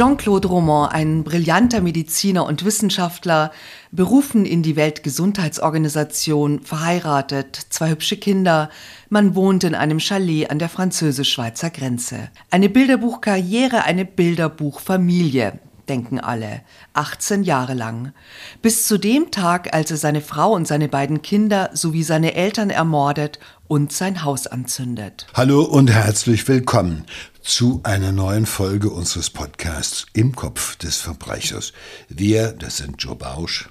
Jean-Claude 0.00 0.48
Roman, 0.48 0.88
ein 0.88 1.24
brillanter 1.24 1.82
Mediziner 1.82 2.46
und 2.46 2.64
Wissenschaftler, 2.64 3.52
berufen 3.92 4.46
in 4.46 4.62
die 4.62 4.74
Weltgesundheitsorganisation, 4.74 6.62
verheiratet, 6.62 7.66
zwei 7.68 7.90
hübsche 7.90 8.16
Kinder, 8.16 8.70
man 9.10 9.34
wohnt 9.34 9.62
in 9.62 9.74
einem 9.74 10.00
Chalet 10.00 10.50
an 10.50 10.58
der 10.58 10.70
französisch-schweizer 10.70 11.68
Grenze. 11.68 12.30
Eine 12.50 12.70
Bilderbuchkarriere, 12.70 13.84
eine 13.84 14.06
Bilderbuchfamilie, 14.06 15.58
denken 15.90 16.18
alle, 16.18 16.62
18 16.94 17.42
Jahre 17.42 17.74
lang. 17.74 18.14
Bis 18.62 18.86
zu 18.86 18.96
dem 18.96 19.30
Tag, 19.30 19.74
als 19.74 19.90
er 19.90 19.98
seine 19.98 20.22
Frau 20.22 20.54
und 20.54 20.66
seine 20.66 20.88
beiden 20.88 21.20
Kinder 21.20 21.68
sowie 21.74 22.04
seine 22.04 22.32
Eltern 22.32 22.70
ermordet 22.70 23.38
und 23.70 23.92
sein 23.92 24.24
Haus 24.24 24.48
anzündet. 24.48 25.28
Hallo 25.32 25.62
und 25.62 25.90
herzlich 25.90 26.48
willkommen 26.48 27.04
zu 27.40 27.78
einer 27.84 28.10
neuen 28.10 28.44
Folge 28.44 28.90
unseres 28.90 29.30
Podcasts 29.30 30.06
Im 30.12 30.34
Kopf 30.34 30.74
des 30.74 30.96
Verbrechers. 30.96 31.72
Wir, 32.08 32.50
das 32.50 32.78
sind 32.78 33.00
Joe 33.00 33.14
Bausch 33.14 33.68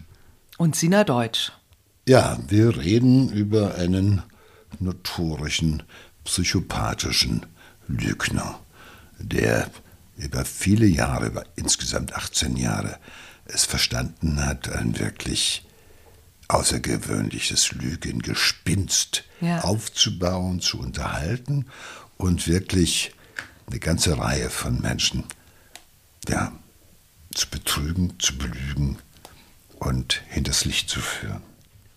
und 0.58 0.78
Sina 0.78 1.04
Deutsch. 1.04 1.52
Ja, 2.08 2.40
wir 2.48 2.78
reden 2.78 3.30
über 3.30 3.76
einen 3.76 4.24
notorischen, 4.80 5.84
psychopathischen 6.24 7.46
Lügner, 7.90 8.58
der 9.18 9.70
über 10.16 10.46
viele 10.46 10.86
Jahre, 10.86 11.26
über 11.26 11.44
insgesamt 11.58 12.14
18 12.16 12.56
Jahre, 12.56 13.00
es 13.44 13.66
verstanden 13.66 14.46
hat, 14.46 14.72
ein 14.72 14.98
wirklich 14.98 15.66
außergewöhnliches 16.50 17.72
Lügengespinst 17.72 19.24
ja. 19.40 19.62
aufzubauen, 19.62 20.60
zu 20.60 20.80
unterhalten 20.80 21.68
und 22.18 22.48
wirklich 22.48 23.14
eine 23.70 23.80
ganze 23.80 24.18
Reihe 24.18 24.50
von 24.50 24.82
Menschen 24.82 25.24
ja, 26.28 26.52
zu 27.34 27.50
betrügen, 27.50 28.20
zu 28.20 28.38
belügen 28.38 28.98
und 29.80 30.22
hinters 30.28 30.66
Licht 30.66 30.90
zu 30.90 31.00
führen. 31.00 31.42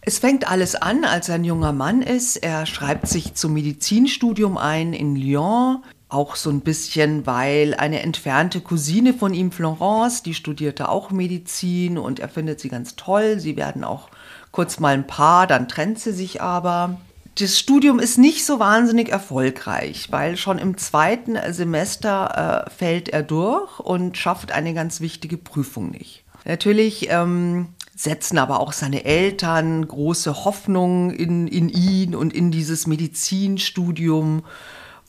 Es 0.02 0.18
fängt 0.18 0.48
alles 0.50 0.74
an, 0.74 1.04
als 1.04 1.28
er 1.28 1.36
ein 1.36 1.44
junger 1.44 1.72
Mann 1.72 2.02
ist. 2.02 2.36
Er 2.36 2.66
schreibt 2.66 3.06
sich 3.06 3.34
zum 3.34 3.54
Medizinstudium 3.54 4.58
ein 4.58 4.92
in 4.92 5.16
Lyon. 5.16 5.82
Auch 6.08 6.36
so 6.36 6.50
ein 6.50 6.60
bisschen, 6.60 7.24
weil 7.24 7.74
eine 7.74 8.02
entfernte 8.02 8.60
Cousine 8.60 9.14
von 9.14 9.32
ihm, 9.32 9.50
Florence, 9.50 10.22
die 10.22 10.34
studierte 10.34 10.88
auch 10.88 11.10
Medizin 11.10 11.98
und 11.98 12.18
er 12.20 12.28
findet 12.28 12.60
sie 12.60 12.68
ganz 12.68 12.96
toll. 12.96 13.40
Sie 13.40 13.56
werden 13.56 13.84
auch 13.84 14.10
kurz 14.52 14.78
mal 14.78 14.94
ein 14.94 15.06
Paar, 15.06 15.46
dann 15.46 15.68
trennt 15.68 15.98
sie 15.98 16.12
sich 16.12 16.40
aber 16.40 16.98
das 17.36 17.58
Studium 17.58 17.98
ist 17.98 18.18
nicht 18.18 18.44
so 18.44 18.58
wahnsinnig 18.58 19.08
erfolgreich, 19.08 20.08
weil 20.10 20.36
schon 20.36 20.58
im 20.58 20.76
zweiten 20.76 21.38
Semester 21.52 22.66
äh, 22.66 22.70
fällt 22.70 23.08
er 23.08 23.22
durch 23.22 23.80
und 23.80 24.18
schafft 24.18 24.52
eine 24.52 24.74
ganz 24.74 25.00
wichtige 25.00 25.38
Prüfung 25.38 25.90
nicht. 25.90 26.24
Natürlich 26.44 27.08
ähm, 27.10 27.68
setzen 27.96 28.36
aber 28.36 28.60
auch 28.60 28.72
seine 28.72 29.04
Eltern 29.04 29.86
große 29.86 30.44
Hoffnungen 30.44 31.10
in, 31.10 31.48
in 31.48 31.68
ihn 31.68 32.14
und 32.14 32.34
in 32.34 32.50
dieses 32.50 32.86
Medizinstudium 32.86 34.42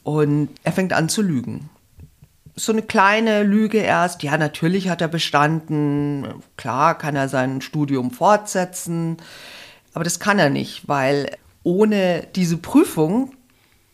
und 0.04 0.50
er 0.64 0.72
fängt 0.72 0.94
an 0.94 1.10
zu 1.10 1.22
lügen. 1.22 1.70
So 2.56 2.72
eine 2.72 2.84
kleine 2.84 3.44
Lüge 3.44 3.80
erst, 3.80 4.22
ja, 4.22 4.38
natürlich 4.38 4.90
hat 4.90 5.02
er 5.02 5.08
bestanden, 5.08 6.28
klar 6.56 6.98
kann 6.98 7.16
er 7.16 7.28
sein 7.28 7.62
Studium 7.62 8.12
fortsetzen, 8.12 9.18
aber 9.94 10.04
das 10.04 10.20
kann 10.20 10.38
er 10.38 10.50
nicht, 10.50 10.88
weil 10.88 11.36
ohne 11.64 12.28
diese 12.36 12.58
Prüfung 12.58 13.34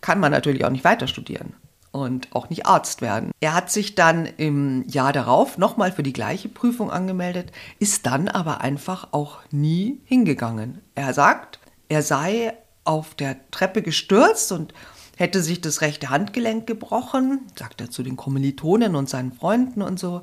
kann 0.02 0.20
man 0.20 0.32
natürlich 0.32 0.66
auch 0.66 0.70
nicht 0.72 0.84
weiter 0.84 1.08
studieren 1.08 1.54
und 1.92 2.36
auch 2.36 2.50
nicht 2.50 2.66
Arzt 2.66 3.02
werden. 3.02 3.32
Er 3.40 3.54
hat 3.54 3.72
sich 3.72 3.96
dann 3.96 4.26
im 4.26 4.88
Jahr 4.88 5.14
darauf 5.14 5.58
nochmal 5.58 5.92
für 5.92 6.04
die 6.04 6.14
gleiche 6.14 6.50
Prüfung 6.50 6.92
angemeldet, 6.92 7.52
ist 7.80 8.06
dann 8.06 8.28
aber 8.28 8.62
einfach 8.62 9.10
auch 9.12 9.40
nie 9.52 10.02
hingegangen. 10.06 10.82
Er 10.96 11.14
sagt, 11.14 11.60
er 11.88 12.04
sei 12.04 12.54
auf 12.84 13.16
der 13.16 13.38
Treppe 13.52 13.82
gestürzt 13.82 14.52
und 14.52 14.74
hätte 15.20 15.44
sich 15.44 15.60
das 15.60 15.82
rechte 15.82 16.10
Handgelenk 16.10 16.66
gebrochen, 16.66 17.42
sagt 17.58 17.82
er 17.82 17.92
zu 17.92 18.04
den 18.04 18.16
Kommilitonen 18.16 18.96
und 18.96 19.10
seinen 19.10 19.34
Freunden 19.34 19.82
und 19.82 20.00
so. 20.00 20.22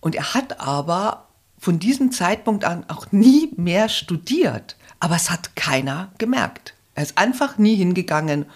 Und 0.00 0.14
er 0.14 0.32
hat 0.32 0.60
aber 0.60 1.28
von 1.58 1.78
diesem 1.78 2.10
Zeitpunkt 2.10 2.64
an 2.64 2.84
auch 2.88 3.12
nie 3.12 3.52
mehr 3.56 3.90
studiert. 3.90 4.76
Aber 4.98 5.14
es 5.16 5.30
hat 5.30 5.56
keiner 5.56 6.10
gemerkt. 6.16 6.72
Er 6.94 7.02
ist 7.02 7.18
einfach 7.18 7.58
nie 7.58 7.76
hingegangen 7.76 8.46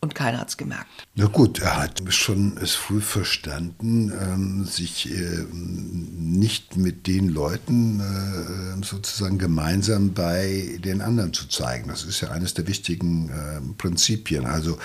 und 0.00 0.14
keiner 0.14 0.38
hat 0.38 0.48
es 0.48 0.56
gemerkt. 0.56 0.86
Na 1.14 1.26
gut, 1.26 1.60
er 1.60 1.76
hat 1.76 2.02
schon 2.10 2.56
es 2.58 2.74
früh 2.74 3.00
verstanden, 3.00 4.12
ähm, 4.12 4.64
sich 4.64 5.10
äh, 5.10 5.44
nicht 5.52 6.76
mit 6.76 7.06
den 7.06 7.28
Leuten 7.28 8.00
äh, 8.00 8.84
sozusagen 8.84 9.38
gemeinsam 9.38 10.14
bei 10.14 10.78
den 10.84 11.00
anderen 11.00 11.32
zu 11.32 11.48
zeigen. 11.48 11.88
Das 11.88 12.04
ist 12.04 12.20
ja 12.20 12.30
eines 12.30 12.54
der 12.54 12.68
wichtigen 12.68 13.30
äh, 13.30 13.60
Prinzipien. 13.76 14.46
Also 14.46 14.78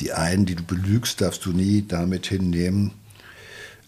die 0.00 0.12
einen, 0.12 0.46
die 0.46 0.56
du 0.56 0.64
belügst, 0.64 1.20
darfst 1.20 1.44
du 1.46 1.52
nie 1.52 1.84
damit 1.86 2.26
hinnehmen, 2.26 2.92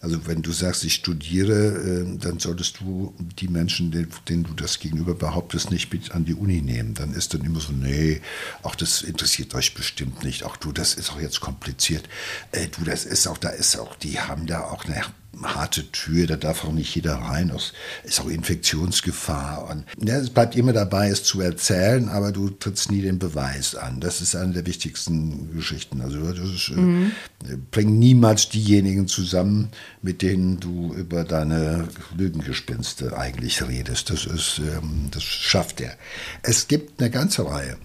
also 0.01 0.25
wenn 0.27 0.41
du 0.41 0.51
sagst, 0.51 0.83
ich 0.85 0.95
studiere, 0.95 2.05
äh, 2.05 2.17
dann 2.17 2.39
solltest 2.39 2.79
du 2.79 3.13
die 3.39 3.47
Menschen, 3.47 3.91
denen 3.91 4.43
du 4.43 4.53
das 4.53 4.79
gegenüber 4.79 5.13
behauptest, 5.13 5.71
nicht 5.71 5.91
mit 5.91 6.11
an 6.11 6.25
die 6.25 6.33
Uni 6.33 6.61
nehmen. 6.61 6.93
Dann 6.93 7.13
ist 7.13 7.33
dann 7.33 7.41
immer 7.41 7.59
so, 7.59 7.73
nee, 7.73 8.21
auch 8.63 8.75
das 8.75 9.01
interessiert 9.01 9.53
euch 9.55 9.73
bestimmt 9.73 10.23
nicht. 10.23 10.43
Auch 10.43 10.55
du, 10.57 10.71
das 10.71 10.93
ist 10.93 11.11
auch 11.11 11.19
jetzt 11.19 11.41
kompliziert. 11.41 12.07
Äh, 12.51 12.67
du, 12.67 12.85
das 12.85 13.05
ist 13.05 13.27
auch, 13.27 13.37
da 13.37 13.49
ist 13.49 13.77
auch, 13.77 13.95
die 13.95 14.19
haben 14.19 14.47
da 14.47 14.61
auch 14.61 14.85
eine 14.85 14.95
harte 15.41 15.89
Tür, 15.91 16.27
da 16.27 16.35
darf 16.35 16.65
auch 16.65 16.71
nicht 16.71 16.95
jeder 16.95 17.15
rein. 17.15 17.51
Es 17.55 17.73
ist 18.03 18.19
auch 18.19 18.27
Infektionsgefahr. 18.27 19.69
Und 19.69 19.85
ja, 20.05 20.17
es 20.17 20.29
bleibt 20.29 20.55
immer 20.55 20.73
dabei, 20.73 21.09
es 21.09 21.23
zu 21.23 21.41
erzählen, 21.41 22.09
aber 22.09 22.31
du 22.31 22.49
trittst 22.49 22.91
nie 22.91 23.01
den 23.01 23.19
Beweis 23.19 23.75
an. 23.75 23.99
Das 23.99 24.21
ist 24.21 24.35
eine 24.35 24.53
der 24.53 24.65
wichtigsten 24.65 25.53
Geschichten. 25.55 26.01
Also 26.01 26.31
das 26.31 26.49
ist, 26.49 26.69
äh, 26.69 26.79
mhm. 26.79 27.11
äh, 27.45 27.55
bring 27.71 27.99
niemals 27.99 28.49
diejenigen 28.49 29.07
zusammen, 29.07 29.69
mit 30.01 30.21
denen 30.21 30.59
du 30.59 30.93
über 30.93 31.23
deine 31.23 31.87
Lügengespinste 32.17 33.17
eigentlich 33.17 33.65
redest. 33.67 34.09
Das 34.09 34.25
ist, 34.25 34.59
ähm, 34.59 35.07
das 35.11 35.23
schafft 35.23 35.81
er. 35.81 35.95
Es 36.41 36.67
gibt 36.67 36.99
eine 36.99 37.09
ganze 37.09 37.45
Reihe 37.45 37.77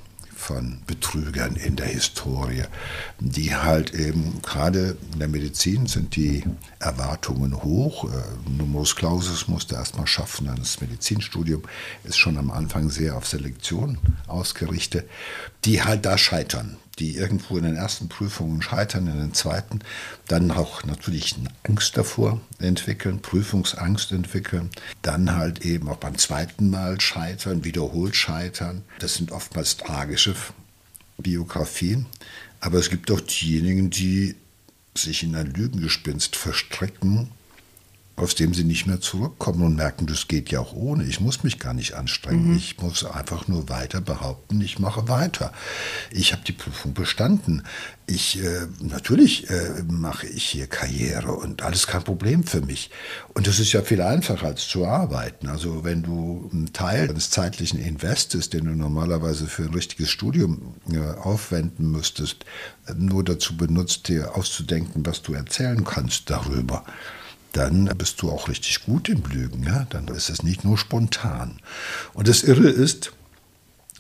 von 0.45 0.81
Betrügern 0.87 1.57
in 1.57 1.77
der 1.77 1.87
Historie, 1.87 2.65
die 3.19 3.55
halt 3.55 3.95
eben 3.95 4.43
gerade 4.43 4.97
in 5.13 5.19
der 5.19 5.29
Medizin 5.29 5.87
sind 5.87 6.17
die 6.17 6.45
Erwartungen 6.79 7.63
hoch. 7.63 8.05
Äh, 8.05 8.51
Numerus 8.51 8.95
Clausus 8.95 9.49
musste 9.49 9.77
erstmal 9.77 10.07
schaffen, 10.07 10.51
das 10.57 10.81
Medizinstudium 10.83 11.63
ist 12.05 12.19
schon 12.19 12.37
am 12.37 12.51
Anfang 12.51 12.91
sehr 12.91 13.17
auf 13.17 13.27
Selektion 13.27 13.99
ausgerichtet, 14.27 15.09
die 15.65 15.83
halt 15.83 16.05
da 16.05 16.19
scheitern 16.19 16.77
die 16.99 17.17
irgendwo 17.17 17.57
in 17.57 17.65
den 17.65 17.77
ersten 17.77 18.09
Prüfungen 18.09 18.63
scheitern, 18.63 19.07
in 19.07 19.19
den 19.19 19.35
zweiten, 19.35 19.81
dann 20.29 20.51
auch 20.51 20.85
natürlich 20.85 21.37
eine 21.37 21.51
Angst 21.65 21.97
davor 21.97 22.41
entwickeln, 22.59 23.21
Prüfungsangst 23.21 24.13
entwickeln, 24.13 24.71
dann 25.03 25.35
halt 25.35 25.65
eben 25.65 25.89
auch 25.89 25.97
beim 25.97 26.19
zweiten 26.19 26.71
Mal 26.71 27.01
scheitern, 27.01 27.65
wiederholt 27.65 28.17
scheitern. 28.17 28.83
Das 28.99 29.15
sind 29.15 29.33
oftmals 29.33 29.77
tragische 29.77 30.35
Biografien, 31.19 32.07
aber 32.61 32.79
es 32.79 32.91
gibt 32.91 33.11
auch 33.11 33.21
diejenigen, 33.21 33.91
die 33.91 34.37
sich 34.97 35.23
in 35.23 35.35
ein 35.35 35.53
Lügengespinst 35.53 36.37
verstricken 36.37 37.31
aus 38.17 38.37
dem 38.37 38.55
sie 38.55 38.63
nicht 38.63 38.87
mehr 38.87 39.01
zurückkommen 39.01 39.63
und 39.63 39.75
merken, 39.75 40.07
das 40.07 40.29
geht 40.29 40.51
ja 40.51 40.61
auch 40.61 40.73
ohne. 40.73 41.05
Ich 41.05 41.21
muss 41.21 41.43
mich 41.43 41.59
gar 41.59 41.75
nicht 41.75 41.95
anstrengen. 41.95 42.51
Mhm. 42.51 42.57
Ich 42.57 42.79
muss 42.79 43.05
einfach 43.05 43.49
nur 43.49 43.69
weiter 43.69 44.01
behaupten, 44.01 44.61
ich 44.61 44.79
mache 44.79 45.09
weiter. 45.09 45.53
Ich 46.13 46.33
habe 46.33 46.43
die 46.47 46.53
Prüfung 46.53 46.95
bestanden. 46.95 47.65
Ich 48.07 48.41
äh, 48.41 48.67
natürlich 48.81 49.51
äh, 49.51 49.83
mache 49.89 50.29
ich 50.29 50.45
hier 50.45 50.69
Karriere 50.69 51.33
und 51.33 51.63
alles 51.63 51.89
kein 51.89 52.05
Problem 52.05 52.45
für 52.45 52.61
mich. 52.61 52.91
Und 53.33 53.49
das 53.49 53.59
ist 53.59 53.73
ja 53.73 53.83
viel 53.83 54.01
einfacher 54.01 54.47
als 54.47 54.69
zu 54.69 54.87
arbeiten. 54.87 55.49
Also 55.49 55.83
wenn 55.83 56.05
du 56.05 56.49
einen 56.53 56.73
Teil 56.73 57.09
des 57.09 57.31
zeitlichen 57.31 57.81
Investes, 57.81 58.49
den 58.49 58.67
du 58.67 58.73
normalerweise 58.73 59.49
für 59.49 59.65
ein 59.65 59.75
richtiges 59.75 60.11
Studium 60.11 60.75
äh, 60.93 61.01
aufwenden 61.01 61.91
müsstest, 61.91 62.45
nur 62.97 63.25
dazu 63.25 63.57
benutzt, 63.57 64.07
dir 64.07 64.37
auszudenken, 64.37 65.05
was 65.05 65.23
du 65.23 65.35
erzählen 65.35 65.83
kannst 65.83 66.31
darüber 66.31 66.85
dann 67.57 67.87
bist 67.97 68.21
du 68.21 68.31
auch 68.31 68.49
richtig 68.49 68.85
gut 68.85 69.09
im 69.09 69.23
Lügen. 69.25 69.63
Ja? 69.63 69.87
Dann 69.91 70.09
ist 70.09 70.29
es 70.29 70.43
nicht 70.43 70.65
nur 70.65 70.77
spontan. 70.77 71.61
Und 72.13 72.29
das 72.29 72.43
Irre 72.43 72.69
ist, 72.69 73.13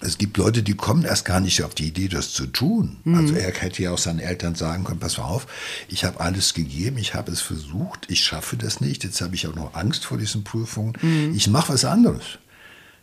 es 0.01 0.19
gibt 0.19 0.37
Leute, 0.37 0.63
die 0.63 0.75
kommen 0.75 1.05
erst 1.05 1.25
gar 1.25 1.41
nicht 1.41 1.63
auf 1.63 1.75
die 1.75 1.87
Idee, 1.87 2.09
das 2.09 2.33
zu 2.33 2.47
tun. 2.47 2.99
Mhm. 3.05 3.15
Also 3.15 3.35
er 3.35 3.53
hätte 3.53 3.83
ja 3.83 3.93
auch 3.93 3.99
seinen 3.99 4.19
Eltern 4.19 4.55
sagen 4.55 4.85
können, 4.85 5.01
pass 5.01 5.19
mal 5.19 5.25
auf, 5.25 5.47
ich 5.89 6.05
habe 6.05 6.21
alles 6.21 6.53
gegeben, 6.53 6.99
ich 6.99 7.15
habe 7.15 7.31
es 7.33 7.41
versucht, 7.41 8.07
ich 8.09 8.25
schaffe 8.25 8.57
das 8.57 8.81
nicht, 8.81 9.05
jetzt 9.05 9.21
habe 9.21 9.35
ich 9.35 9.47
auch 9.47 9.55
noch 9.55 9.75
Angst 9.75 10.05
vor 10.05 10.19
diesen 10.19 10.45
Prüfungen, 10.45 10.95
mhm. 11.01 11.33
ich 11.35 11.49
mache 11.49 11.73
was 11.73 11.85
anderes. 11.85 12.25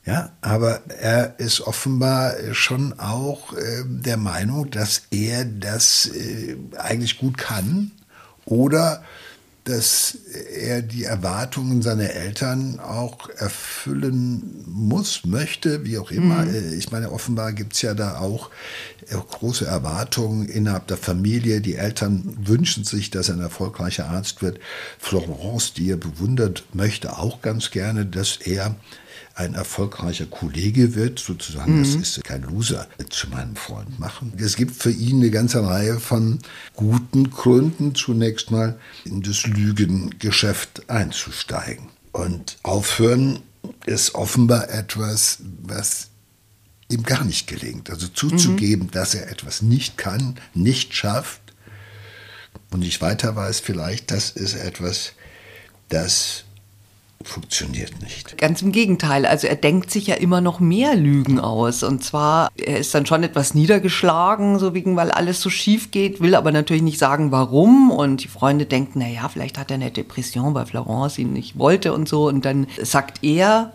Ja, 0.04 0.32
aber 0.42 0.82
er 0.90 1.40
ist 1.40 1.62
offenbar 1.62 2.34
schon 2.54 3.00
auch 3.00 3.54
äh, 3.54 3.84
der 3.86 4.18
Meinung, 4.18 4.70
dass 4.72 5.04
er 5.12 5.46
das 5.46 6.08
äh, 6.08 6.58
eigentlich 6.78 7.20
gut 7.20 7.38
kann 7.38 7.92
oder 8.46 9.04
dass 9.64 10.18
er 10.56 10.82
die 10.82 11.04
Erwartungen 11.04 11.84
seiner 11.84 12.10
Eltern 12.10 12.80
auch 12.80 13.30
erfüllen 13.30 14.64
muss, 14.66 15.24
möchte, 15.24 15.86
wie 15.86 16.00
auch 16.00 16.10
immer. 16.10 16.46
Mhm. 16.46 16.78
Ich 16.78 16.92
meine, 16.92 17.12
offenbar 17.12 17.54
gibt 17.54 17.74
es 17.74 17.84
ja 17.84 17.94
da 17.94 18.18
auch 18.18 18.50
äh, 19.08 19.16
große 19.16 19.66
Erwartungen 19.66 20.48
innerhalb 20.48 20.88
der 20.88 20.98
Familie. 20.98 21.62
Die 21.62 21.76
Eltern 21.76 22.38
wünschen 22.42 22.86
sich, 22.86 23.12
dass 23.12 23.30
er 23.30 23.36
ein 23.36 23.42
erfolgreicher 23.42 24.10
Arzt 24.10 24.42
wird. 24.42 24.60
Florence, 24.98 25.74
die 25.74 25.92
er 25.92 25.98
bewundert, 25.98 26.64
möchte 26.74 27.18
auch 27.18 27.44
ganz 27.44 27.70
gerne, 27.70 28.08
dass 28.08 28.38
er 28.38 28.76
ein 29.36 29.54
erfolgreicher 29.54 30.26
Kollege 30.26 30.96
wird, 30.96 31.20
sozusagen, 31.20 31.80
mhm. 31.80 31.84
das 31.84 31.96
ist 31.96 32.24
kein 32.24 32.44
Loser, 32.44 32.88
zu 33.10 33.30
meinem 33.30 33.56
Freund 33.56 34.00
machen. 34.00 34.34
Es 34.38 34.56
gibt 34.56 34.76
für 34.76 34.92
ihn 34.92 35.18
eine 35.18 35.32
ganze 35.32 35.66
Reihe 35.66 36.00
von 36.00 36.40
guten 36.76 37.30
Gründen, 37.30 37.96
zunächst 37.96 38.52
mal 38.52 38.78
in 39.06 39.22
das 39.22 39.46
Lügengeschäft 39.46 40.90
einzusteigen. 40.90 41.88
Und 42.12 42.58
aufhören 42.64 43.40
ist 43.86 44.16
offenbar 44.16 44.70
etwas, 44.70 45.40
was 45.62 46.10
ihm 46.90 47.04
gar 47.04 47.24
nicht 47.24 47.48
gelingt. 47.48 47.90
Also 47.90 48.08
zuzugeben, 48.08 48.88
mhm. 48.88 48.92
dass 48.92 49.16
er 49.16 49.30
etwas 49.32 49.62
nicht 49.62 49.98
kann, 49.98 50.36
nicht 50.54 50.94
schafft 50.94 51.42
und 52.70 52.82
nicht 52.82 53.02
weiter 53.02 53.36
weiß, 53.36 53.62
vielleicht, 53.62 54.12
das 54.12 54.32
ist 54.32 54.56
etwas, 54.56 55.14
das 55.90 56.44
funktioniert 57.28 58.02
nicht. 58.02 58.38
Ganz 58.38 58.62
im 58.62 58.72
Gegenteil. 58.72 59.26
Also 59.26 59.48
er 59.48 59.56
denkt 59.56 59.92
sich 59.92 60.08
ja 60.08 60.16
immer 60.16 60.42
noch 60.42 60.60
mehr 60.60 60.96
Lügen 60.96 61.40
aus. 61.40 61.84
Und 61.84 62.04
zwar, 62.04 62.50
er 62.56 62.78
ist 62.78 62.94
dann 62.94 63.06
schon 63.06 63.24
etwas 63.24 63.54
niedergeschlagen, 63.54 64.60
so 64.60 64.74
wegen, 64.74 64.96
weil 64.96 65.12
alles 65.12 65.42
so 65.42 65.50
schief 65.50 65.92
geht, 65.92 66.22
will 66.22 66.36
aber 66.36 66.52
natürlich 66.52 66.84
nicht 66.84 67.00
sagen, 67.00 67.32
warum. 67.32 67.92
Und 67.92 68.24
die 68.24 68.28
Freunde 68.28 68.66
denken, 68.66 69.00
na 69.00 69.08
ja, 69.08 69.30
vielleicht 69.30 69.58
hat 69.58 69.72
er 69.72 69.76
eine 69.76 69.92
Depression, 69.92 70.54
weil 70.54 70.66
Florence 70.66 71.18
ihn 71.18 71.34
nicht 71.34 71.58
wollte 71.58 71.94
und 71.94 72.08
so. 72.08 72.28
Und 72.28 72.46
dann 72.46 72.68
sagt 72.82 73.24
er, 73.24 73.74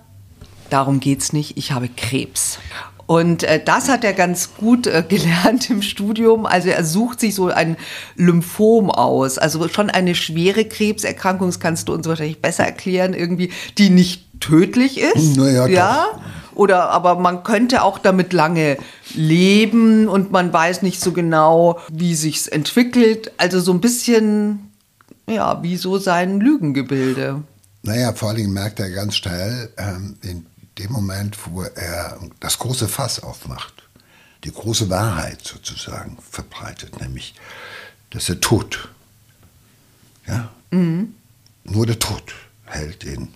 darum 0.71 1.01
geht's 1.01 1.33
nicht, 1.33 1.57
ich 1.57 1.73
habe 1.73 1.89
Krebs. 1.89 2.59
Und 3.07 3.45
äh, 3.45 3.63
das 3.65 3.89
hat 3.89 4.05
er 4.05 4.13
ganz 4.13 4.55
gut 4.57 4.87
äh, 4.87 5.05
gelernt 5.09 5.71
im 5.71 5.83
Studium. 5.83 6.47
Also 6.47 6.69
er 6.69 6.85
sucht 6.85 7.21
sich 7.21 7.35
so 7.35 7.49
ein 7.49 7.77
Lymphom 8.17 8.91
aus. 8.91 9.39
Also 9.39 9.67
schon 9.69 9.91
eine 9.91 10.15
schwere 10.15 10.65
Krebserkrankung, 10.65 11.49
das 11.49 11.61
kannst 11.61 11.89
du 11.89 11.95
uns 11.95 12.07
wahrscheinlich 12.09 12.43
besser 12.43 12.65
erklären, 12.65 13.15
irgendwie, 13.15 13.53
die 13.79 13.91
nicht 13.91 14.41
tödlich 14.41 15.01
ist. 15.01 15.37
Naja, 15.37 15.67
ja. 15.67 16.07
Doch. 16.13 16.21
Oder 16.57 16.89
aber 16.89 17.17
man 17.17 17.43
könnte 17.43 17.83
auch 17.83 17.99
damit 17.99 18.33
lange 18.33 18.79
leben 19.15 20.09
und 20.09 20.33
man 20.33 20.53
weiß 20.53 20.81
nicht 20.81 21.01
so 21.01 21.13
genau, 21.13 21.79
wie 21.93 22.15
sich's 22.15 22.47
entwickelt. 22.47 23.31
Also 23.37 23.61
so 23.61 23.73
ein 23.73 23.83
bisschen, 23.83 24.71
ja, 25.29 25.63
wie 25.63 25.77
so 25.77 25.99
sein 25.99 26.41
Lügengebilde. 26.41 27.43
Naja, 27.83 28.15
vor 28.15 28.33
Dingen 28.33 28.55
merkt 28.55 28.81
er 28.81 28.91
ganz 28.91 29.17
schnell, 29.17 29.69
ähm, 29.77 30.17
in 30.23 30.47
dem 30.79 30.93
Moment, 30.93 31.39
wo 31.47 31.63
er 31.63 32.19
das 32.41 32.59
große 32.59 32.89
Fass 32.89 33.21
aufmacht, 33.21 33.83
die 34.45 34.53
große 34.53 34.91
Wahrheit 34.91 35.43
sozusagen 35.43 36.19
verbreitet, 36.31 37.01
nämlich, 37.01 37.35
dass 38.11 38.29
er 38.29 38.41
Tod, 38.41 38.89
ja, 40.27 40.51
mhm. 40.71 41.15
nur 41.65 41.87
der 41.87 41.99
Tod 41.99 42.35
hält 42.65 43.05
ihn, 43.05 43.35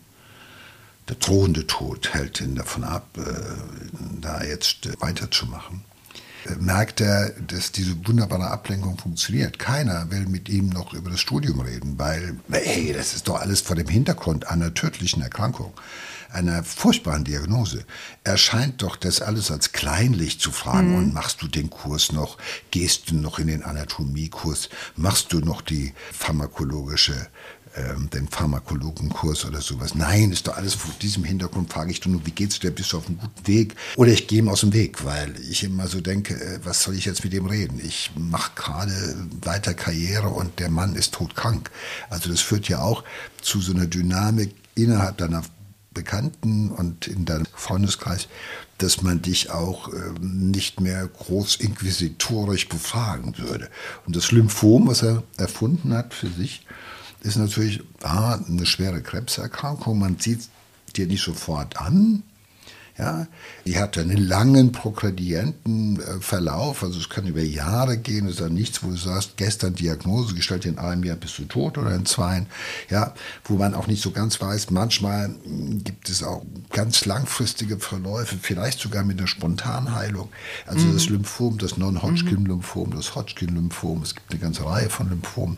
der 1.09 1.17
drohende 1.17 1.67
Tod 1.67 2.13
hält 2.15 2.41
ihn 2.41 2.55
davon 2.55 2.85
ab, 2.85 3.07
äh, 3.17 3.23
da 4.21 4.45
jetzt 4.45 5.01
weiterzumachen. 5.01 5.85
Merkt 6.59 7.01
er, 7.01 7.31
dass 7.47 7.73
diese 7.73 7.95
wunderbare 8.07 8.51
Ablenkung 8.51 8.99
funktioniert. 8.99 9.59
Keiner 9.59 10.11
will 10.11 10.27
mit 10.27 10.49
ihm 10.49 10.69
noch 10.69 10.95
über 10.95 11.11
das 11.11 11.21
Studium 11.21 11.61
reden, 11.61 11.99
weil, 11.99 12.37
hey, 12.51 12.93
das 12.93 13.15
ist 13.15 13.29
doch 13.29 13.41
alles 13.41 13.61
vor 13.61 13.77
dem 13.77 13.89
Hintergrund 13.89 14.49
einer 14.49 14.73
tödlichen 14.75 15.23
Erkrankung 15.23 15.73
einer 16.33 16.63
furchtbaren 16.63 17.25
Diagnose, 17.25 17.85
erscheint 18.25 18.83
doch 18.83 18.97
das 18.97 19.21
alles 19.21 19.51
als 19.51 19.73
kleinlich 19.73 20.41
zu 20.41 20.53
fragen. 20.53 20.91
Mhm. 20.91 20.97
Und 20.97 21.15
machst 21.15 21.43
du 21.43 21.49
den 21.49 21.71
Kurs 21.71 22.13
noch? 22.13 22.39
Gehst 22.71 23.11
du 23.11 23.17
noch 23.17 23.39
in 23.39 23.49
den 23.49 23.63
Anatomiekurs? 23.63 24.69
Machst 24.97 25.33
du 25.33 25.41
noch 25.41 25.63
die 25.63 25.93
pharmakologische 26.13 27.29
ähm, 27.77 28.11
den 28.11 28.29
Pharmakologenkurs 28.29 29.45
oder 29.45 29.61
sowas. 29.61 29.95
Nein, 29.95 30.33
ist 30.33 30.49
doch 30.49 30.57
alles 30.57 30.75
vor 30.75 30.93
diesem 31.01 31.25
Hintergrund, 31.25 31.73
frage 31.73 31.93
ich 31.93 32.05
nur, 32.05 32.27
wie 32.27 32.33
geht's 32.33 32.59
dir, 32.59 32.71
bist 32.71 32.93
du 32.93 32.99
auf 32.99 33.07
einem 33.07 33.19
guten 33.19 33.47
Weg? 33.47 33.77
Oder 33.97 34.11
ich 34.13 34.27
gehe 34.27 34.41
ihm 34.41 34.49
aus 34.49 34.61
dem 34.61 34.73
Weg, 34.73 35.05
weil 35.05 35.35
ich 35.41 35.63
immer 35.63 35.87
so 35.87 36.01
denke, 36.01 36.35
äh, 36.35 36.61
was 36.65 36.83
soll 36.83 36.95
ich 36.97 37.05
jetzt 37.05 37.23
mit 37.23 37.33
dem 37.33 37.47
reden? 37.47 37.81
Ich 37.85 38.11
mache 38.17 38.53
gerade 38.57 38.93
weiter 39.43 39.75
Karriere 39.75 40.29
und 40.29 40.59
der 40.59 40.71
Mann 40.71 40.97
ist 40.97 41.15
todkrank. 41.15 41.71
Also 42.09 42.29
das 42.29 42.41
führt 42.41 42.69
ja 42.69 42.81
auch 42.81 43.05
zu 43.41 43.61
so 43.61 43.73
einer 43.73 43.87
Dynamik 43.87 44.55
innerhalb 44.75 45.19
deiner 45.19 45.43
Bekannten 45.93 46.71
und 46.71 47.09
in 47.09 47.25
deinem 47.25 47.47
Freundeskreis, 47.53 48.29
dass 48.79 49.03
man 49.03 49.23
dich 49.23 49.51
auch 49.51 49.93
äh, 49.93 50.13
nicht 50.21 50.81
mehr 50.81 51.07
groß 51.07 51.57
inquisitorisch 51.57 52.69
befragen 52.69 53.37
würde. 53.39 53.69
Und 54.07 54.17
das 54.17 54.31
Lymphom, 54.31 54.87
was 54.87 55.03
er 55.03 55.23
erfunden 55.37 55.93
hat 55.93 56.15
für 56.15 56.29
sich, 56.29 56.65
ist 57.23 57.37
natürlich 57.37 57.83
A, 58.03 58.35
eine 58.35 58.67
schwere 58.67 59.03
Krebserkrankung. 59.03 59.99
Man 59.99 60.19
sieht 60.19 60.49
dir 60.97 61.07
nicht 61.07 61.23
sofort 61.23 61.81
an, 61.81 62.23
ja, 63.00 63.26
die 63.64 63.79
hat 63.79 63.97
einen 63.97 64.19
langen 64.19 64.73
progredienten 64.73 66.00
äh, 66.00 66.20
Verlauf, 66.20 66.82
also 66.82 66.99
es 66.99 67.08
kann 67.08 67.26
über 67.26 67.41
Jahre 67.41 67.97
gehen, 67.97 68.26
es 68.26 68.35
ist 68.35 68.41
ja 68.41 68.50
nichts, 68.50 68.82
wo 68.82 68.91
du 68.91 68.97
sagst, 68.97 69.38
gestern 69.38 69.75
Diagnose 69.75 70.35
gestellt, 70.35 70.67
in 70.67 70.79
einem 70.79 71.02
Jahr 71.05 71.17
bist 71.17 71.38
du 71.38 71.44
tot 71.44 71.79
oder 71.79 71.94
in 71.94 72.05
zwei, 72.05 72.44
ja, 72.91 73.14
wo 73.44 73.56
man 73.56 73.75
auch 73.75 73.87
nicht 73.87 74.02
so 74.02 74.11
ganz 74.11 74.38
weiß, 74.38 74.70
manchmal 74.70 75.31
hm, 75.44 75.82
gibt 75.82 76.11
es 76.11 76.23
auch 76.23 76.43
ganz 76.70 77.06
langfristige 77.06 77.79
Verläufe, 77.79 78.37
vielleicht 78.41 78.81
sogar 78.81 79.02
mit 79.02 79.19
einer 79.19 79.29
Spontanheilung. 79.29 80.29
Also 80.67 80.87
mhm. 80.87 80.93
das 80.93 81.08
Lymphom, 81.08 81.56
das 81.56 81.79
Non-Hodgkin-Lymphom, 81.79 82.91
das 82.94 83.14
Hodgkin-Lymphom, 83.14 84.02
es 84.02 84.14
gibt 84.14 84.31
eine 84.31 84.41
ganze 84.41 84.67
Reihe 84.67 84.91
von 84.91 85.08
Lymphomen, 85.08 85.56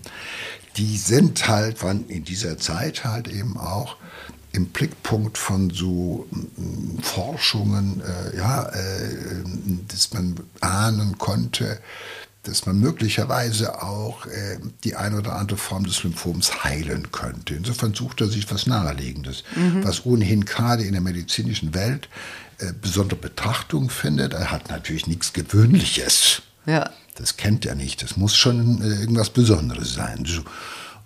die 0.76 0.96
sind 0.96 1.48
halt, 1.48 1.82
waren 1.82 2.06
in 2.06 2.22
dieser 2.22 2.56
Zeit 2.56 3.04
halt 3.04 3.26
eben 3.26 3.56
auch 3.56 3.96
im 4.52 4.66
Blickpunkt 4.66 5.38
von 5.38 5.70
so 5.70 6.26
mm, 6.31 6.99
Forschungen, 7.00 8.02
äh, 8.02 8.37
ja, 8.37 8.64
äh, 8.64 9.14
dass 9.88 10.12
man 10.12 10.37
ahnen 10.61 11.18
konnte, 11.18 11.80
dass 12.42 12.66
man 12.66 12.78
möglicherweise 12.78 13.82
auch 13.82 14.26
äh, 14.26 14.59
die 14.85 14.97
eine 14.97 15.18
oder 15.18 15.37
andere 15.37 15.59
Form 15.59 15.85
des 15.85 16.02
Lymphoms 16.02 16.64
heilen 16.64 17.12
könnte. 17.12 17.54
Insofern 17.54 17.94
sucht 17.94 18.21
er 18.21 18.28
sich 18.28 18.50
was 18.50 18.66
Naheliegendes, 18.66 19.44
mhm. 19.54 19.85
was 19.85 20.04
ohnehin 20.04 20.44
gerade 20.44 20.82
in 20.82 20.92
der 20.92 21.00
medizinischen 21.00 21.73
Welt 21.73 22.09
äh, 22.59 22.73
besondere 22.80 23.18
Betrachtung 23.18 23.90
findet. 23.90 24.35
Er 24.35 24.50
hat 24.50 24.71
natürlich 24.71 25.06
nichts 25.06 25.32
Gewöhnliches. 25.32 26.42
Ja. 26.66 26.90
Das 27.14 27.37
kennt 27.37 27.64
er 27.66 27.75
nicht. 27.75 28.02
Das 28.02 28.16
muss 28.16 28.37
schon 28.37 28.82
äh, 28.82 29.00
irgendwas 29.00 29.30
Besonderes 29.30 29.94
sein. 29.94 30.25
So. 30.26 30.42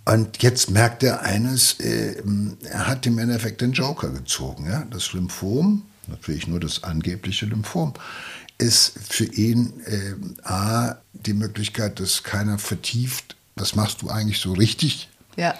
Und 0.07 0.41
jetzt 0.43 0.71
merkt 0.71 1.03
er 1.03 1.23
eines, 1.23 1.81
äh, 1.81 2.23
er 2.71 2.87
hat 2.87 3.07
im 3.07 3.19
Endeffekt 3.19 3.61
den 3.61 3.73
Joker 3.73 4.11
gezogen. 4.11 4.67
Ja? 4.67 4.87
Das 4.91 5.13
Lymphom, 5.13 5.83
natürlich 6.07 6.47
nur 6.47 6.61
das 6.61 6.85
angebliche 6.85 7.47
Lymphom, 7.47 7.93
ist 8.59 8.95
für 9.03 9.25
ihn 9.25 9.81
äh, 9.85 10.15
A, 10.45 10.97
die 11.13 11.35
Möglichkeit, 11.35 11.99
dass 11.99 12.23
keiner 12.23 12.59
vertieft, 12.59 13.37
was 13.57 13.75
machst 13.75 14.03
du 14.03 14.09
eigentlich 14.09 14.39
so 14.39 14.53
richtig? 14.53 15.09
Ja. 15.37 15.55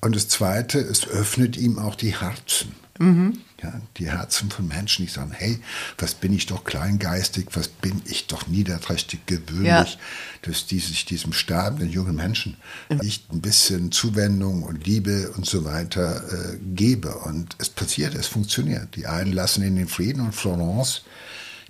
Und 0.00 0.14
das 0.14 0.28
Zweite, 0.28 0.78
es 0.78 1.06
öffnet 1.08 1.56
ihm 1.56 1.78
auch 1.78 1.96
die 1.96 2.20
Herzen. 2.20 2.72
Mhm. 2.98 3.38
Ja, 3.62 3.80
die 3.96 4.10
Herzen 4.10 4.50
von 4.50 4.68
Menschen, 4.68 5.06
die 5.06 5.10
sagen, 5.10 5.32
hey, 5.32 5.60
was 5.98 6.14
bin 6.14 6.32
ich 6.32 6.46
doch 6.46 6.64
kleingeistig, 6.64 7.46
was 7.54 7.68
bin 7.68 8.02
ich 8.04 8.26
doch 8.26 8.46
niederträchtig, 8.46 9.26
gewöhnlich, 9.26 9.66
ja. 9.94 9.98
dass 10.42 10.66
die 10.66 10.78
sich 10.78 11.04
diesem 11.04 11.32
sterbenden 11.32 11.90
jungen 11.90 12.16
Menschen 12.16 12.56
nicht 12.88 13.32
ein 13.32 13.40
bisschen 13.40 13.90
Zuwendung 13.90 14.62
und 14.62 14.86
Liebe 14.86 15.32
und 15.36 15.46
so 15.46 15.64
weiter 15.64 16.22
äh, 16.32 16.58
gebe. 16.74 17.14
Und 17.18 17.56
es 17.58 17.70
passiert, 17.70 18.14
es 18.14 18.26
funktioniert. 18.26 18.94
Die 18.96 19.06
einen 19.06 19.32
lassen 19.32 19.64
ihn 19.64 19.76
in 19.76 19.88
Frieden 19.88 20.20
und 20.20 20.34
Florence 20.34 21.02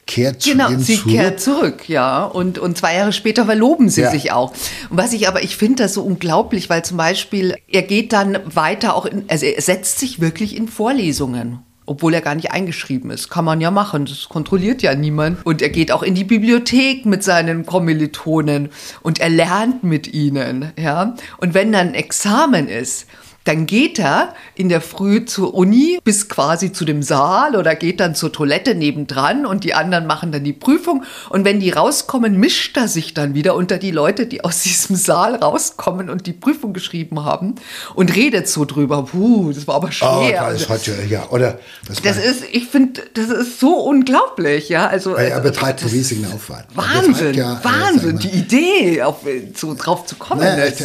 kehrt 0.09 0.43
zu 0.43 0.51
genau, 0.51 0.71
ihm 0.71 0.81
sie 0.81 0.97
zurück. 0.97 1.13
kehrt 1.13 1.41
zurück, 1.41 1.89
ja. 1.89 2.25
Und, 2.25 2.59
und 2.59 2.77
zwei 2.77 2.97
Jahre 2.97 3.13
später 3.13 3.45
verloben 3.45 3.89
sie 3.89 4.01
ja. 4.01 4.11
sich 4.11 4.33
auch. 4.33 4.53
Und 4.91 4.97
was 4.97 5.13
ich 5.13 5.29
aber, 5.29 5.45
ich 5.45 5.57
finde 5.57 5.85
das 5.85 5.95
so 5.95 6.03
unglaublich, 6.03 6.69
weil 6.69 6.85
zum 6.85 6.97
Beispiel, 6.97 7.55
er 7.69 7.83
geht 7.83 8.13
dann 8.13 8.39
weiter 8.53 8.97
auch 8.97 9.07
in, 9.07 9.25
also 9.29 9.47
er 9.47 9.63
setzt 9.63 10.01
sich 10.01 10.21
wirklich 10.21 10.57
in 10.57 10.67
Vorlesungen 10.67 11.61
obwohl 11.91 12.13
er 12.13 12.21
gar 12.21 12.35
nicht 12.35 12.53
eingeschrieben 12.53 13.11
ist. 13.11 13.31
Kann 13.31 13.47
man 13.47 13.63
ja 13.63 13.71
machen, 13.71 14.05
das 14.05 14.29
kontrolliert 14.29 14.83
ja 14.83 14.95
niemand. 14.95 15.45
Und 15.47 15.63
er 15.63 15.71
geht 15.71 15.91
auch 15.91 16.03
in 16.03 16.15
die 16.15 16.25
Bibliothek 16.25 17.07
mit 17.07 17.25
seinen 17.25 17.65
Kommilitonen 17.65 18.69
und 19.01 19.21
er 19.21 19.31
lernt 19.31 19.85
mit 19.85 20.07
ihnen, 20.13 20.71
ja. 20.79 21.15
Und 21.39 21.55
wenn 21.55 21.73
dann 21.73 21.89
ein 21.89 21.95
Examen 21.95 22.69
ist, 22.69 23.07
dann 23.49 23.65
geht 23.65 23.99
er 23.99 24.35
in 24.55 24.69
der 24.69 24.83
Früh 24.83 25.25
zur 25.25 25.55
Uni 25.55 25.99
bis 26.05 26.29
quasi 26.29 26.71
zu 26.71 26.85
dem 26.85 27.03
Saal 27.03 27.57
oder 27.57 27.75
geht 27.77 27.99
dann 27.99 28.15
zur 28.15 28.31
Toilette 28.31 28.75
nebendran 28.75 29.47
und 29.47 29.65
die 29.65 29.73
anderen 29.73 30.07
machen 30.07 30.33
dann 30.33 30.45
die 30.45 30.53
Prüfung. 30.53 31.05
Und 31.31 31.47
wenn 31.47 31.59
die 31.59 31.71
rauskommen, 31.71 32.39
mischt 32.39 32.77
er 32.77 32.89
sich 32.89 33.15
dann 33.15 33.33
wieder 33.33 33.55
unter 33.55 33.79
die 33.79 33.91
Leute, 33.91 34.27
die 34.27 34.45
aus 34.45 34.63
diesem 34.65 34.97
Saal 34.97 35.37
rauskommen 35.37 36.11
und 36.11 36.27
die 36.27 36.35
Prüfung 36.35 36.75
geschrieben 36.75 37.25
haben 37.25 37.55
und 37.95 38.15
redet 38.15 38.49
so 38.49 38.67
drüber. 38.67 39.05
Puh, 39.05 39.51
das 39.53 39.67
war 39.67 39.77
aber 39.77 39.93
schwer. 39.93 40.47
Oh, 40.47 40.53
das 40.53 40.69
hat 40.69 40.87
ja, 41.09 41.27
oder? 41.31 41.59
Das 41.87 42.19
ist, 42.19 42.45
ich 42.53 42.69
finde, 42.69 43.01
das 43.15 43.31
ist 43.31 43.61
so 43.61 43.77
unglaublich, 43.77 44.69
ja. 44.69 44.89
Also, 44.89 45.15
er 45.15 45.41
betreibt 45.41 45.81
einen 45.81 45.91
riesigen 45.91 46.27
Aufwand. 46.27 46.67
Wahnsinn, 46.75 47.33
ja, 47.33 47.59
Wahnsinn, 47.63 48.19
die 48.19 48.29
Idee, 48.29 49.03
auf, 49.03 49.21
zu, 49.55 49.75
drauf 49.75 50.05
zu 50.05 50.17
kommen. 50.17 50.43
Naja, 50.43 50.67
ich, 50.67 50.81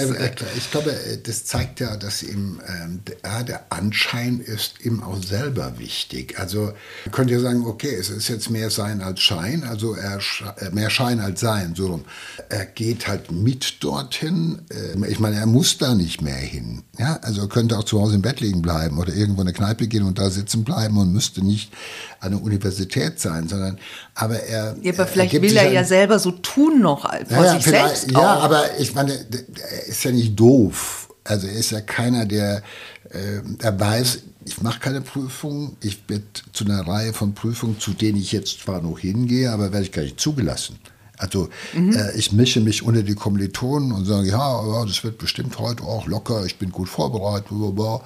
ich, 0.58 0.72
glaube, 0.72 0.96
das 1.26 1.44
zeigt 1.44 1.82
ja, 1.82 1.98
dass 1.98 2.24
ihm 2.24 2.53
ähm, 2.68 3.02
der, 3.06 3.44
der 3.44 3.66
Anschein 3.70 4.40
ist 4.40 4.84
ihm 4.86 5.04
auch 5.04 5.22
selber 5.22 5.78
wichtig. 5.78 6.40
Also 6.40 6.74
könnte 7.12 7.34
ja 7.34 7.40
sagen, 7.40 7.66
okay, 7.66 7.94
es 7.94 8.10
ist 8.10 8.28
jetzt 8.28 8.50
mehr 8.50 8.70
Sein 8.70 9.02
als 9.02 9.22
Schein, 9.22 9.64
also 9.64 9.94
er, 9.94 10.20
äh, 10.58 10.70
mehr 10.72 10.90
Schein 10.90 11.20
als 11.20 11.40
Sein, 11.40 11.74
so 11.76 11.88
rum. 11.88 12.06
Er 12.50 12.66
geht 12.66 13.08
halt 13.08 13.32
mit 13.32 13.84
dorthin. 13.84 14.62
Äh, 14.70 15.08
ich 15.10 15.20
meine, 15.20 15.38
er 15.38 15.46
muss 15.46 15.78
da 15.78 15.96
nicht 15.96 16.22
mehr 16.22 16.36
hin. 16.36 16.84
Ja, 16.98 17.20
also 17.22 17.42
er 17.42 17.50
könnte 17.50 17.78
auch 17.78 17.84
zu 17.84 18.00
Hause 18.00 18.16
im 18.16 18.22
Bett 18.22 18.40
liegen 18.40 18.62
bleiben 18.62 19.00
oder 19.00 19.14
irgendwo 19.14 19.42
in 19.42 19.48
eine 19.48 19.56
Kneipe 19.56 19.88
gehen 19.88 20.04
und 20.04 20.20
da 20.20 20.30
sitzen 20.30 20.64
bleiben 20.64 20.98
und 20.98 21.12
müsste 21.12 21.44
nicht 21.44 21.72
an 22.20 22.32
der 22.32 22.42
Universität 22.42 23.20
sein, 23.20 23.48
sondern 23.48 23.80
aber 24.16 24.42
er. 24.44 24.76
Ja, 24.82 24.94
aber 24.94 25.08
vielleicht 25.08 25.34
will 25.42 25.58
er 25.58 25.72
ja 25.72 25.84
selber 25.84 26.20
so 26.20 26.32
tun 26.32 26.82
noch 26.82 27.02
vor 27.02 27.44
ja, 27.44 27.56
sich 27.56 27.66
selbst. 27.66 28.12
Ja, 28.12 28.20
auch. 28.20 28.44
aber 28.44 28.80
ich 28.80 28.94
meine, 28.94 29.14
er 29.14 29.88
ist 29.88 30.04
ja 30.04 30.12
nicht 30.12 30.40
doof. 30.40 31.03
Also 31.24 31.48
er 31.48 31.54
ist 31.54 31.72
ja 31.72 31.82
keiner, 31.82 32.26
der 32.26 32.64
äh, 33.10 33.42
er 33.60 33.80
weiß, 33.80 34.24
ich 34.46 34.62
mache 34.62 34.80
keine 34.80 35.02
Prüfung, 35.02 35.78
ich 35.82 36.04
bin 36.04 36.24
zu 36.52 36.66
einer 36.66 36.86
Reihe 36.86 37.14
von 37.14 37.34
Prüfungen, 37.34 37.80
zu 37.80 37.92
denen 37.92 38.18
ich 38.18 38.32
jetzt 38.32 38.60
zwar 38.60 38.82
noch 38.82 39.00
hingehe, 39.00 39.52
aber 39.52 39.72
werde 39.72 39.86
ich 39.86 39.92
gar 39.92 40.02
nicht 40.02 40.20
zugelassen. 40.20 40.78
Also 41.24 41.48
mhm. 41.74 41.94
äh, 41.94 42.12
ich 42.18 42.34
mische 42.34 42.60
mich 42.60 42.84
unter 42.84 43.02
die 43.02 43.16
Kommilitonen 43.16 43.94
und 43.94 44.04
sage, 44.04 44.28
ja, 44.28 44.68
ja, 44.68 44.86
das 44.86 45.06
wird 45.06 45.18
bestimmt 45.18 45.58
heute 45.58 45.84
auch 45.84 46.06
locker, 46.06 46.46
ich 46.46 46.58
bin 46.58 46.70
gut 46.70 46.90
vorbereitet, 46.90 47.48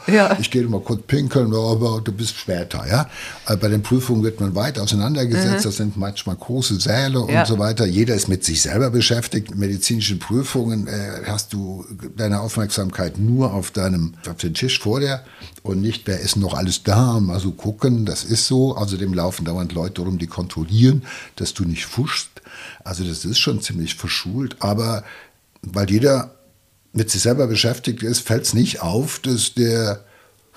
ja. 0.07 0.37
ich 0.39 0.51
gehe 0.51 0.63
mal 0.67 0.81
kurz 0.81 1.01
pinkeln, 1.07 1.49
du 1.49 2.11
bist 2.11 2.35
später. 2.35 2.85
Ja? 2.87 3.09
Äh, 3.47 3.57
bei 3.57 3.69
den 3.69 3.81
Prüfungen 3.81 4.23
wird 4.23 4.39
man 4.39 4.53
weit 4.53 4.77
auseinandergesetzt, 4.77 5.59
mhm. 5.59 5.63
das 5.63 5.77
sind 5.77 5.97
manchmal 5.97 6.35
große 6.35 6.79
Säle 6.79 7.25
ja. 7.27 7.41
und 7.41 7.47
so 7.47 7.57
weiter. 7.57 7.87
Jeder 7.87 8.13
ist 8.13 8.27
mit 8.27 8.43
sich 8.43 8.61
selber 8.61 8.91
beschäftigt. 8.91 9.51
In 9.51 9.57
medizinischen 9.57 10.19
Prüfungen 10.19 10.85
äh, 10.87 11.23
hast 11.25 11.53
du 11.53 11.85
deine 12.15 12.41
Aufmerksamkeit 12.41 13.17
nur 13.17 13.51
auf 13.51 13.71
deinem, 13.71 14.13
auf 14.29 14.37
den 14.37 14.53
Tisch 14.53 14.79
vor 14.79 14.99
dir 14.99 15.21
und 15.63 15.81
nicht, 15.81 16.03
wer 16.05 16.19
ist 16.19 16.37
noch 16.37 16.53
alles 16.53 16.83
da, 16.83 17.19
mal 17.19 17.39
so 17.39 17.51
gucken, 17.51 18.05
das 18.05 18.23
ist 18.23 18.45
so. 18.45 18.77
Außerdem 18.77 19.13
laufen 19.13 19.43
dauernd 19.43 19.73
Leute 19.73 20.03
rum, 20.03 20.19
die 20.19 20.27
kontrollieren, 20.27 21.01
dass 21.35 21.55
du 21.55 21.63
nicht 21.65 21.85
fuschst. 21.85 22.29
Also 22.87 23.03
das 23.03 23.25
ist 23.25 23.39
schon 23.39 23.61
ziemlich 23.61 23.95
verschult, 23.95 24.55
aber 24.59 25.03
weil 25.61 25.89
jeder 25.89 26.35
mit 26.93 27.11
sich 27.11 27.21
selber 27.21 27.47
beschäftigt 27.47 28.01
ist, 28.01 28.21
fällt 28.21 28.45
es 28.45 28.53
nicht 28.53 28.81
auf, 28.81 29.19
dass 29.19 29.53
der 29.53 30.05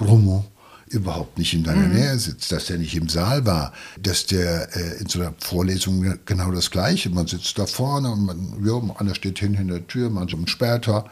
Romo 0.01 0.45
überhaupt 0.87 1.39
nicht 1.39 1.55
in 1.55 1.65
deiner 1.65 1.89
mhm. 1.89 1.95
Nähe 1.95 2.19
sitzt, 2.19 2.53
dass 2.53 2.67
der 2.67 2.79
nicht 2.79 2.95
im 2.95 3.09
Saal 3.09 3.47
war, 3.47 3.73
dass 4.01 4.27
der 4.27 4.75
äh, 4.77 5.01
in 5.01 5.09
so 5.09 5.21
einer 5.21 5.35
Vorlesung 5.39 6.19
genau 6.25 6.53
das 6.53 6.71
Gleiche, 6.71 7.11
man 7.11 7.27
sitzt 7.27 7.59
da 7.59 7.67
vorne 7.67 8.11
und 8.11 8.25
man, 8.25 8.65
ja, 8.65 8.81
einer 8.99 9.15
steht 9.17 9.41
hinter 9.41 9.65
der 9.65 9.87
Tür, 9.89 10.09
manche 10.09 10.37
später, 10.47 11.07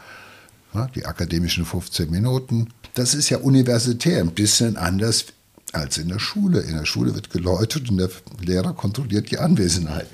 ja, 0.73 0.87
die 0.95 1.05
akademischen 1.05 1.65
15 1.65 2.09
Minuten. 2.09 2.69
Das 2.93 3.13
ist 3.13 3.29
ja 3.29 3.39
universitär, 3.39 4.21
ein 4.21 4.31
bisschen 4.31 4.77
anders 4.77 5.25
als 5.71 5.97
in 5.97 6.07
der 6.07 6.19
Schule. 6.19 6.61
In 6.61 6.75
der 6.75 6.85
Schule 6.85 7.15
wird 7.15 7.29
geläutet 7.29 7.89
und 7.89 7.97
der 7.97 8.09
Lehrer 8.41 8.73
kontrolliert 8.73 9.31
die 9.31 9.37
Anwesenheit. 9.37 10.07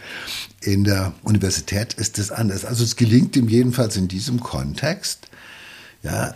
In 0.61 0.83
der 0.83 1.13
Universität 1.23 1.93
ist 1.93 2.19
es 2.19 2.31
anders. 2.31 2.65
Also 2.65 2.83
es 2.83 2.95
gelingt 2.95 3.35
ihm 3.35 3.47
jedenfalls 3.47 3.95
in 3.95 4.07
diesem 4.07 4.39
Kontext, 4.41 5.27
ja, 6.03 6.35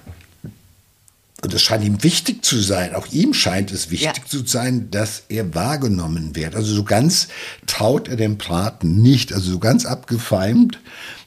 und 1.41 1.53
es 1.53 1.61
scheint 1.61 1.85
ihm 1.85 2.03
wichtig 2.03 2.43
zu 2.43 2.59
sein, 2.59 2.93
auch 2.93 3.07
ihm 3.07 3.33
scheint 3.33 3.71
es 3.71 3.89
wichtig 3.89 4.23
ja. 4.23 4.29
zu 4.29 4.45
sein, 4.45 4.91
dass 4.91 5.23
er 5.29 5.55
wahrgenommen 5.55 6.35
wird. 6.35 6.55
Also 6.55 6.73
so 6.73 6.83
ganz 6.83 7.29
traut 7.65 8.09
er 8.09 8.17
dem 8.17 8.37
Braten 8.37 9.01
nicht, 9.01 9.31
also 9.31 9.51
so 9.51 9.59
ganz 9.59 9.85
abgefeimt, 9.85 10.79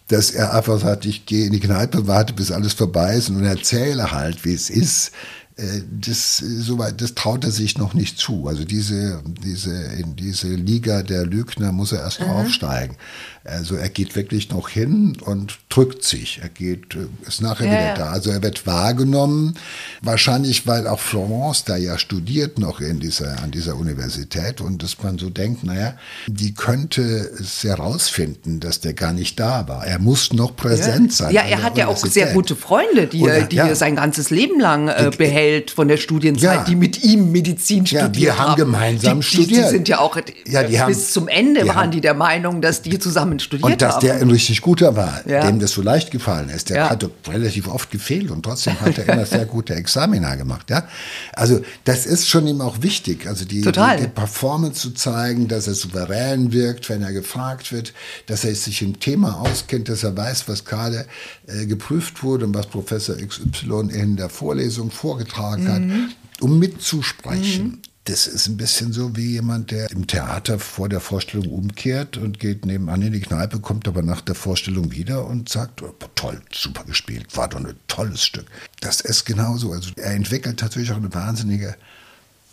dass 0.08 0.30
er 0.30 0.52
einfach 0.52 0.78
sagt, 0.80 1.06
ich 1.06 1.24
gehe 1.24 1.46
in 1.46 1.52
die 1.52 1.60
Kneipe, 1.60 2.06
warte, 2.06 2.34
bis 2.34 2.50
alles 2.50 2.74
vorbei 2.74 3.16
ist 3.16 3.30
und 3.30 3.42
erzähle 3.42 4.12
halt, 4.12 4.44
wie 4.44 4.52
es 4.52 4.68
ist. 4.68 5.12
Äh, 5.56 5.82
das, 5.90 6.38
soweit, 6.38 7.00
das 7.00 7.14
traut 7.14 7.44
er 7.44 7.50
sich 7.50 7.76
noch 7.76 7.92
nicht 7.92 8.18
zu. 8.18 8.46
Also 8.48 8.64
diese, 8.64 9.22
diese, 9.44 9.74
in 9.74 10.16
diese 10.16 10.48
Liga 10.48 11.02
der 11.02 11.26
Lügner 11.26 11.72
muss 11.72 11.92
er 11.92 12.00
erst 12.00 12.20
mhm. 12.20 12.30
aufsteigen. 12.30 12.96
Also 13.44 13.74
er 13.74 13.88
geht 13.88 14.14
wirklich 14.14 14.50
noch 14.50 14.68
hin 14.68 15.16
und 15.20 15.58
drückt 15.68 16.04
sich. 16.04 16.40
Er 16.42 16.48
geht, 16.48 16.94
äh, 16.94 17.06
ist 17.26 17.42
nachher 17.42 17.66
ja, 17.66 17.72
wieder 17.72 17.86
ja. 17.86 17.94
da. 17.96 18.10
Also 18.10 18.30
er 18.30 18.42
wird 18.42 18.66
wahrgenommen. 18.66 19.54
Wahrscheinlich, 20.00 20.66
weil 20.66 20.86
auch 20.86 21.00
Florence 21.00 21.64
da 21.64 21.76
ja 21.76 21.98
studiert 21.98 22.58
noch 22.58 22.80
in 22.80 23.00
dieser, 23.00 23.42
an 23.42 23.50
dieser 23.50 23.76
Universität 23.76 24.62
und 24.62 24.82
dass 24.82 25.02
man 25.02 25.18
so 25.18 25.28
denkt, 25.28 25.64
naja, 25.64 25.96
die 26.28 26.54
könnte 26.54 27.02
es 27.02 27.62
herausfinden, 27.62 28.60
dass 28.60 28.80
der 28.80 28.94
gar 28.94 29.12
nicht 29.12 29.38
da 29.38 29.68
war. 29.68 29.86
Er 29.86 29.98
muss 29.98 30.32
noch 30.32 30.56
präsent 30.56 31.10
ja. 31.10 31.16
sein. 31.16 31.34
Ja, 31.34 31.42
er 31.42 31.62
hat 31.62 31.76
ja 31.76 31.88
auch 31.88 31.96
sehr 31.98 32.32
gute 32.32 32.56
Freunde, 32.56 33.06
die, 33.06 33.22
er, 33.24 33.42
die 33.42 33.58
er 33.58 33.76
sein 33.76 33.96
ganzes 33.96 34.30
Leben 34.30 34.58
lang 34.58 34.88
äh, 34.88 35.10
behält 35.16 35.41
von 35.70 35.88
der 35.88 35.96
Studienzeit, 35.96 36.68
die 36.68 36.76
mit 36.76 37.02
ihm 37.02 37.32
Medizin 37.32 37.86
studiert 37.86 38.02
haben. 38.02 38.14
Ja, 38.14 38.20
wir 38.20 38.38
haben 38.38 38.56
gemeinsam 38.56 39.20
die, 39.20 39.26
studiert. 39.26 39.50
Die, 39.50 39.54
die 39.54 39.68
sind 39.68 39.88
ja 39.88 39.98
auch 39.98 40.16
ja, 40.46 40.62
bis 40.62 40.78
haben, 40.78 40.94
zum 40.94 41.28
Ende 41.28 41.66
waren 41.68 41.90
die 41.90 42.00
der 42.00 42.14
Meinung, 42.14 42.60
dass 42.60 42.82
die 42.82 42.98
zusammen 42.98 43.38
studiert 43.40 43.70
Und 43.70 43.82
dass 43.82 43.96
haben. 43.96 44.06
der 44.06 44.14
ein 44.16 44.30
richtig 44.30 44.60
guter 44.60 44.96
war, 44.96 45.20
ja. 45.26 45.46
dem 45.46 45.58
das 45.58 45.72
so 45.72 45.82
leicht 45.82 46.10
gefallen 46.10 46.48
ist. 46.48 46.70
Der 46.70 46.76
ja. 46.76 46.90
hat 46.90 47.08
relativ 47.28 47.68
oft 47.68 47.90
gefehlt 47.90 48.30
und 48.30 48.42
trotzdem 48.42 48.80
hat 48.80 48.98
er 48.98 49.08
immer 49.08 49.26
sehr 49.26 49.46
gute 49.46 49.74
Examina 49.74 50.34
gemacht. 50.34 50.70
Ja? 50.70 50.86
Also 51.32 51.60
das 51.84 52.06
ist 52.06 52.28
schon 52.28 52.46
ihm 52.46 52.60
auch 52.60 52.82
wichtig, 52.82 53.26
also 53.26 53.44
die, 53.44 53.62
die, 53.62 53.72
die, 53.72 54.08
Performance 54.14 54.80
zu 54.80 54.90
zeigen, 54.94 55.48
dass 55.48 55.66
er 55.66 55.74
souverän 55.74 56.52
wirkt, 56.52 56.88
wenn 56.88 57.02
er 57.02 57.12
gefragt 57.12 57.72
wird, 57.72 57.92
dass 58.26 58.44
er 58.44 58.54
sich 58.54 58.82
im 58.82 59.00
Thema 59.00 59.40
auskennt, 59.40 59.88
dass 59.88 60.04
er 60.04 60.16
weiß, 60.16 60.48
was 60.48 60.64
gerade 60.64 61.06
äh, 61.46 61.66
geprüft 61.66 62.22
wurde 62.22 62.46
und 62.46 62.54
was 62.54 62.66
Professor 62.66 63.16
XY 63.16 63.88
in 63.92 64.16
der 64.16 64.28
Vorlesung 64.28 64.90
vorgetragen 64.90 65.31
mhm. 65.38 65.68
hat, 65.68 66.16
um 66.40 66.58
mitzusprechen. 66.58 67.64
Mhm 67.64 67.82
das 68.04 68.26
ist 68.26 68.48
ein 68.48 68.56
bisschen 68.56 68.92
so 68.92 69.16
wie 69.16 69.32
jemand, 69.32 69.70
der 69.70 69.90
im 69.92 70.08
Theater 70.08 70.58
vor 70.58 70.88
der 70.88 71.00
Vorstellung 71.00 71.48
umkehrt 71.48 72.16
und 72.16 72.40
geht 72.40 72.66
nebenan 72.66 73.02
in 73.02 73.12
die 73.12 73.20
Kneipe, 73.20 73.60
kommt 73.60 73.86
aber 73.86 74.02
nach 74.02 74.20
der 74.20 74.34
Vorstellung 74.34 74.90
wieder 74.90 75.24
und 75.26 75.48
sagt, 75.48 75.82
oh, 75.82 75.94
toll, 76.16 76.42
super 76.52 76.82
gespielt, 76.84 77.36
war 77.36 77.48
doch 77.48 77.60
ein 77.60 77.74
tolles 77.86 78.24
Stück. 78.24 78.46
Das 78.80 79.00
ist 79.00 79.24
genauso. 79.24 79.72
Also 79.72 79.92
er 79.96 80.14
entwickelt 80.14 80.60
natürlich 80.62 80.90
auch 80.90 80.96
eine 80.96 81.14
wahnsinnige 81.14 81.76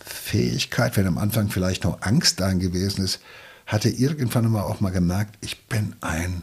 Fähigkeit, 0.04 0.96
wenn 0.96 1.08
am 1.08 1.18
Anfang 1.18 1.50
vielleicht 1.50 1.82
noch 1.82 2.00
Angst 2.02 2.38
da 2.38 2.52
gewesen 2.52 3.04
ist, 3.04 3.18
hat 3.66 3.84
er 3.84 3.98
irgendwann 3.98 4.50
mal 4.50 4.62
auch 4.62 4.80
mal 4.80 4.90
gemerkt, 4.90 5.36
ich 5.40 5.66
bin 5.66 5.96
ein 6.00 6.42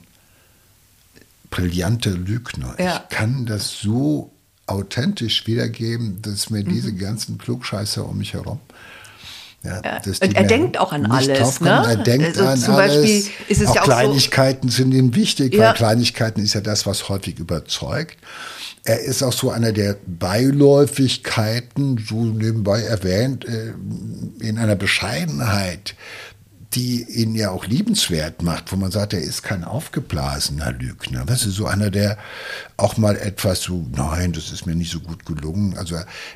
brillanter 1.50 2.12
Lügner. 2.12 2.76
Ja. 2.78 3.06
Ich 3.10 3.16
kann 3.16 3.46
das 3.46 3.80
so 3.80 4.34
authentisch 4.68 5.48
wiedergeben, 5.48 6.22
dass 6.22 6.50
mir 6.50 6.64
mhm. 6.64 6.70
diese 6.70 6.94
ganzen 6.94 7.38
Klugscheißer 7.38 8.08
um 8.08 8.18
mich 8.18 8.34
herum 8.34 8.60
ja, 9.64 9.82
er 9.82 10.44
denkt 10.44 10.78
auch 10.78 10.94
an 10.94 11.06
alles. 11.08 11.62
Ne? 11.62 11.70
Er 11.70 11.98
denkt 11.98 12.38
also 12.38 12.46
an 12.46 12.60
zum 12.60 12.76
alles. 12.76 12.96
Beispiel 12.96 13.32
ist 13.50 13.62
es 13.62 13.68
auch 13.70 13.76
ja 13.76 13.82
auch 13.82 13.86
Kleinigkeiten 13.86 14.70
so, 14.70 14.78
sind 14.78 14.94
ihm 14.94 15.16
wichtig, 15.16 15.54
ja. 15.54 15.68
weil 15.68 15.74
Kleinigkeiten 15.74 16.42
ist 16.42 16.54
ja 16.54 16.62
das, 16.62 16.86
was 16.86 17.10
häufig 17.10 17.40
überzeugt. 17.40 18.18
Er 18.84 19.02
ist 19.02 19.24
auch 19.24 19.34
so 19.34 19.50
einer 19.50 19.74
der 19.74 19.98
Beiläufigkeiten, 20.06 21.98
so 22.08 22.24
nebenbei 22.24 22.82
erwähnt, 22.82 23.46
äh, 23.46 23.74
in 24.40 24.58
einer 24.58 24.76
Bescheidenheit 24.76 25.96
die 26.78 27.04
ihn 27.10 27.34
ja 27.34 27.50
auch 27.50 27.66
liebenswert 27.66 28.44
macht, 28.44 28.72
wo 28.72 28.76
man 28.76 28.92
sagt, 28.92 29.14
er 29.14 29.22
ist 29.22 29.42
kein 29.42 29.64
aufgeblasener 29.64 30.72
Lügner. 30.74 31.26
Das 31.26 31.44
ist 31.44 31.56
so 31.56 31.66
einer, 31.66 31.90
der 31.90 32.20
auch 32.78 32.98
mal 32.98 33.18
etwas 33.18 33.64
so, 33.64 33.84
nein, 33.96 34.32
das 34.32 34.52
ist 34.52 34.68
mir 34.68 34.76
nicht 34.76 34.92
so 34.92 35.00
gut 35.00 35.26
gelungen. 35.26 35.76
Also 35.76 35.96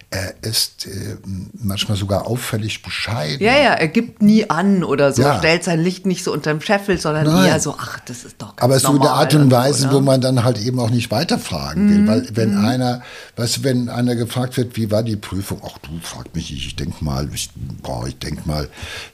er 0.09 0.33
ist 0.41 0.87
äh, 0.87 1.17
manchmal 1.53 1.95
sogar 1.95 2.25
auffällig 2.25 2.81
bescheiden. 2.81 3.45
Ja, 3.45 3.53
ja, 3.53 3.73
er 3.73 3.87
gibt 3.87 4.23
nie 4.23 4.49
an 4.49 4.83
oder 4.83 5.13
so, 5.13 5.21
ja. 5.21 5.37
stellt 5.37 5.63
sein 5.63 5.79
Licht 5.79 6.07
nicht 6.07 6.23
so 6.23 6.33
unterm 6.33 6.59
Scheffel, 6.59 6.99
sondern 6.99 7.27
nein. 7.27 7.49
eher 7.49 7.59
so, 7.59 7.75
ach, 7.77 7.99
das 7.99 8.23
ist 8.23 8.37
doch 8.39 8.55
ganz 8.55 8.63
Aber 8.63 8.79
so 8.79 8.99
eine 8.99 9.11
Art 9.11 9.35
und 9.35 9.51
Weise, 9.51 9.83
so, 9.83 9.87
ne? 9.89 9.93
wo 9.93 9.99
man 10.01 10.21
dann 10.21 10.43
halt 10.43 10.59
eben 10.59 10.79
auch 10.79 10.89
nicht 10.89 11.11
weiterfragen 11.11 11.87
will. 11.87 11.97
Mhm. 11.99 12.07
Weil 12.07 12.27
wenn 12.33 12.57
mhm. 12.57 12.65
einer, 12.65 13.01
weißt 13.35 13.57
du, 13.57 13.63
wenn 13.63 13.89
einer 13.89 14.15
gefragt 14.15 14.57
wird, 14.57 14.75
wie 14.75 14.89
war 14.89 15.03
die 15.03 15.17
Prüfung? 15.17 15.61
Ach 15.63 15.77
du, 15.77 15.89
frag 16.01 16.33
mich 16.33 16.49
nicht, 16.49 16.65
ich 16.65 16.75
denk 16.75 16.99
mal, 17.03 17.29
ich, 17.31 17.51
boah, 17.83 18.07
ich 18.07 18.17
denk 18.17 18.47
mal, 18.47 18.67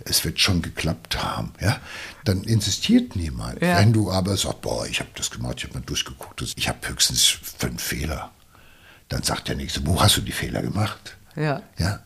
es 0.05 0.23
wird 0.23 0.39
schon 0.39 0.61
geklappt 0.61 1.16
haben, 1.23 1.53
ja, 1.61 1.79
dann 2.23 2.43
insistiert 2.43 3.15
niemand. 3.15 3.61
Ja. 3.61 3.79
Wenn 3.79 3.93
du 3.93 4.11
aber 4.11 4.37
sagst, 4.37 4.61
boah, 4.61 4.85
ich 4.85 4.99
habe 4.99 5.09
das 5.15 5.31
gemacht, 5.31 5.55
ich 5.57 5.65
habe 5.65 5.75
mal 5.75 5.85
durchgeguckt, 5.85 6.41
ich 6.55 6.67
habe 6.67 6.87
höchstens 6.87 7.25
fünf 7.25 7.81
Fehler, 7.81 8.31
dann 9.09 9.23
sagt 9.23 9.47
der 9.47 9.55
Nächste, 9.55 9.85
wo 9.85 10.01
hast 10.01 10.17
du 10.17 10.21
die 10.21 10.31
Fehler 10.31 10.61
gemacht? 10.61 11.17
Ja. 11.35 11.61
Ja, 11.77 11.99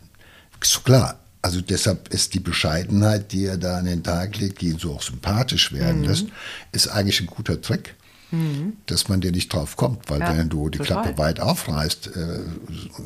so 0.64 0.82
klar. 0.82 1.18
Also 1.44 1.60
deshalb 1.60 2.10
ist 2.10 2.36
die 2.36 2.40
Bescheidenheit, 2.40 3.32
die 3.32 3.46
er 3.46 3.58
da 3.58 3.78
an 3.78 3.86
den 3.86 4.04
Tag 4.04 4.38
legt, 4.38 4.62
die 4.62 4.68
ihn 4.68 4.78
so 4.78 4.94
auch 4.94 5.02
sympathisch 5.02 5.72
werden 5.72 6.02
mhm. 6.02 6.08
lässt, 6.08 6.28
ist 6.72 6.88
eigentlich 6.88 7.20
ein 7.20 7.26
guter 7.26 7.60
Trick 7.60 7.96
mhm. 8.32 8.74
dass 8.86 9.10
man 9.10 9.22
dir 9.22 9.32
nicht 9.32 9.54
drauf 9.54 9.78
kommt, 9.78 10.10
weil 10.10 10.20
ja, 10.20 10.38
wenn 10.38 10.50
du 10.50 10.70
die 10.70 10.80
total. 10.80 11.04
Klappe 11.04 11.18
weit 11.18 11.40
aufreißt, 11.40 12.08
äh, 12.16 12.40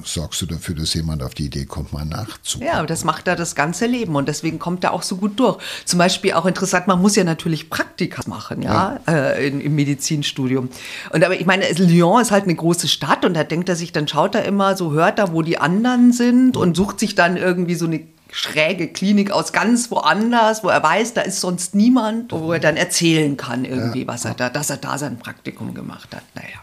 sorgst 0.04 0.42
du 0.42 0.46
dafür, 0.46 0.76
dass 0.76 0.94
jemand 0.94 1.24
auf 1.24 1.34
die 1.34 1.46
Idee 1.46 1.66
kommt, 1.66 1.94
mal 1.94 2.06
nachzugucken. 2.06 2.68
Ja, 2.68 2.80
aber 2.80 2.88
das 2.88 3.04
macht 3.04 3.28
er 3.28 3.36
das 3.36 3.56
ganze 3.56 3.86
Leben 3.86 4.16
und 4.16 4.28
deswegen 4.28 4.60
kommt 4.60 4.84
er 4.84 4.94
auch 4.94 5.04
so 5.04 5.18
gut 5.18 5.40
durch. 5.40 5.58
Zum 5.86 6.00
Beispiel 6.00 6.34
auch 6.34 6.46
interessant, 6.46 6.88
man 6.88 7.02
muss 7.02 7.16
ja 7.16 7.24
natürlich 7.24 7.70
Praktika 7.70 8.24
machen, 8.28 8.62
ja, 8.62 9.00
ja. 9.08 9.14
Äh, 9.14 9.48
in, 9.48 9.62
im 9.62 9.76
Medizinstudium. 9.76 10.70
Und 11.12 11.24
aber 11.24 11.40
ich 11.40 11.46
meine, 11.46 11.66
Lyon 11.72 12.22
ist 12.22 12.32
halt 12.32 12.44
eine 12.44 12.56
große 12.56 12.88
Stadt 12.88 13.26
und 13.26 13.34
da 13.34 13.44
denkt 13.44 13.70
er 13.70 13.76
sich, 13.76 13.92
dann 13.92 14.08
schaut 14.08 14.36
er 14.36 14.46
immer, 14.46 14.78
so 14.78 14.94
hört 14.94 15.20
er, 15.20 15.34
wo 15.34 15.42
die 15.42 15.58
anderen 15.58 16.12
sind 16.14 16.58
und 16.58 16.76
sucht 16.76 17.00
sich 17.00 17.16
dann 17.16 17.38
irgendwie 17.38 17.76
so 17.76 17.86
eine 17.86 18.02
schräge 18.36 18.90
Klinik 18.90 19.32
aus 19.32 19.54
ganz 19.54 19.90
woanders, 19.92 20.62
wo 20.62 20.68
er 20.68 20.84
weiß, 20.84 21.14
da 21.14 21.22
ist 21.22 21.40
sonst 21.40 21.74
niemand, 21.74 22.34
wo 22.34 22.52
er 22.52 22.60
dann 22.60 22.76
erzählen 22.76 23.38
kann 23.38 23.64
irgendwie, 23.64 24.02
ja. 24.02 24.08
was 24.08 24.26
er 24.26 24.34
da, 24.34 24.50
dass 24.50 24.70
er 24.70 24.76
da 24.76 24.98
sein 24.98 25.18
Praktikum 25.18 25.74
gemacht 25.74 26.14
hat. 26.14 26.24
Naja. 26.36 26.58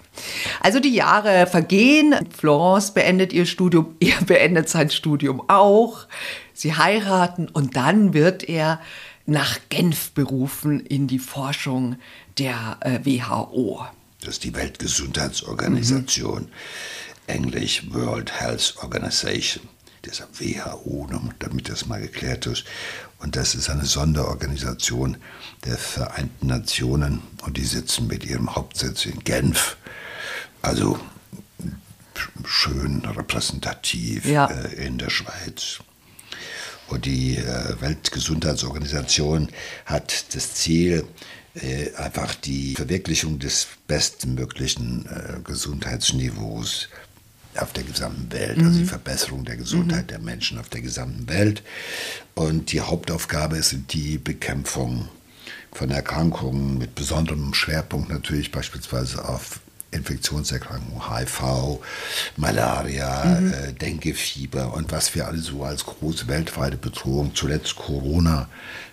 Also 0.61 0.81
die 0.81 0.93
Jahre 0.93 1.47
vergehen. 1.47 2.15
Florence 2.37 2.91
beendet 2.91 3.33
ihr 3.33 3.47
Studium, 3.47 3.97
er 4.01 4.23
beendet 4.23 4.69
sein 4.69 4.91
Studium 4.91 5.49
auch. 5.49 6.07
Sie 6.53 6.77
heiraten 6.77 7.49
und 7.49 7.75
dann 7.75 8.13
wird 8.13 8.47
er 8.47 8.79
nach 9.25 9.59
Genf 9.71 10.11
berufen 10.11 10.79
in 10.79 11.07
die 11.07 11.21
Forschung 11.21 11.97
der 12.37 12.77
äh, 12.81 12.99
WHO. 13.03 13.87
Das 14.21 14.35
ist 14.35 14.45
die 14.45 14.55
Weltgesundheitsorganisation, 14.55 16.43
mhm. 16.43 16.49
englisch 17.29 17.91
World 17.91 18.31
Health 18.39 18.75
Organization 18.83 19.67
dieser 20.05 20.29
WHO, 20.39 21.09
damit 21.39 21.69
das 21.69 21.87
mal 21.87 22.01
geklärt 22.01 22.47
ist. 22.47 22.65
Und 23.19 23.37
das 23.37 23.55
ist 23.55 23.71
eine 23.71 23.85
Sonderorganisation 23.85 25.17
der 25.65 25.79
Vereinten 25.79 26.49
Nationen 26.49 27.23
und 27.43 27.57
die 27.57 27.65
sitzen 27.65 28.09
mit 28.09 28.25
ihrem 28.25 28.55
Hauptsitz 28.55 29.07
in 29.07 29.23
Genf. 29.25 29.77
Also 30.61 30.99
schön 32.45 33.05
repräsentativ 33.05 34.27
ja. 34.27 34.47
äh, 34.47 34.87
in 34.87 34.99
der 34.99 35.11
Schweiz. 35.11 35.79
Und 36.89 37.07
die 37.07 37.37
äh, 37.37 37.81
Weltgesundheitsorganisation 37.81 39.49
hat 39.87 40.35
das 40.35 40.55
Ziel, 40.55 41.05
äh, 41.55 41.95
einfach 41.95 42.35
die 42.35 42.75
Verwirklichung 42.75 43.39
des 43.39 43.69
bestmöglichen 43.87 45.09
Gesundheitsniveaus 45.45 46.89
auf 47.57 47.73
der 47.73 47.85
gesamten 47.85 48.33
Welt, 48.33 48.59
mhm. 48.59 48.67
also 48.67 48.79
die 48.79 48.85
mhm. 48.85 48.89
Verbesserung 48.89 49.45
der 49.45 49.57
Gesundheit 49.57 50.05
mhm. 50.05 50.09
der 50.09 50.19
Menschen 50.21 50.59
auf 50.59 50.69
der 50.69 50.81
gesamten 50.81 51.29
Welt. 51.29 51.63
Und 52.35 52.73
die 52.73 52.81
Hauptaufgabe 52.81 53.57
ist 53.57 53.75
die 53.91 54.19
Bekämpfung 54.19 55.09
von 55.73 55.91
Erkrankungen 55.91 56.79
mit 56.79 56.95
besonderem 56.95 57.55
Schwerpunkt 57.55 58.11
natürlich 58.11 58.53
beispielsweise 58.53 59.27
auf 59.27 59.61
Infektionserkrankungen, 59.93 61.11
HIV, 61.11 61.81
Malaria, 62.37 63.25
mhm. 63.25 63.53
äh, 63.53 63.73
Denguefieber 63.75 64.75
und 64.75 64.91
was 64.91 65.15
wir 65.15 65.27
alle 65.27 65.39
so 65.39 65.65
als 65.65 65.85
große 65.85 66.29
weltweite 66.29 66.77
Bedrohung, 66.77 67.35
zuletzt 67.35 67.77
Corona, 67.77 68.49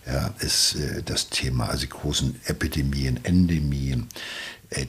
ja, 0.05 0.31
ist 0.39 0.75
äh, 0.75 1.01
das 1.03 1.29
Thema, 1.29 1.69
also 1.69 1.83
die 1.83 1.89
großen 1.89 2.39
Epidemien, 2.45 3.19
Endemien, 3.23 4.07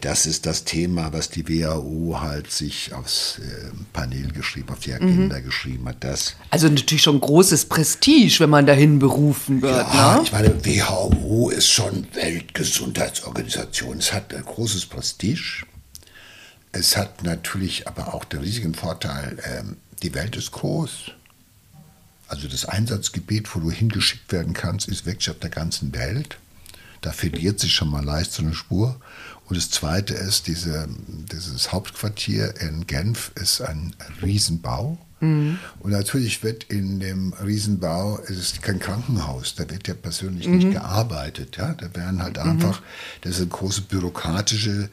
das 0.02 0.26
ist 0.26 0.44
das 0.44 0.64
Thema, 0.64 1.12
was 1.14 1.30
die 1.30 1.48
WHO 1.48 2.20
halt 2.20 2.50
sich 2.52 2.92
aufs 2.92 3.38
äh, 3.38 3.70
Panel 3.94 4.30
geschrieben, 4.30 4.68
auf 4.70 4.80
die 4.80 4.92
Agenda 4.92 5.38
mhm. 5.38 5.44
geschrieben 5.44 5.88
hat. 5.88 6.04
Das 6.04 6.36
also 6.50 6.68
natürlich 6.68 7.02
schon 7.02 7.18
großes 7.18 7.64
Prestige, 7.64 8.40
wenn 8.40 8.50
man 8.50 8.66
dahin 8.66 8.98
berufen 8.98 9.62
wird. 9.62 9.86
Ja, 9.94 10.16
ne? 10.16 10.22
ich 10.22 10.32
meine, 10.32 10.64
WHO 10.64 11.48
ist 11.48 11.70
schon 11.70 12.06
Weltgesundheitsorganisation. 12.12 13.98
Es 13.98 14.12
hat 14.12 14.34
ein 14.34 14.44
großes 14.44 14.84
Prestige. 14.84 15.64
Es 16.72 16.96
hat 16.98 17.24
natürlich 17.24 17.88
aber 17.88 18.12
auch 18.14 18.24
den 18.24 18.40
riesigen 18.40 18.74
Vorteil, 18.74 19.38
ähm, 19.44 19.76
die 20.02 20.14
Welt 20.14 20.36
ist 20.36 20.52
groß. 20.52 21.12
Also 22.28 22.48
das 22.48 22.66
Einsatzgebiet, 22.66 23.54
wo 23.54 23.60
du 23.60 23.70
hingeschickt 23.70 24.30
werden 24.30 24.52
kannst, 24.52 24.88
ist 24.88 25.06
wirklich 25.06 25.30
auf 25.30 25.38
der 25.38 25.50
ganzen 25.50 25.94
Welt. 25.94 26.36
Da 27.00 27.12
verliert 27.12 27.58
sich 27.58 27.72
schon 27.72 27.90
mal 27.90 28.04
leicht 28.04 28.32
so 28.32 28.42
eine 28.42 28.54
Spur. 28.54 29.00
Und 29.50 29.56
das 29.56 29.68
Zweite 29.68 30.14
ist, 30.14 30.46
diese, 30.46 30.86
dieses 31.08 31.72
Hauptquartier 31.72 32.54
in 32.60 32.86
Genf 32.86 33.32
ist 33.34 33.60
ein 33.60 33.96
Riesenbau. 34.22 34.96
Mhm. 35.18 35.58
Und 35.80 35.90
natürlich 35.90 36.44
wird 36.44 36.62
in 36.64 37.00
dem 37.00 37.32
Riesenbau, 37.32 38.20
es 38.22 38.38
ist 38.38 38.62
kein 38.62 38.78
Krankenhaus, 38.78 39.56
da 39.56 39.68
wird 39.68 39.88
ja 39.88 39.94
persönlich 39.94 40.46
mhm. 40.46 40.58
nicht 40.58 40.70
gearbeitet. 40.70 41.56
Ja? 41.56 41.74
Da 41.74 41.92
werden 41.96 42.22
halt 42.22 42.36
mhm. 42.36 42.48
einfach, 42.48 42.80
das 43.22 43.32
ist 43.32 43.40
eine 43.40 43.48
große 43.48 43.82
bürokratische 43.82 44.88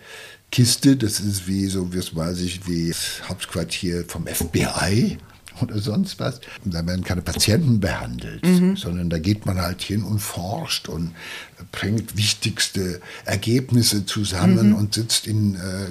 Kiste, 0.52 0.98
das 0.98 1.20
ist 1.20 1.46
wie 1.48 1.68
so, 1.68 1.94
wie 1.94 2.00
weiß 2.00 2.40
ich, 2.40 2.68
wie 2.68 2.88
das 2.88 3.30
Hauptquartier 3.30 4.06
vom 4.08 4.26
FBI 4.26 5.20
oder 5.62 5.80
sonst 5.80 6.20
was. 6.20 6.40
Und 6.64 6.74
da 6.74 6.86
werden 6.86 7.04
keine 7.04 7.22
Patienten 7.22 7.80
behandelt, 7.80 8.46
mhm. 8.46 8.76
sondern 8.76 9.10
da 9.10 9.20
geht 9.20 9.46
man 9.46 9.60
halt 9.60 9.82
hin 9.82 10.04
und 10.04 10.20
forscht 10.20 10.90
und 10.90 11.12
bringt 11.72 12.18
wichtigste 12.18 13.02
Ergebnisse 13.26 14.06
zusammen 14.06 14.70
mhm. 14.70 14.76
und 14.76 14.94
sitzt 14.94 15.28
in 15.28 15.56
äh, 15.56 15.88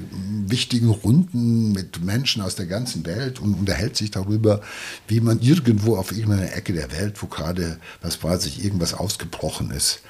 wichtigen 0.48 0.90
Runden 0.90 1.72
mit 1.72 2.02
Menschen 2.02 2.42
aus 2.42 2.55
der 2.55 2.66
ganzen 2.66 3.05
Welt 3.07 3.40
und 3.40 3.55
unterhält 3.55 3.96
sich 3.96 4.11
darüber, 4.11 4.61
wie 5.09 5.20
man 5.20 5.40
irgendwo 5.40 5.96
auf 5.96 6.12
irgendeiner 6.12 6.52
Ecke 6.55 6.72
der 6.72 6.92
Welt, 6.92 7.20
wo 7.22 7.26
gerade, 7.26 7.79
was 8.00 8.22
weiß 8.22 8.46
ich, 8.46 8.64
irgendwas 8.64 8.94
ausgebrochen 8.94 9.70
ist, 9.70 10.00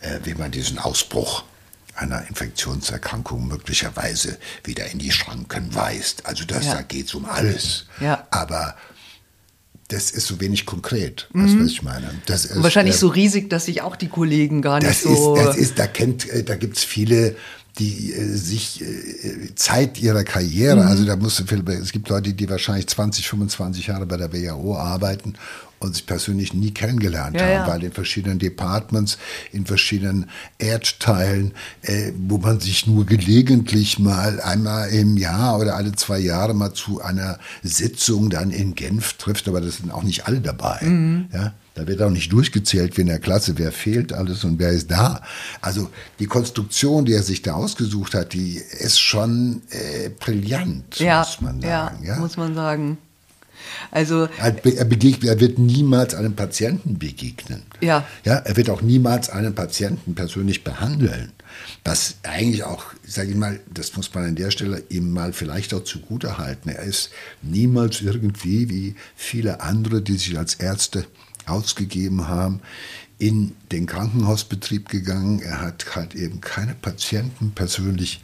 äh, 0.00 0.20
wie 0.24 0.34
man 0.34 0.50
diesen 0.50 0.78
Ausbruch 0.78 1.44
einer 1.96 2.26
Infektionserkrankung 2.28 3.48
möglicherweise 3.48 4.38
wieder 4.64 4.86
in 4.90 4.98
die 4.98 5.10
Schranken 5.10 5.74
weist. 5.74 6.26
Also 6.26 6.44
das, 6.44 6.66
ja. 6.66 6.74
da 6.74 6.82
geht 6.82 7.06
es 7.06 7.14
um 7.14 7.24
alles. 7.24 7.86
Ja. 8.00 8.26
Aber 8.30 8.76
das 9.88 10.10
ist 10.10 10.26
so 10.26 10.40
wenig 10.40 10.66
konkret, 10.66 11.28
was, 11.32 11.52
mhm. 11.52 11.64
was 11.64 11.70
ich 11.70 11.82
meine. 11.82 12.10
Das 12.26 12.44
ist, 12.44 12.62
wahrscheinlich 12.62 12.96
äh, 12.96 12.98
so 12.98 13.08
riesig, 13.08 13.48
dass 13.50 13.66
sich 13.66 13.82
auch 13.82 13.96
die 13.96 14.08
Kollegen 14.08 14.62
gar 14.62 14.80
nicht 14.80 15.00
so. 15.00 15.36
Ist, 15.36 15.46
das 15.46 15.56
ist, 15.56 15.78
da 15.78 15.86
kennt, 15.86 16.28
äh, 16.28 16.42
da 16.42 16.56
gibt 16.56 16.76
es 16.76 16.84
viele, 16.84 17.36
die 17.78 18.12
äh, 18.12 18.34
sich 18.34 18.82
äh, 18.82 19.54
Zeit 19.54 19.98
ihrer 20.00 20.24
Karriere, 20.24 20.82
mhm. 20.82 20.88
also 20.88 21.04
da 21.04 21.16
musst 21.16 21.38
du 21.38 21.44
viel, 21.44 21.62
es 21.68 21.92
gibt 21.92 22.08
Leute, 22.08 22.32
die 22.32 22.48
wahrscheinlich 22.48 22.88
20, 22.88 23.28
25 23.28 23.86
Jahre 23.86 24.06
bei 24.06 24.16
der 24.16 24.32
WHO 24.32 24.76
arbeiten 24.76 25.34
und 25.78 25.94
sich 25.94 26.06
persönlich 26.06 26.54
nie 26.54 26.70
kennengelernt 26.72 27.36
ja, 27.36 27.42
haben, 27.42 27.52
ja. 27.52 27.68
weil 27.68 27.84
in 27.84 27.92
verschiedenen 27.92 28.38
Departments, 28.38 29.18
in 29.52 29.66
verschiedenen 29.66 30.30
Erdteilen, 30.58 31.52
äh, 31.82 32.12
wo 32.16 32.38
man 32.38 32.60
sich 32.60 32.86
nur 32.86 33.04
gelegentlich 33.06 33.98
mal 33.98 34.40
einmal 34.40 34.88
im 34.90 35.16
Jahr 35.16 35.58
oder 35.58 35.76
alle 35.76 35.92
zwei 35.92 36.18
Jahre 36.18 36.54
mal 36.54 36.72
zu 36.72 37.00
einer 37.00 37.38
Sitzung 37.62 38.30
dann 38.30 38.50
in 38.50 38.74
Genf 38.74 39.14
trifft, 39.14 39.48
aber 39.48 39.60
das 39.60 39.78
sind 39.78 39.90
auch 39.90 40.02
nicht 40.02 40.26
alle 40.26 40.40
dabei. 40.40 40.80
Mhm. 40.82 41.26
Ja? 41.32 41.54
Da 41.76 41.86
wird 41.86 42.00
auch 42.00 42.10
nicht 42.10 42.32
durchgezählt 42.32 42.96
wie 42.96 43.02
in 43.02 43.08
der 43.08 43.18
Klasse, 43.18 43.58
wer 43.58 43.70
fehlt 43.70 44.14
alles 44.14 44.44
und 44.44 44.58
wer 44.58 44.70
ist 44.70 44.90
da. 44.90 45.20
Also 45.60 45.90
die 46.18 46.26
Konstruktion, 46.26 47.04
die 47.04 47.12
er 47.12 47.22
sich 47.22 47.42
da 47.42 47.52
ausgesucht 47.52 48.14
hat, 48.14 48.32
die 48.32 48.56
ist 48.56 48.98
schon 48.98 49.60
äh, 49.68 50.08
brillant, 50.08 50.98
ja, 50.98 51.18
muss 51.18 51.40
man 51.42 51.60
sagen. 51.60 52.04
Ja, 52.04 52.16
muss 52.16 52.38
man 52.38 52.54
sagen. 52.54 52.96
Also, 53.90 54.28
er, 54.38 54.64
er 54.64 55.40
wird 55.40 55.58
niemals 55.58 56.14
einem 56.14 56.34
Patienten 56.34 56.98
begegnen. 56.98 57.62
Ja. 57.80 58.06
ja. 58.24 58.36
Er 58.36 58.56
wird 58.56 58.70
auch 58.70 58.82
niemals 58.82 59.30
einen 59.30 59.54
Patienten 59.54 60.14
persönlich 60.14 60.64
behandeln. 60.64 61.32
Was 61.84 62.16
eigentlich 62.22 62.64
auch, 62.64 62.84
sage 63.06 63.30
ich 63.30 63.36
mal, 63.36 63.60
das 63.72 63.96
muss 63.96 64.12
man 64.14 64.24
an 64.24 64.36
der 64.36 64.50
Stelle 64.50 64.82
ihm 64.88 65.12
mal 65.12 65.32
vielleicht 65.32 65.72
auch 65.74 65.84
zugute 65.84 66.38
halten. 66.38 66.68
Er 66.68 66.82
ist 66.82 67.10
niemals 67.42 68.00
irgendwie, 68.00 68.68
wie 68.68 68.94
viele 69.14 69.60
andere, 69.60 70.02
die 70.02 70.16
sich 70.16 70.36
als 70.38 70.54
Ärzte 70.54 71.06
ausgegeben 71.46 72.28
haben, 72.28 72.60
in 73.18 73.52
den 73.72 73.86
Krankenhausbetrieb 73.86 74.88
gegangen. 74.88 75.40
Er 75.40 75.60
hat 75.60 75.96
halt 75.96 76.14
eben 76.14 76.40
keine 76.40 76.74
Patienten 76.74 77.52
persönlich 77.52 78.22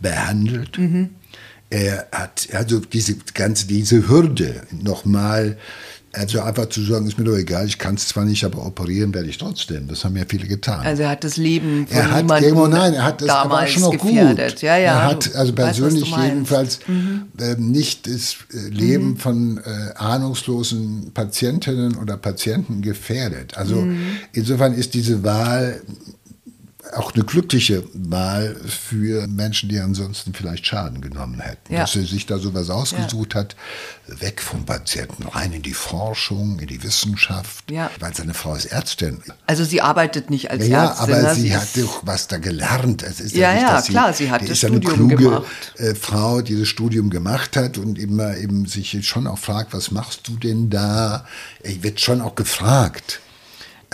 behandelt. 0.00 0.78
Mhm 0.78 1.10
er 1.74 2.06
hat 2.12 2.48
also 2.52 2.78
diese 2.78 3.16
ganze 3.34 3.66
diese 3.66 4.08
Hürde 4.08 4.62
nochmal 4.70 5.58
also 6.16 6.40
einfach 6.40 6.68
zu 6.68 6.80
sagen, 6.82 7.08
ist 7.08 7.18
mir 7.18 7.24
doch 7.24 7.36
egal, 7.36 7.66
ich 7.66 7.76
kann 7.76 7.96
es 7.96 8.06
zwar 8.06 8.24
nicht, 8.24 8.44
aber 8.44 8.64
operieren 8.64 9.12
werde 9.12 9.28
ich 9.28 9.36
trotzdem. 9.36 9.88
Das 9.88 10.04
haben 10.04 10.16
ja 10.16 10.22
viele 10.28 10.46
getan. 10.46 10.86
Also 10.86 11.02
er 11.02 11.08
hat 11.08 11.24
das 11.24 11.36
Leben 11.36 11.88
von 11.88 11.96
er 11.96 12.10
hat 12.12 12.30
irgendwo, 12.40 12.68
nein, 12.68 12.94
er 12.94 13.02
hat 13.02 13.20
das 13.20 13.26
damals 13.26 13.72
schon 13.72 13.82
noch 13.82 13.90
gefährdet. 13.90 14.52
gut. 14.52 14.62
Ja, 14.62 14.76
ja, 14.76 14.92
er 14.92 15.04
hat 15.06 15.34
also 15.34 15.52
persönlich 15.52 16.12
weißt, 16.12 16.22
jedenfalls 16.22 16.78
mhm. 16.86 17.24
äh, 17.40 17.56
nicht 17.56 18.06
das 18.06 18.36
äh, 18.52 18.68
Leben 18.68 19.08
mhm. 19.08 19.16
von 19.16 19.58
äh, 19.58 19.94
ahnungslosen 19.96 21.10
Patientinnen 21.12 21.96
oder 21.96 22.16
Patienten 22.16 22.80
gefährdet. 22.80 23.56
Also 23.56 23.80
mhm. 23.80 23.98
insofern 24.32 24.72
ist 24.74 24.94
diese 24.94 25.24
Wahl 25.24 25.82
auch 26.92 27.14
eine 27.14 27.24
glückliche 27.24 27.84
Wahl 27.94 28.56
für 28.66 29.26
Menschen, 29.26 29.68
die 29.68 29.78
ansonsten 29.78 30.34
vielleicht 30.34 30.66
Schaden 30.66 31.00
genommen 31.00 31.40
hätten. 31.40 31.72
Ja. 31.72 31.80
Dass 31.80 31.96
er 31.96 32.04
sich 32.04 32.26
da 32.26 32.38
sowas 32.38 32.70
ausgesucht 32.70 33.34
ja. 33.34 33.40
hat, 33.40 33.56
weg 34.06 34.40
vom 34.40 34.64
Patienten, 34.64 35.24
rein 35.24 35.52
in 35.52 35.62
die 35.62 35.74
Forschung, 35.74 36.58
in 36.58 36.66
die 36.66 36.82
Wissenschaft, 36.82 37.70
ja. 37.70 37.90
weil 38.00 38.14
seine 38.14 38.34
Frau 38.34 38.54
ist 38.54 38.66
Ärztin. 38.66 39.22
Also 39.46 39.64
sie 39.64 39.80
arbeitet 39.80 40.30
nicht 40.30 40.50
als 40.50 40.66
ja, 40.66 40.86
Ärztin. 40.86 41.10
Ja, 41.10 41.20
aber 41.20 41.34
sie, 41.34 41.40
sie 41.42 41.56
hat 41.56 41.68
doch 41.76 42.02
was 42.04 42.28
da 42.28 42.38
gelernt. 42.38 43.02
Es 43.02 43.20
ist 43.20 43.34
ja, 43.34 43.52
ja, 43.52 43.54
nicht, 43.54 43.88
ja 43.88 43.92
klar, 43.92 44.12
sie, 44.12 44.24
sie 44.24 44.30
hat 44.30 44.42
das 44.42 44.50
ist 44.50 44.58
Studium 44.58 44.84
eine 44.84 44.94
kluge 44.94 45.16
gemacht. 45.16 45.72
Äh, 45.76 45.94
Frau, 45.94 46.42
die 46.42 46.58
das 46.58 46.68
Studium 46.68 47.10
gemacht 47.10 47.56
hat 47.56 47.78
und 47.78 47.98
immer 47.98 48.36
eben 48.36 48.66
sich 48.66 49.06
schon 49.06 49.26
auch 49.26 49.38
fragt, 49.38 49.72
was 49.72 49.90
machst 49.90 50.28
du 50.28 50.36
denn 50.36 50.70
da? 50.70 51.26
Er 51.62 51.82
wird 51.82 52.00
schon 52.00 52.20
auch 52.20 52.34
gefragt. 52.34 53.20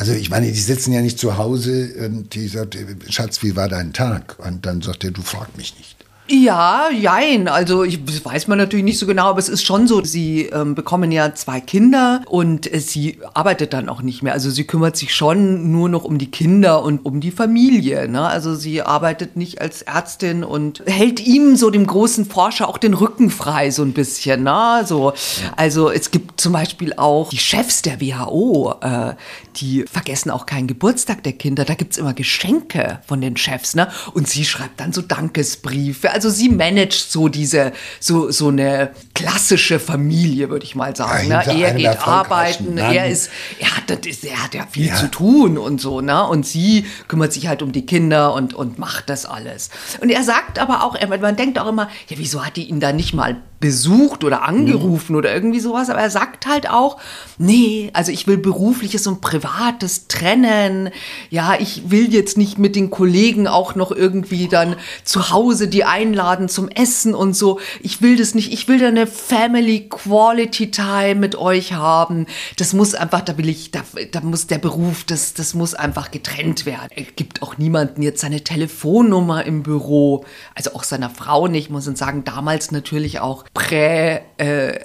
Also 0.00 0.14
ich 0.14 0.30
meine, 0.30 0.50
die 0.50 0.58
sitzen 0.58 0.94
ja 0.94 1.02
nicht 1.02 1.18
zu 1.18 1.36
Hause 1.36 1.92
und 2.06 2.34
die 2.34 2.48
sagt, 2.48 2.74
Schatz, 3.10 3.42
wie 3.42 3.54
war 3.54 3.68
dein 3.68 3.92
Tag? 3.92 4.38
Und 4.38 4.64
dann 4.64 4.80
sagt 4.80 5.04
er, 5.04 5.10
du 5.10 5.20
frag 5.20 5.54
mich 5.58 5.76
nicht. 5.76 5.99
Ja, 6.32 6.90
jein. 6.90 7.48
Also 7.48 7.82
ich, 7.82 8.04
das 8.04 8.24
weiß 8.24 8.46
man 8.46 8.56
natürlich 8.56 8.84
nicht 8.84 9.00
so 9.00 9.06
genau, 9.06 9.30
aber 9.30 9.40
es 9.40 9.48
ist 9.48 9.64
schon 9.64 9.88
so, 9.88 10.04
sie 10.04 10.42
ähm, 10.42 10.76
bekommen 10.76 11.10
ja 11.10 11.34
zwei 11.34 11.60
Kinder 11.60 12.22
und 12.28 12.72
äh, 12.72 12.78
sie 12.78 13.18
arbeitet 13.34 13.72
dann 13.72 13.88
auch 13.88 14.00
nicht 14.00 14.22
mehr. 14.22 14.32
Also 14.32 14.48
sie 14.48 14.62
kümmert 14.62 14.96
sich 14.96 15.12
schon 15.12 15.72
nur 15.72 15.88
noch 15.88 16.04
um 16.04 16.18
die 16.18 16.30
Kinder 16.30 16.84
und 16.84 17.04
um 17.04 17.20
die 17.20 17.32
Familie. 17.32 18.08
Ne? 18.08 18.22
Also 18.22 18.54
sie 18.54 18.80
arbeitet 18.80 19.36
nicht 19.36 19.60
als 19.60 19.82
Ärztin 19.82 20.44
und 20.44 20.84
hält 20.86 21.18
ihm 21.18 21.56
so 21.56 21.68
dem 21.68 21.84
großen 21.84 22.26
Forscher 22.26 22.68
auch 22.68 22.78
den 22.78 22.94
Rücken 22.94 23.30
frei 23.30 23.72
so 23.72 23.82
ein 23.82 23.92
bisschen. 23.92 24.44
Ne? 24.44 24.84
So, 24.86 25.12
also 25.56 25.90
es 25.90 26.12
gibt 26.12 26.40
zum 26.40 26.52
Beispiel 26.52 26.92
auch 26.96 27.30
die 27.30 27.38
Chefs 27.38 27.82
der 27.82 28.00
WHO, 28.00 28.74
äh, 28.82 29.14
die 29.56 29.84
vergessen 29.90 30.30
auch 30.30 30.46
keinen 30.46 30.68
Geburtstag 30.68 31.24
der 31.24 31.32
Kinder. 31.32 31.64
Da 31.64 31.74
gibt's 31.74 31.98
immer 31.98 32.14
Geschenke 32.14 33.00
von 33.08 33.20
den 33.20 33.36
Chefs. 33.36 33.74
Ne? 33.74 33.88
Und 34.14 34.28
sie 34.28 34.44
schreibt 34.44 34.78
dann 34.78 34.92
so 34.92 35.02
Dankesbriefe. 35.02 36.12
Also 36.12 36.19
sie 36.28 36.50
managt 36.50 37.10
so 37.10 37.28
diese, 37.28 37.72
so, 38.00 38.30
so 38.30 38.48
eine 38.48 38.90
klassische 39.14 39.78
Familie, 39.78 40.50
würde 40.50 40.64
ich 40.64 40.74
mal 40.74 40.94
sagen. 40.94 41.28
Ne? 41.28 41.42
Er 41.46 41.74
geht 41.74 42.06
arbeiten, 42.06 42.74
Mann. 42.74 42.92
er 42.92 43.08
ist, 43.08 43.30
er 43.58 43.76
hat, 43.76 43.90
er 43.90 44.42
hat 44.42 44.54
ja 44.54 44.66
viel 44.70 44.88
ja. 44.88 44.96
zu 44.96 45.10
tun 45.10 45.56
und 45.56 45.80
so, 45.80 46.00
ne? 46.00 46.26
Und 46.26 46.44
sie 46.46 46.84
kümmert 47.08 47.32
sich 47.32 47.46
halt 47.48 47.62
um 47.62 47.72
die 47.72 47.86
Kinder 47.86 48.34
und, 48.34 48.52
und 48.52 48.78
macht 48.78 49.08
das 49.08 49.24
alles. 49.24 49.70
Und 50.00 50.10
er 50.10 50.22
sagt 50.24 50.58
aber 50.58 50.84
auch, 50.84 50.96
man 51.08 51.36
denkt 51.36 51.58
auch 51.58 51.68
immer, 51.68 51.88
ja, 52.08 52.18
wieso 52.18 52.44
hat 52.44 52.56
die 52.56 52.68
ihn 52.68 52.80
da 52.80 52.92
nicht 52.92 53.14
mal 53.14 53.40
besucht 53.60 54.24
oder 54.24 54.42
angerufen 54.42 55.12
mhm. 55.12 55.18
oder 55.18 55.34
irgendwie 55.34 55.60
sowas, 55.60 55.90
aber 55.90 56.00
er 56.00 56.10
sagt 56.10 56.46
halt 56.46 56.68
auch, 56.68 56.96
nee, 57.36 57.90
also 57.92 58.10
ich 58.10 58.26
will 58.26 58.38
berufliches 58.38 59.06
und 59.06 59.20
privates 59.20 60.08
trennen. 60.08 60.88
Ja, 61.28 61.54
ich 61.58 61.90
will 61.90 62.12
jetzt 62.12 62.38
nicht 62.38 62.58
mit 62.58 62.74
den 62.74 62.90
Kollegen 62.90 63.46
auch 63.46 63.74
noch 63.74 63.92
irgendwie 63.92 64.48
dann 64.48 64.76
zu 65.04 65.30
Hause 65.30 65.68
die 65.68 65.84
einladen 65.84 66.48
zum 66.48 66.68
Essen 66.68 67.14
und 67.14 67.36
so. 67.36 67.60
Ich 67.82 68.00
will 68.00 68.16
das 68.16 68.34
nicht. 68.34 68.50
Ich 68.52 68.66
will 68.66 68.78
da 68.78 68.88
eine 68.88 69.06
Family 69.06 69.88
Quality 69.88 70.70
Time 70.70 71.16
mit 71.16 71.36
euch 71.36 71.74
haben. 71.74 72.26
Das 72.56 72.72
muss 72.72 72.94
einfach, 72.94 73.20
da 73.20 73.36
will 73.36 73.48
ich, 73.48 73.70
da, 73.70 73.82
da 74.10 74.22
muss 74.22 74.46
der 74.46 74.58
Beruf, 74.58 75.04
das, 75.04 75.34
das 75.34 75.52
muss 75.52 75.74
einfach 75.74 76.10
getrennt 76.10 76.64
werden. 76.64 76.88
Er 76.96 77.04
gibt 77.04 77.42
auch 77.42 77.58
niemanden 77.58 78.00
jetzt 78.00 78.22
seine 78.22 78.42
Telefonnummer 78.42 79.44
im 79.44 79.62
Büro, 79.62 80.24
also 80.54 80.72
auch 80.74 80.84
seiner 80.84 81.10
Frau 81.10 81.46
nicht, 81.46 81.68
muss 81.68 81.84
man 81.84 81.96
sagen, 81.96 82.24
damals 82.24 82.70
natürlich 82.70 83.20
auch 83.20 83.44
Prä- 83.54 84.20
äh, 84.38 84.80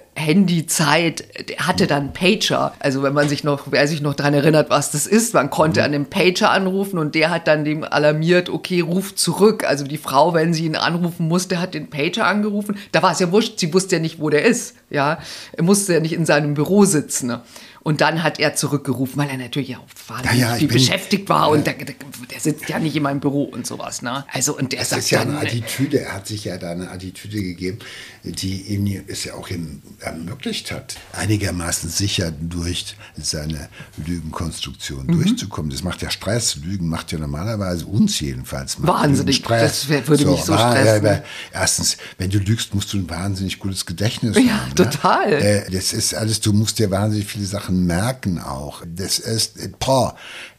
hatte 1.57 1.87
dann 1.87 2.13
Pager. 2.13 2.73
Also 2.79 3.03
wenn 3.03 3.13
man 3.13 3.29
sich 3.29 3.43
noch, 3.43 3.63
wer 3.69 3.87
sich 3.87 4.01
noch 4.01 4.13
daran 4.15 4.33
erinnert, 4.33 4.69
was 4.69 4.91
das 4.91 5.05
ist, 5.07 5.33
man 5.33 5.49
konnte 5.49 5.83
an 5.83 5.91
dem 5.91 6.05
Pager 6.07 6.51
anrufen 6.51 6.97
und 6.97 7.15
der 7.15 7.29
hat 7.29 7.47
dann 7.47 7.65
dem 7.65 7.83
alarmiert, 7.83 8.49
okay, 8.49 8.81
ruf 8.81 9.15
zurück. 9.15 9.63
Also 9.65 9.85
die 9.85 9.97
Frau, 9.97 10.33
wenn 10.33 10.53
sie 10.53 10.65
ihn 10.65 10.75
anrufen 10.75 11.27
musste, 11.27 11.59
hat 11.59 11.73
den 11.73 11.89
Pager 11.89 12.25
angerufen. 12.25 12.77
Da 12.91 13.03
war 13.03 13.11
es 13.11 13.19
ja 13.19 13.31
wurscht, 13.31 13.59
sie 13.59 13.73
wusste 13.73 13.97
ja 13.97 14.01
nicht, 14.01 14.19
wo 14.19 14.29
der 14.29 14.45
ist. 14.45 14.75
Ja, 14.89 15.19
er 15.51 15.63
musste 15.63 15.93
ja 15.93 15.99
nicht 15.99 16.13
in 16.13 16.25
seinem 16.25 16.53
Büro 16.53 16.85
sitzen. 16.85 17.37
Ne? 17.85 17.91
Und 17.91 18.01
dann 18.01 18.23
hat 18.23 18.39
er 18.39 18.55
zurückgerufen, 18.55 19.17
weil 19.17 19.29
er 19.29 19.37
natürlich 19.37 19.77
auch 19.77 19.85
wahnsinnig 20.07 20.39
ja, 20.39 20.51
ja, 20.51 20.55
viel 20.55 20.67
beschäftigt 20.67 21.29
war 21.29 21.43
ja. 21.43 21.45
und 21.47 21.67
der, 21.67 21.73
der, 21.73 21.95
sitzt 22.39 22.67
ja 22.67 22.79
nicht 22.79 22.95
in 22.95 23.03
meinem 23.03 23.19
Büro 23.19 23.43
und 23.43 23.67
sowas. 23.67 24.01
Ne? 24.01 24.25
Also 24.31 24.57
und 24.57 24.71
der 24.71 24.79
das 24.79 24.89
sagt 24.89 25.03
ist 25.03 25.09
ja 25.11 25.23
dann, 25.23 25.37
eine 25.37 25.47
Attitüde. 25.47 26.01
Er 26.01 26.13
hat 26.13 26.27
sich 26.27 26.45
ja 26.45 26.57
da 26.57 26.71
eine 26.71 26.89
Attitüde 26.89 27.41
gegeben, 27.41 27.79
die 28.23 28.61
ihm 28.73 29.03
es 29.07 29.23
ja 29.23 29.35
auch 29.35 29.49
ihm 29.49 29.81
ermöglicht 29.99 30.71
hat, 30.71 30.95
einigermaßen 31.13 31.89
sicher 31.89 32.31
durch 32.31 32.95
seine 33.17 33.69
Lügenkonstruktion 34.03 35.05
mhm. 35.05 35.23
durchzukommen. 35.23 35.69
Das 35.71 35.83
macht 35.83 36.01
ja 36.01 36.09
Stress. 36.09 36.55
Lügen 36.57 36.89
macht 36.89 37.11
ja 37.11 37.19
normalerweise 37.19 37.85
uns 37.85 38.19
jedenfalls. 38.19 38.77
Wahnsinnig. 38.79 39.37
Stress. 39.37 39.87
Das 39.87 40.07
würde 40.07 40.23
so, 40.23 40.31
mich 40.31 40.41
so 40.41 40.53
stressen. 40.53 41.05
Ja, 41.05 41.23
erstens, 41.53 41.97
wenn 42.17 42.29
du 42.29 42.39
lügst, 42.39 42.73
musst 42.73 42.93
du 42.93 42.97
ein 42.97 43.09
wahnsinnig 43.09 43.59
gutes 43.59 43.85
Gedächtnis 43.85 44.35
haben. 44.35 44.47
Ja, 44.47 44.65
ne? 44.67 44.75
total. 44.75 45.33
Äh, 45.33 45.71
das 45.71 45.93
ist 45.93 46.15
alles. 46.15 46.41
Du 46.41 46.51
musst 46.51 46.79
dir 46.79 46.89
wahnsinnig 46.89 47.27
viele 47.27 47.45
Sachen 47.45 47.74
merken 47.75 48.39
auch. 48.39 48.83
Das 48.85 49.19
ist, 49.19 49.79
boah, 49.79 50.15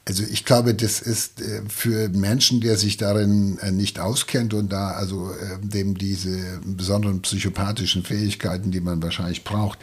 also 0.09 0.23
ich 0.23 0.45
glaube, 0.45 0.73
das 0.73 1.01
ist 1.01 1.41
äh, 1.41 1.63
für 1.69 2.09
Menschen, 2.11 2.61
der 2.61 2.77
sich 2.77 2.97
darin 2.97 3.59
äh, 3.59 3.73
nicht 3.73 3.99
auskennt 3.99 4.55
und 4.55 4.73
da 4.73 4.91
also 4.91 5.33
äh, 5.33 5.59
dem 5.61 5.99
diese 5.99 6.61
besonderen 6.65 7.23
psychopathischen 7.23 8.05
Fähigkeiten, 8.05 8.71
die 8.71 8.81
man 8.81 9.03
wahrscheinlich 9.03 9.43
braucht 9.43 9.81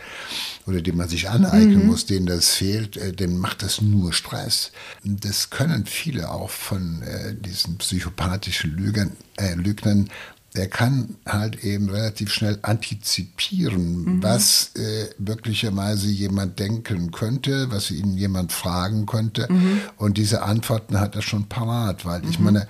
oder 0.66 0.80
die 0.80 0.94
man 0.94 1.10
sich 1.10 1.30
aneignen 1.30 1.82
mhm. 1.82 1.88
muss, 1.88 2.06
denen 2.06 2.26
das 2.26 2.52
fehlt, 2.52 3.20
dem 3.20 3.38
macht 3.38 3.64
das 3.64 3.82
nur 3.82 4.14
Stress. 4.14 4.72
Das 5.04 5.50
können 5.50 5.86
viele 5.86 6.32
auch 6.32 6.50
von 6.50 7.04
diesen 7.42 7.78
psychopathischen 7.80 8.78
Lügern, 8.78 9.12
äh, 9.36 9.56
Lügnern 9.56 10.10
der 10.56 10.68
kann 10.68 11.16
halt 11.26 11.64
eben 11.64 11.90
relativ 11.90 12.32
schnell 12.32 12.60
antizipieren, 12.62 14.04
mhm. 14.04 14.24
was 14.24 14.72
äh, 14.76 15.10
möglicherweise 15.18 16.08
jemand 16.08 16.60
denken 16.60 17.12
könnte, 17.12 17.72
was 17.72 17.90
ihn 17.90 18.16
jemand 18.18 18.52
fragen 18.52 19.06
könnte. 19.06 19.48
Mhm. 19.52 19.82
Und 19.98 20.18
diese 20.18 20.44
Antworten 20.44 21.00
hat 21.00 21.16
er 21.16 21.24
schon 21.24 21.46
parat, 21.50 22.06
weil 22.06 22.22
mhm. 22.22 22.30
ich 22.30 22.40
meine, 22.40 22.68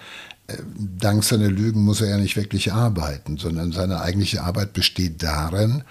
äh, 0.47 0.57
dank 0.77 1.23
seiner 1.23 1.49
Lügen 1.49 1.83
muss 1.83 2.01
er 2.01 2.09
ja 2.09 2.17
nicht 2.17 2.37
wirklich 2.37 2.71
arbeiten, 2.71 3.37
sondern 3.37 3.73
seine 3.73 3.99
eigentliche 4.01 4.43
Arbeit 4.43 4.73
besteht 4.73 5.21
darin, 5.21 5.83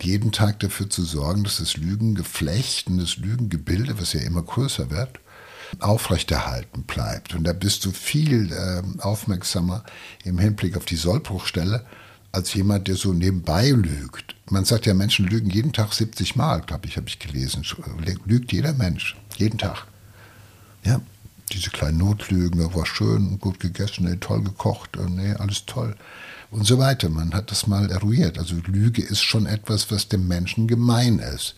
jeden 0.00 0.32
Tag 0.32 0.60
dafür 0.60 0.88
zu 0.90 1.02
sorgen, 1.02 1.44
dass 1.44 1.58
das 1.58 1.76
Lügengeflecht 1.76 2.88
und 2.88 2.98
das 2.98 3.16
Lügengebilde, 3.16 3.98
was 3.98 4.12
ja 4.12 4.20
immer 4.20 4.42
größer 4.42 4.90
wird, 4.90 5.18
aufrechterhalten 5.80 6.82
bleibt. 6.84 7.34
Und 7.34 7.44
da 7.44 7.52
bist 7.52 7.84
du 7.84 7.90
viel 7.90 8.52
äh, 8.52 8.82
aufmerksamer 9.02 9.84
im 10.24 10.38
Hinblick 10.38 10.76
auf 10.76 10.84
die 10.84 10.96
Sollbruchstelle 10.96 11.84
als 12.32 12.54
jemand, 12.54 12.88
der 12.88 12.96
so 12.96 13.12
nebenbei 13.12 13.70
lügt. 13.70 14.34
Man 14.50 14.64
sagt 14.64 14.86
ja, 14.86 14.94
Menschen 14.94 15.26
lügen 15.26 15.50
jeden 15.50 15.72
Tag 15.72 15.92
70 15.92 16.36
Mal, 16.36 16.60
glaube 16.62 16.86
ich, 16.86 16.96
habe 16.96 17.08
ich 17.08 17.18
gelesen. 17.18 17.64
Lügt 18.26 18.52
jeder 18.52 18.72
Mensch, 18.72 19.16
jeden 19.36 19.58
Tag. 19.58 19.86
Ja, 20.84 21.00
diese 21.52 21.70
kleinen 21.70 21.98
Notlügen, 21.98 22.74
war 22.74 22.86
schön, 22.86 23.38
gut 23.38 23.60
gegessen, 23.60 24.20
toll 24.20 24.42
gekocht, 24.42 24.98
nee, 25.08 25.32
alles 25.32 25.64
toll. 25.66 25.96
Und 26.50 26.66
so 26.66 26.78
weiter. 26.78 27.10
Man 27.10 27.34
hat 27.34 27.50
das 27.50 27.66
mal 27.66 27.90
eruiert. 27.90 28.38
Also 28.38 28.56
Lüge 28.66 29.02
ist 29.02 29.22
schon 29.22 29.46
etwas, 29.46 29.90
was 29.90 30.08
dem 30.08 30.28
Menschen 30.28 30.66
gemein 30.66 31.18
ist. 31.18 31.56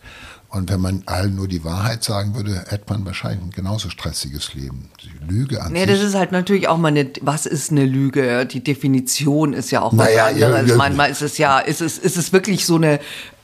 Und 0.50 0.68
wenn 0.68 0.80
man 0.80 1.04
allen 1.06 1.36
nur 1.36 1.46
die 1.46 1.62
Wahrheit 1.64 2.02
sagen 2.02 2.34
würde, 2.34 2.64
hätte 2.68 2.84
man 2.88 3.06
wahrscheinlich 3.06 3.40
ein 3.40 3.50
genauso 3.50 3.88
stressiges 3.88 4.52
Leben. 4.54 4.90
Die 5.00 5.32
Lüge 5.32 5.62
an 5.62 5.72
nee, 5.72 5.86
sich. 5.86 5.90
das 5.90 6.02
ist 6.02 6.14
halt 6.16 6.32
natürlich 6.32 6.66
auch 6.66 6.76
mal 6.76 6.88
eine, 6.88 7.08
was 7.20 7.46
ist 7.46 7.70
eine 7.70 7.86
Lüge? 7.86 8.46
Die 8.46 8.62
Definition 8.62 9.52
ist 9.52 9.70
ja 9.70 9.80
auch 9.80 9.92
naja, 9.92 10.24
was 10.24 10.34
anderes. 10.34 10.60
Ja, 10.62 10.66
ja, 10.66 10.76
Manchmal 10.76 11.10
ist 11.10 11.22
es 11.22 11.38
ja, 11.38 11.60
ist 11.60 11.80
es, 11.80 11.98
ist 11.98 12.16
es 12.16 12.32
wirklich 12.32 12.66
so 12.66 12.74
eine 12.74 12.98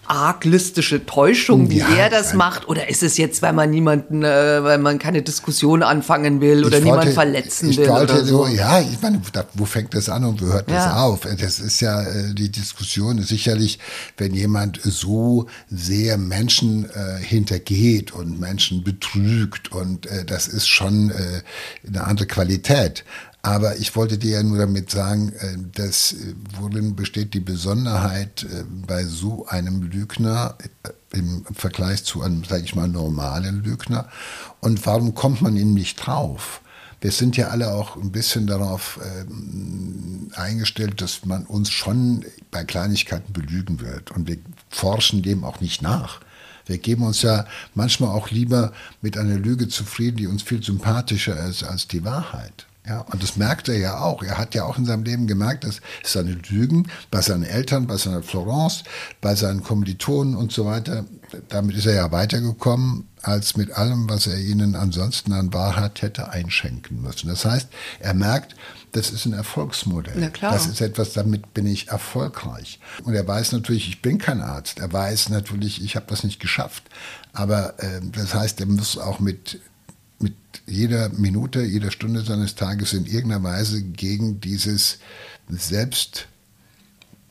arglistische 0.09 1.05
Täuschung, 1.07 1.71
wie 1.71 1.79
ja, 1.79 1.89
er 1.89 2.11
das 2.11 2.29
nein. 2.29 2.39
macht? 2.39 2.69
Oder 2.69 2.89
ist 2.89 3.03
es 3.03 3.17
jetzt, 3.17 3.43
weil 3.43 3.53
man 3.53 3.71
niemanden, 3.71 4.23
äh, 4.23 4.63
weil 4.63 4.79
man 4.79 4.99
keine 4.99 5.23
Diskussion 5.23 5.83
anfangen 5.83 6.41
will 6.41 6.65
oder 6.65 6.81
niemanden 6.81 7.13
verletzen 7.13 7.71
ich 7.71 7.79
will? 7.79 7.89
Wollte 7.89 8.25
so? 8.25 8.47
Ja, 8.47 8.81
ich 8.81 9.01
meine, 9.03 9.21
wo 9.55 9.65
fängt 9.65 9.95
das 9.95 10.09
an 10.09 10.25
und 10.25 10.43
wo 10.43 10.47
hört 10.47 10.71
ja. 10.71 10.77
das 10.77 10.95
auf? 10.95 11.21
Das 11.21 11.59
ist 11.61 11.81
ja 11.81 12.03
äh, 12.03 12.35
die 12.35 12.51
Diskussion 12.51 13.23
sicherlich, 13.23 13.79
wenn 14.17 14.35
jemand 14.35 14.81
so 14.83 15.47
sehr 15.71 16.19
Menschen 16.19 16.89
äh, 16.91 17.23
hintergeht 17.23 18.13
und 18.13 18.41
Menschen 18.41 18.85
betrügt 18.85 19.73
und 19.73 20.07
äh, 20.07 20.25
das 20.25 20.49
ist 20.49 20.69
schon 20.69 21.11
äh, 21.11 21.43
eine 21.87 22.05
andere 22.05 22.27
Qualität. 22.27 23.05
Aber 23.47 23.77
ich 23.77 23.95
wollte 23.95 24.19
dir 24.19 24.33
ja 24.33 24.43
nur 24.43 24.59
damit 24.59 24.91
sagen, 24.91 25.33
äh, 25.39 25.57
dass 25.73 26.15
äh, 26.15 26.35
worin 26.59 26.97
besteht 26.97 27.33
die 27.33 27.39
Besonderheit 27.39 28.43
äh, 28.43 28.65
bei 28.85 29.05
so 29.05 29.47
einem 29.47 29.83
Lügner 29.83 30.57
im 31.13 31.45
Vergleich 31.55 32.03
zu 32.03 32.23
einem, 32.23 32.43
sage 32.43 32.65
ich 32.65 32.75
mal, 32.75 32.89
normalen 32.89 33.63
Lügner 33.63 34.09
und 34.61 34.85
warum 34.85 35.15
kommt 35.15 35.43
man 35.43 35.57
ihm 35.57 35.75
nicht 35.75 35.95
drauf? 36.05 36.61
Wir 37.01 37.13
sind 37.13 37.37
ja 37.37 37.51
alle 37.51 37.73
auch 37.73 37.95
ein 37.95 38.11
bisschen 38.11 38.49
darauf 38.49 38.99
ähm, 39.05 40.29
eingestellt, 40.35 41.01
dass 41.01 41.25
man 41.25 41.45
uns 41.45 41.71
schon 41.71 42.25
bei 42.51 42.65
Kleinigkeiten 42.65 43.33
belügen 43.33 43.81
wird 43.81 44.11
und 44.11 44.27
wir 44.27 44.39
forschen 44.71 45.23
dem 45.23 45.45
auch 45.45 45.61
nicht 45.61 45.83
nach. 45.83 46.21
Wir 46.65 46.79
geben 46.79 47.05
uns 47.05 47.23
ja 47.23 47.47
manchmal 47.75 48.11
auch 48.11 48.33
lieber 48.33 48.73
mit 49.03 49.17
einer 49.17 49.37
Lüge 49.37 49.69
zufrieden, 49.69 50.17
die 50.17 50.27
uns 50.27 50.43
viel 50.43 50.65
sympathischer 50.65 51.47
ist 51.47 51.63
als 51.63 51.87
die 51.87 52.05
Wahrheit. 52.05 52.66
Ja, 52.89 53.01
und 53.01 53.21
das 53.23 53.37
merkt 53.37 53.69
er 53.69 53.79
ja 53.79 53.99
auch. 53.99 54.23
Er 54.23 54.39
hat 54.39 54.55
ja 54.55 54.65
auch 54.65 54.79
in 54.79 54.85
seinem 54.85 55.03
Leben 55.03 55.27
gemerkt, 55.27 55.65
dass 55.65 55.81
seine 56.05 56.33
Lügen 56.33 56.89
bei 57.11 57.21
seinen 57.21 57.43
Eltern, 57.43 57.87
bei 57.87 57.97
seiner 57.97 58.23
Florence, 58.23 58.85
bei 59.21 59.35
seinen 59.35 59.63
Kommilitonen 59.63 60.37
und 60.37 60.53
so 60.53 60.67
weiter, 60.67 61.05
damit 61.49 61.77
ist 61.77 61.87
er 61.87 61.95
ja 61.95 62.13
weitergekommen, 62.13 63.09
als 63.23 63.57
mit 63.57 63.73
allem, 63.73 64.09
was 64.09 64.29
er 64.29 64.39
ihnen 64.39 64.77
ansonsten 64.77 65.33
an 65.33 65.53
Wahrheit 65.53 66.01
hätte 66.01 66.29
einschenken 66.29 67.03
müssen. 67.03 67.29
Das 67.29 67.45
heißt, 67.45 67.69
er 67.99 68.15
merkt, 68.15 68.55
das 68.93 69.11
ist 69.11 69.27
ein 69.27 69.33
Erfolgsmodell. 69.33 70.31
Das 70.41 70.67
ist 70.67 70.81
etwas, 70.81 71.13
damit 71.13 71.53
bin 71.55 71.67
ich 71.67 71.89
erfolgreich. 71.89 72.79
Und 73.03 73.15
er 73.15 73.27
weiß 73.27 73.53
natürlich, 73.53 73.89
ich 73.89 74.01
bin 74.01 74.19
kein 74.19 74.41
Arzt. 74.41 74.79
Er 74.79 74.93
weiß 74.93 75.31
natürlich, 75.31 75.83
ich 75.83 75.97
habe 75.97 76.07
das 76.09 76.23
nicht 76.23 76.39
geschafft. 76.41 76.85
Aber 77.33 77.79
äh, 77.83 78.01
das 78.13 78.33
heißt, 78.33 78.61
er 78.61 78.67
muss 78.67 78.97
auch 78.97 79.19
mit 79.19 79.61
mit 80.19 80.35
jeder 80.67 81.11
Minute, 81.11 81.63
jeder 81.63 81.91
Stunde 81.91 82.23
seines 82.23 82.55
Tages 82.55 82.93
in 82.93 83.07
irgendeiner 83.07 83.43
Weise 83.43 83.83
gegen 83.83 84.41
dieses 84.41 84.99
Selbst 85.49 86.29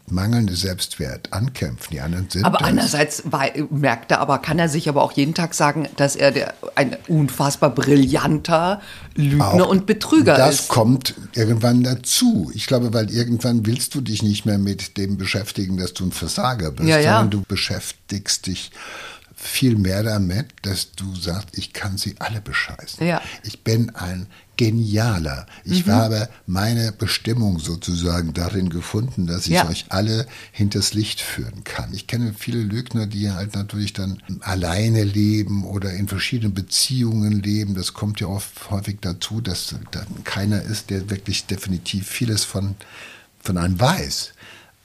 mangelnde 0.07 0.55
Selbstwert 0.55 1.33
ankämpfen. 1.33 1.87
Die 1.91 1.99
anderen 1.99 2.29
sind 2.29 2.45
aber 2.45 2.59
das. 2.59 2.67
andererseits 2.67 3.23
merkt 3.71 4.11
er 4.11 4.19
aber, 4.19 4.37
kann 4.37 4.59
er 4.59 4.69
sich 4.69 4.87
aber 4.87 5.01
auch 5.01 5.11
jeden 5.13 5.33
Tag 5.33 5.53
sagen, 5.53 5.87
dass 5.97 6.15
er 6.15 6.31
der, 6.31 6.53
ein 6.75 6.95
unfassbar 7.07 7.71
brillanter 7.71 8.81
Lügner 9.15 9.65
Auch 9.65 9.69
und 9.69 9.85
Betrüger 9.85 10.37
das 10.37 10.55
ist. 10.55 10.59
Das 10.61 10.67
kommt 10.67 11.15
irgendwann 11.33 11.83
dazu. 11.83 12.51
Ich 12.53 12.67
glaube, 12.67 12.93
weil 12.93 13.09
irgendwann 13.09 13.65
willst 13.65 13.95
du 13.95 14.01
dich 14.01 14.21
nicht 14.21 14.45
mehr 14.45 14.59
mit 14.59 14.97
dem 14.97 15.17
beschäftigen, 15.17 15.77
dass 15.77 15.93
du 15.93 16.05
ein 16.05 16.11
Versager 16.11 16.71
bist, 16.71 16.87
Ja, 16.87 16.99
ja. 16.99 17.13
sondern 17.13 17.31
du 17.31 17.41
beschäftigst 17.47 18.45
dich 18.45 18.71
viel 19.45 19.75
mehr 19.77 20.03
damit, 20.03 20.47
dass 20.63 20.91
du 20.93 21.15
sagst, 21.15 21.49
ich 21.57 21.71
kann 21.73 21.97
sie 21.97 22.15
alle 22.19 22.41
bescheißen. 22.41 23.05
Ja. 23.05 23.21
Ich 23.43 23.63
bin 23.63 23.91
ein 23.95 24.27
Genialer. 24.57 25.45
Ich 25.65 25.85
habe 25.87 26.29
meine 26.47 26.91
Bestimmung 26.93 27.59
sozusagen 27.59 28.33
darin 28.33 28.69
gefunden, 28.69 29.27
dass 29.27 29.45
ich 29.45 29.51
Ja. 29.53 29.67
euch 29.69 29.85
alle 29.89 30.25
hinters 30.51 30.93
Licht 30.93 31.19
führen 31.21 31.63
kann. 31.65 31.93
Ich 31.93 32.07
kenne 32.07 32.33
viele 32.37 32.59
Lügner, 32.59 33.05
die 33.05 33.29
halt 33.31 33.53
natürlich 33.53 33.93
dann 33.93 34.21
alleine 34.41 35.03
leben 35.03 35.65
oder 35.65 35.91
in 35.93 36.07
verschiedenen 36.07 36.53
Beziehungen 36.53 37.41
leben. 37.43 37.75
Das 37.75 37.93
kommt 37.93 38.19
ja 38.21 38.27
oft 38.27 38.71
häufig 38.71 38.97
dazu, 39.01 39.41
dass 39.41 39.75
dann 39.91 40.23
keiner 40.23 40.61
ist, 40.61 40.89
der 40.89 41.09
wirklich 41.09 41.45
definitiv 41.45 42.07
vieles 42.07 42.43
von, 42.45 42.75
von 43.41 43.57
einem 43.57 43.79
weiß. 43.79 44.31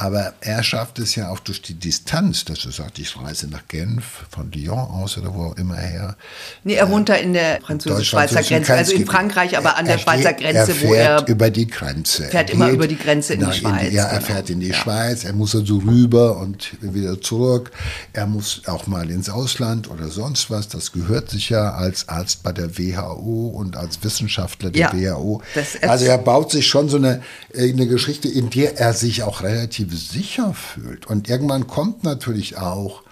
Aber 0.00 0.32
er 0.40 0.62
schafft 0.62 0.98
es 0.98 1.14
ja 1.14 1.28
auch 1.28 1.40
durch 1.40 1.60
die 1.60 1.74
Distanz, 1.74 2.46
dass 2.46 2.64
er 2.64 2.72
sagt, 2.72 2.98
ich 2.98 3.20
reise 3.20 3.48
nach 3.48 3.68
Genf, 3.68 4.24
von 4.30 4.50
Lyon 4.50 4.78
aus 4.78 5.18
oder 5.18 5.34
wo 5.34 5.48
auch 5.48 5.56
immer 5.58 5.76
her. 5.76 6.16
Nee, 6.64 6.72
er 6.72 6.88
wohnt 6.88 7.10
da 7.10 7.16
in 7.16 7.34
der 7.34 7.60
französisch-schweizer 7.60 8.42
Grenze, 8.42 8.72
also 8.72 8.94
in. 8.94 9.04
Frankreich, 9.04 9.58
aber 9.58 9.76
an 9.76 9.84
der 9.84 9.96
Er 9.96 9.98
Schweizer 9.98 10.32
Grenze, 10.32 10.72
er 10.72 10.80
wo 10.88 10.94
er 10.94 11.04
fährt 11.18 11.28
über 11.28 11.50
die 11.50 11.66
Grenze. 11.66 12.22
fährt 12.28 12.48
Er 12.48 12.54
immer 12.54 12.70
über 12.70 12.88
die 12.88 12.96
Grenze 12.96 13.34
in 13.34 13.40
die 13.44 13.52
Schweiz, 13.52 13.92
ja, 13.92 14.04
er 14.04 14.20
genau. 14.20 14.26
fährt 14.32 14.48
in 14.48 14.60
die 14.60 14.68
Ja. 14.68 14.74
Schweiz, 14.74 15.24
er 15.24 15.34
muss 15.34 15.54
also 15.54 15.76
rüber 15.76 16.38
und 16.38 16.70
wieder 16.80 17.20
zurück. 17.20 17.70
Er 18.14 18.26
muss 18.26 18.62
auch 18.68 18.86
mal 18.86 19.10
ins 19.10 19.28
Ausland 19.28 19.90
oder 19.90 20.08
sonst 20.08 20.48
was. 20.48 20.68
Das 20.68 20.92
gehört 20.92 21.28
sich 21.28 21.50
ja 21.50 21.74
als 21.74 22.08
Arzt 22.08 22.42
bei 22.42 22.52
der 22.52 22.78
WHO 22.78 23.48
und 23.54 23.76
als 23.76 24.02
Wissenschaftler 24.02 24.70
der 24.70 24.80
Ja, 24.80 25.16
WHO. 25.18 25.42
also 25.82 26.06
er 26.06 26.16
baut 26.16 26.52
sich 26.52 26.66
schon 26.68 26.88
so 26.88 26.96
eine, 26.96 27.20
äh, 27.52 27.70
eine 27.70 27.86
Geschichte, 27.86 28.28
in 28.28 28.48
der 28.48 28.78
er 28.78 28.94
sich 28.94 29.24
auch 29.24 29.42
relativ 29.42 29.89
sicher 29.96 30.54
fühlt. 30.54 31.06
Und 31.06 31.28
irgendwann 31.28 31.66
kommt 31.66 32.04
natürlich 32.04 32.56
auch 32.58 33.02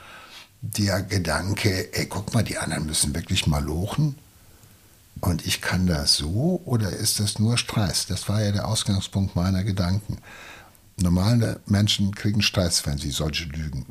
der 0.61 1.03
Gedanke, 1.03 1.95
ey, 1.95 2.07
guck 2.07 2.35
mal, 2.35 2.43
die 2.43 2.59
anderen 2.59 2.87
müssen 2.87 3.15
wirklich 3.15 3.47
mal 3.47 3.63
lochen. 3.63 4.17
Und 5.21 5.47
ich 5.47 5.61
kann 5.61 5.87
das 5.87 6.17
so 6.17 6.61
oder 6.65 6.91
ist 6.91 7.21
das 7.21 7.39
nur 7.39 7.59
Stress? 7.59 8.07
Das 8.07 8.29
war 8.29 8.43
ja 8.43 8.53
der 8.53 8.69
Ausgangspunkt 8.69 9.35
meiner 9.35 9.65
Gedanken. 9.65 10.19
Normale 11.01 11.61
Menschen 11.67 12.15
kriegen 12.15 12.43
Stress, 12.43 12.85
wenn 12.87 12.99
sie 12.99 13.11
solche 13.11 13.45
Lügen 13.45 13.87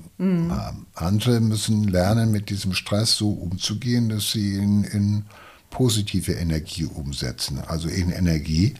haben. 0.51 0.87
Andere 0.93 1.39
müssen 1.39 1.85
lernen, 1.85 2.31
mit 2.31 2.49
diesem 2.49 2.73
Stress 2.73 3.15
so 3.15 3.31
umzugehen, 3.31 4.09
dass 4.09 4.31
sie 4.31 4.55
ihn 4.55 4.83
in 4.83 5.25
positive 5.69 6.33
Energie 6.33 6.85
umsetzen. 6.85 7.59
Also 7.65 7.87
in 7.87 8.11
Energie, 8.11 8.73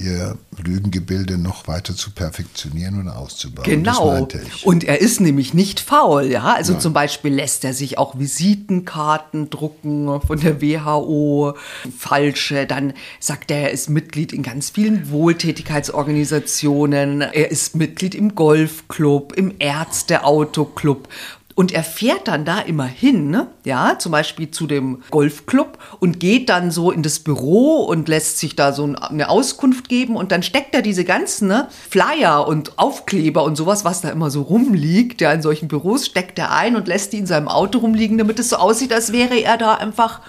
ihr 0.00 0.36
Lügengebilde 0.62 1.38
noch 1.38 1.68
weiter 1.68 1.94
zu 1.94 2.10
perfektionieren 2.10 3.00
und 3.00 3.08
auszubauen. 3.08 3.64
Genau. 3.64 4.28
Und 4.64 4.84
er 4.84 5.00
ist 5.00 5.20
nämlich 5.20 5.54
nicht 5.54 5.80
faul, 5.80 6.24
ja. 6.24 6.54
Also 6.54 6.74
zum 6.74 6.92
Beispiel 6.92 7.34
lässt 7.34 7.64
er 7.64 7.74
sich 7.74 7.98
auch 7.98 8.18
Visitenkarten 8.18 9.50
drucken 9.50 10.20
von 10.20 10.40
der 10.40 10.60
WHO, 10.60 11.54
falsche. 11.96 12.66
Dann 12.66 12.94
sagt 13.20 13.50
er, 13.50 13.62
er 13.62 13.70
ist 13.70 13.90
Mitglied 13.90 14.32
in 14.32 14.42
ganz 14.42 14.70
vielen 14.70 15.10
Wohltätigkeitsorganisationen. 15.10 17.22
Er 17.22 17.50
ist 17.50 17.76
Mitglied 17.76 18.14
im 18.14 18.34
Golfclub, 18.34 19.34
im 19.34 19.54
Ärzteautoclub. 19.58 21.08
Und 21.56 21.70
er 21.72 21.84
fährt 21.84 22.26
dann 22.26 22.44
da 22.44 22.58
immer 22.58 22.84
hin, 22.86 23.30
ne? 23.30 23.46
ja, 23.64 23.96
zum 23.98 24.10
Beispiel 24.10 24.50
zu 24.50 24.66
dem 24.66 25.02
Golfclub 25.12 25.78
und 26.00 26.18
geht 26.18 26.48
dann 26.48 26.72
so 26.72 26.90
in 26.90 27.02
das 27.04 27.20
Büro 27.20 27.84
und 27.84 28.08
lässt 28.08 28.38
sich 28.38 28.56
da 28.56 28.72
so 28.72 28.84
ein- 28.84 28.96
eine 28.96 29.28
Auskunft 29.28 29.88
geben 29.88 30.16
und 30.16 30.32
dann 30.32 30.42
steckt 30.42 30.74
er 30.74 30.82
diese 30.82 31.04
ganzen 31.04 31.46
ne, 31.48 31.68
Flyer 31.88 32.48
und 32.48 32.76
Aufkleber 32.78 33.44
und 33.44 33.54
sowas, 33.54 33.84
was 33.84 34.00
da 34.00 34.08
immer 34.08 34.30
so 34.32 34.42
rumliegt, 34.42 35.20
ja, 35.20 35.32
in 35.32 35.42
solchen 35.42 35.68
Büros 35.68 36.06
steckt 36.06 36.38
er 36.40 36.50
ein 36.52 36.74
und 36.74 36.88
lässt 36.88 37.12
die 37.12 37.18
in 37.18 37.26
seinem 37.26 37.46
Auto 37.46 37.78
rumliegen, 37.78 38.18
damit 38.18 38.40
es 38.40 38.48
so 38.48 38.56
aussieht, 38.56 38.92
als 38.92 39.12
wäre 39.12 39.38
er 39.40 39.56
da 39.56 39.74
einfach 39.74 40.20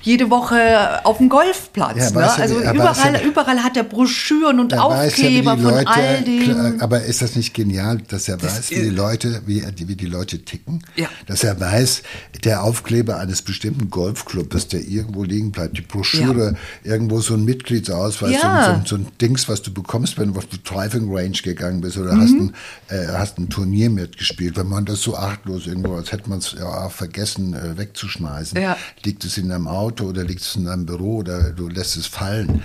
jede 0.00 0.30
Woche 0.30 1.04
auf 1.04 1.18
dem 1.18 1.28
Golfplatz. 1.28 1.96
Ja, 1.96 2.10
ne? 2.10 2.20
ja, 2.20 2.34
Also 2.34 2.56
weiß 2.56 2.74
überall, 2.74 3.14
ja- 3.14 3.20
überall 3.22 3.62
hat 3.62 3.76
er 3.76 3.84
Broschüren 3.84 4.60
und 4.60 4.72
Er 4.72 4.78
ja, 4.78 4.88
wie 4.90 5.06
Aufkleber 5.08 5.50
von 5.56 5.62
Leute, 5.62 5.86
all 5.88 6.22
dem. 6.22 6.80
aber 6.80 7.02
ist 7.02 7.22
das 7.22 7.36
nicht 7.36 7.54
genial, 7.54 7.98
dass 8.08 8.28
er 8.28 8.36
Das 8.36 8.56
weiß, 8.58 8.70
wie 8.70 8.82
die 8.82 8.88
Leute, 8.90 9.42
wie, 9.46 9.64
wie 9.76 9.96
die 9.96 10.06
Leute 10.06 10.44
ticken? 10.44 10.82
Ja. 10.96 11.08
Dass 11.26 11.44
er 11.44 11.58
weiß, 11.60 12.02
der 12.44 12.62
Aufkleber 12.64 13.18
eines 13.18 13.42
bestimmten 13.42 13.90
Golfclubs, 13.90 14.68
der 14.68 14.80
irgendwo 14.80 15.24
liegen 15.24 15.52
bleibt, 15.52 15.76
die 15.76 15.82
Broschüre, 15.82 16.56
irgendwo 16.84 17.20
so 17.20 17.34
ein 17.34 17.44
Mitgliedsausweis, 17.44 18.32
Ja. 18.42 18.64
so, 18.64 18.70
ein- 18.72 18.86
so, 18.86 18.96
ein 18.96 19.06
Dings, 19.20 19.48
was 19.48 19.62
du 19.62 19.72
bekommst, 19.72 20.18
wenn 20.18 20.32
du 20.32 20.38
auf 20.38 20.46
die 20.46 20.62
Driving 20.62 21.14
Range 21.14 21.30
gegangen 21.42 21.80
bist 21.80 21.96
oder 21.98 22.14
Mhm. 22.14 22.20
hast, 22.20 22.30
ein, 22.32 22.54
äh, 22.88 23.06
hast 23.18 23.38
ein 23.38 23.48
Turnier 23.48 23.90
mitgespielt. 23.90 24.56
Wenn 24.56 24.68
man 24.68 24.84
das 24.84 25.00
so 25.02 25.16
achtlos 25.16 25.66
irgendwo, 25.66 25.94
als 25.96 26.12
hätte 26.12 26.28
man 26.28 26.38
es 26.38 26.52
ja 26.58 26.64
auch 26.66 26.90
vergessen 26.92 27.54
äh, 27.54 27.76
wegzuschmeißen, 27.78 28.60
Ja. 28.60 28.76
liegt 29.04 29.24
es 29.24 29.38
in 29.38 29.51
deinem 29.52 29.68
Auto 29.68 30.06
oder 30.06 30.24
liegt 30.24 30.42
es 30.42 30.56
in 30.56 30.64
deinem 30.64 30.86
Büro 30.86 31.18
oder 31.18 31.52
du 31.52 31.68
lässt 31.68 31.96
es 31.96 32.06
fallen. 32.06 32.62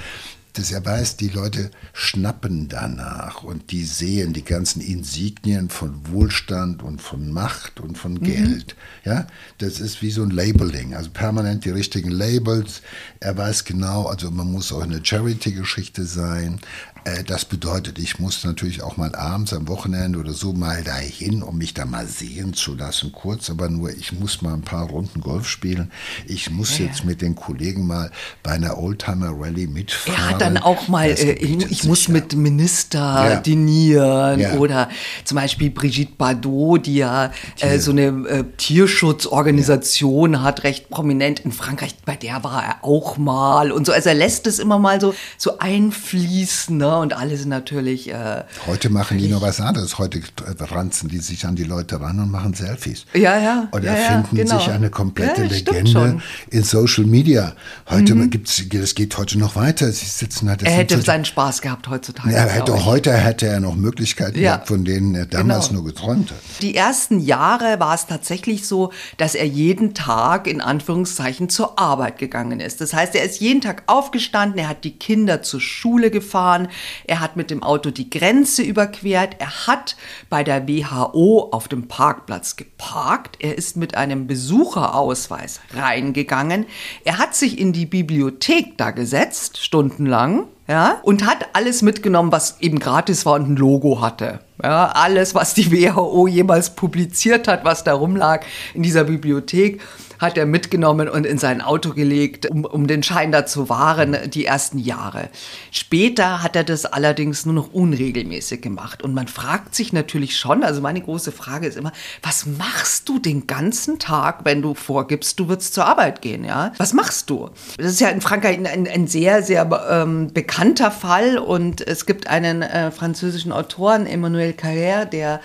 Dass 0.53 0.71
er 0.71 0.83
weiß, 0.83 1.17
die 1.17 1.27
Leute 1.27 1.69
schnappen 1.93 2.67
danach 2.67 3.43
und 3.43 3.69
die 3.69 3.83
sehen 3.83 4.33
die 4.33 4.43
ganzen 4.43 4.81
Insignien 4.81 5.69
von 5.69 6.11
Wohlstand 6.11 6.81
und 6.81 6.99
von 6.99 7.31
Macht 7.31 7.79
und 7.79 7.95
von 7.95 8.19
Geld. 8.21 8.75
Ja, 9.05 9.27
das 9.59 9.79
ist 9.79 10.01
wie 10.01 10.09
so 10.09 10.23
ein 10.23 10.31
Labeling, 10.31 10.95
also 10.95 11.11
permanent 11.11 11.63
die 11.63 11.69
richtigen 11.69 12.09
Labels. 12.09 12.81
Er 13.19 13.37
weiß 13.37 13.65
genau, 13.65 14.07
also 14.07 14.31
man 14.31 14.51
muss 14.51 14.71
auch 14.71 14.81
eine 14.81 15.05
Charity-Geschichte 15.05 16.05
sein. 16.05 16.59
Äh, 17.07 17.23
Das 17.23 17.45
bedeutet, 17.45 17.99
ich 17.99 18.19
muss 18.19 18.43
natürlich 18.43 18.81
auch 18.83 18.97
mal 18.97 19.15
abends 19.15 19.53
am 19.53 19.67
Wochenende 19.67 20.19
oder 20.19 20.33
so 20.33 20.53
mal 20.53 20.83
dahin, 20.83 21.41
um 21.43 21.57
mich 21.57 21.73
da 21.73 21.85
mal 21.85 22.05
sehen 22.07 22.53
zu 22.53 22.75
lassen, 22.75 23.11
kurz, 23.11 23.49
aber 23.49 23.69
nur, 23.69 23.89
ich 23.91 24.11
muss 24.13 24.41
mal 24.41 24.53
ein 24.53 24.61
paar 24.61 24.87
Runden 24.89 25.21
Golf 25.21 25.47
spielen. 25.47 25.91
Ich 26.25 26.51
muss 26.51 26.77
Ja, 26.79 26.85
jetzt 26.85 26.99
ja. 26.99 27.05
mit 27.05 27.21
den 27.21 27.35
Kollegen 27.35 27.87
mal 27.87 28.11
bei 28.43 28.51
einer 28.51 28.77
Oldtimer-Rallye 28.77 29.67
mitfahren. 29.67 30.19
Er 30.19 30.29
hat 30.31 30.41
dann 30.41 30.57
auch 30.57 30.87
mal, 30.87 31.09
äh, 31.09 31.33
ich, 31.33 31.83
muss 31.85 32.07
ja. 32.07 32.13
mit 32.13 32.35
Minister 32.35 32.99
Ja. 32.99 33.35
dinieren 33.39 34.39
Ja. 34.39 34.53
oder 34.55 34.89
zum 35.23 35.35
Beispiel 35.35 35.69
Brigitte 35.69 36.13
Bardot, 36.17 36.85
die 36.85 36.95
ja 36.95 37.31
äh, 37.59 37.79
so 37.79 37.91
eine 37.91 38.07
äh, 38.27 38.43
Tierschutzorganisation 38.57 40.41
hat, 40.43 40.63
recht 40.63 40.89
prominent 40.89 41.39
in 41.41 41.51
Frankreich, 41.51 41.95
bei 42.05 42.15
der 42.15 42.43
war 42.43 42.63
er 42.63 42.83
auch 42.83 43.17
mal 43.17 43.71
und 43.71 43.85
so. 43.85 43.91
Also 43.93 44.09
er 44.09 44.15
lässt 44.15 44.47
es 44.47 44.59
immer 44.59 44.79
mal 44.79 44.99
so, 44.99 45.13
so 45.37 45.59
einfließen 45.59 46.77
ne? 46.77 46.96
Und 47.01 47.13
alle 47.13 47.37
sind 47.37 47.49
natürlich... 47.49 48.09
Äh, 48.09 48.43
Heute 48.65 48.89
machen 48.89 49.17
die 49.17 49.27
noch 49.27 49.41
was 49.41 49.59
anderes. 49.59 49.97
Heute 49.97 50.19
äh, 50.19 50.63
ranzen 50.63 51.09
die 51.09 51.19
sich 51.19 51.45
an 51.45 51.55
die 51.55 51.63
Leute 51.63 51.99
ran 51.99 52.19
und 52.19 52.31
machen 52.31 52.53
Selfies. 52.53 53.05
Ja, 53.13 53.39
ja. 53.39 53.67
Oder 53.71 53.85
Ja, 53.85 53.97
ja, 53.97 54.05
finden 54.07 54.35
genau. 54.35 54.57
sich 54.59 54.69
eine 54.69 54.89
komplette 54.89 55.43
Ja, 55.43 55.49
Legende. 55.49 55.99
Mhm. 55.99 56.21
in 56.51 56.63
Social 56.63 57.05
Media. 57.05 57.53
Heute 57.89 58.15
gibt's, 58.27 58.63
das 58.71 58.95
geht 58.95 59.17
heute 59.17 59.37
noch 59.39 59.55
weiter. 59.55 59.91
Sie 59.91 60.05
sitzen 60.05 60.49
hat. 60.49 60.63
Er 60.63 60.71
hätte 60.71 61.01
seinen 61.01 61.25
Spaß 61.25 61.61
gehabt 61.61 61.87
heutzutage. 61.87 62.33
Ja, 62.33 62.43
hätte, 62.43 62.85
heute 62.85 63.13
hätte 63.13 63.47
er 63.47 63.59
noch 63.59 63.75
Möglichkeiten 63.75 64.39
ja. 64.39 64.53
gehabt, 64.53 64.67
von 64.67 64.85
denen 64.85 65.15
er 65.15 65.25
damals 65.25 65.69
genau. 65.69 65.81
nur 65.81 65.91
geträumt 65.91 66.31
hat. 66.31 66.37
Die 66.61 66.75
ersten 66.75 67.19
Jahre 67.19 67.79
war 67.79 67.95
es 67.95 68.07
tatsächlich 68.07 68.67
so, 68.67 68.91
dass 69.17 69.35
er 69.35 69.45
jeden 69.45 69.93
Tag 69.93 70.47
in 70.47 70.61
Anführungszeichen 70.61 71.49
zur 71.49 71.79
Arbeit 71.79 72.17
gegangen 72.17 72.59
ist. 72.59 72.81
Das 72.81 72.93
heißt, 72.93 73.15
er 73.15 73.23
ist 73.23 73.39
jeden 73.39 73.61
Tag 73.61 73.83
aufgestanden, 73.87 74.59
er 74.59 74.69
hat 74.69 74.83
die 74.83 74.91
Kinder 74.97 75.41
zur 75.41 75.61
Schule 75.61 76.11
gefahren, 76.11 76.67
er 77.05 77.19
hat 77.19 77.35
mit 77.35 77.49
dem 77.49 77.63
Auto 77.63 77.91
die 77.91 78.09
Grenze 78.09 78.63
überquert, 78.63 79.35
er 79.39 79.67
hat 79.67 79.95
bei 80.29 80.43
der 80.43 80.67
WHO 80.67 81.49
auf 81.51 81.67
dem 81.67 81.87
Parkplatz 81.87 82.55
geparkt, 82.55 83.37
er 83.39 83.57
ist 83.57 83.77
mit 83.77 83.95
einem 83.95 84.27
Besucherausweis 84.27 85.59
reingegangen, 85.73 86.65
er 87.03 87.17
hat 87.17 87.35
sich 87.35 87.59
in 87.59 87.73
die 87.73 87.85
Bibliothek 87.85 88.77
da 88.77 88.91
gesetzt, 88.91 89.63
stundenlang, 89.63 90.47
ja, 90.67 90.99
und 91.03 91.25
hat 91.25 91.49
alles 91.53 91.81
mitgenommen, 91.81 92.31
was 92.31 92.59
eben 92.59 92.79
gratis 92.79 93.25
war 93.25 93.35
und 93.35 93.49
ein 93.49 93.55
Logo 93.55 94.01
hatte. 94.01 94.39
Ja, 94.63 94.87
alles, 94.87 95.35
was 95.35 95.53
die 95.53 95.71
WHO 95.71 96.27
jemals 96.27 96.71
publiziert 96.71 97.47
hat, 97.47 97.63
was 97.63 97.83
da 97.83 97.93
rumlag 97.93 98.41
in 98.73 98.83
dieser 98.83 99.03
Bibliothek 99.03 99.81
hat 100.19 100.37
er 100.37 100.45
mitgenommen 100.45 101.09
und 101.09 101.25
in 101.25 101.37
sein 101.37 101.61
Auto 101.61 101.93
gelegt, 101.93 102.49
um, 102.49 102.65
um 102.65 102.87
den 102.87 103.03
Schein 103.03 103.31
da 103.31 103.45
zu 103.45 103.69
wahren, 103.69 104.17
die 104.27 104.45
ersten 104.45 104.79
Jahre. 104.79 105.29
Später 105.71 106.41
hat 106.43 106.55
er 106.55 106.63
das 106.63 106.85
allerdings 106.85 107.45
nur 107.45 107.55
noch 107.55 107.73
unregelmäßig 107.73 108.61
gemacht. 108.61 109.03
Und 109.03 109.13
man 109.13 109.27
fragt 109.27 109.75
sich 109.75 109.93
natürlich 109.93 110.37
schon, 110.37 110.63
also 110.63 110.81
meine 110.81 111.01
große 111.01 111.31
Frage 111.31 111.67
ist 111.67 111.77
immer, 111.77 111.91
was 112.23 112.45
machst 112.45 113.07
du 113.09 113.19
den 113.19 113.47
ganzen 113.47 113.99
Tag, 113.99 114.39
wenn 114.43 114.61
du 114.61 114.73
vorgibst, 114.73 115.39
du 115.39 115.49
würdest 115.49 115.73
zur 115.73 115.85
Arbeit 115.85 116.21
gehen, 116.21 116.43
ja? 116.43 116.73
Was 116.77 116.93
machst 116.93 117.29
du? 117.29 117.49
Das 117.77 117.91
ist 117.91 118.01
ja 118.01 118.09
in 118.09 118.21
Frankreich 118.21 118.57
ein, 118.57 118.87
ein 118.87 119.07
sehr, 119.07 119.43
sehr 119.43 119.69
ähm, 119.89 120.33
bekannter 120.33 120.91
Fall 120.91 121.37
und 121.37 121.85
es 121.85 122.05
gibt 122.05 122.27
einen 122.27 122.61
äh, 122.61 122.91
französischen 122.91 123.51
Autoren, 123.51 124.07
Emmanuel 124.07 124.46
Carrère, 124.53 125.05
der 125.05 125.41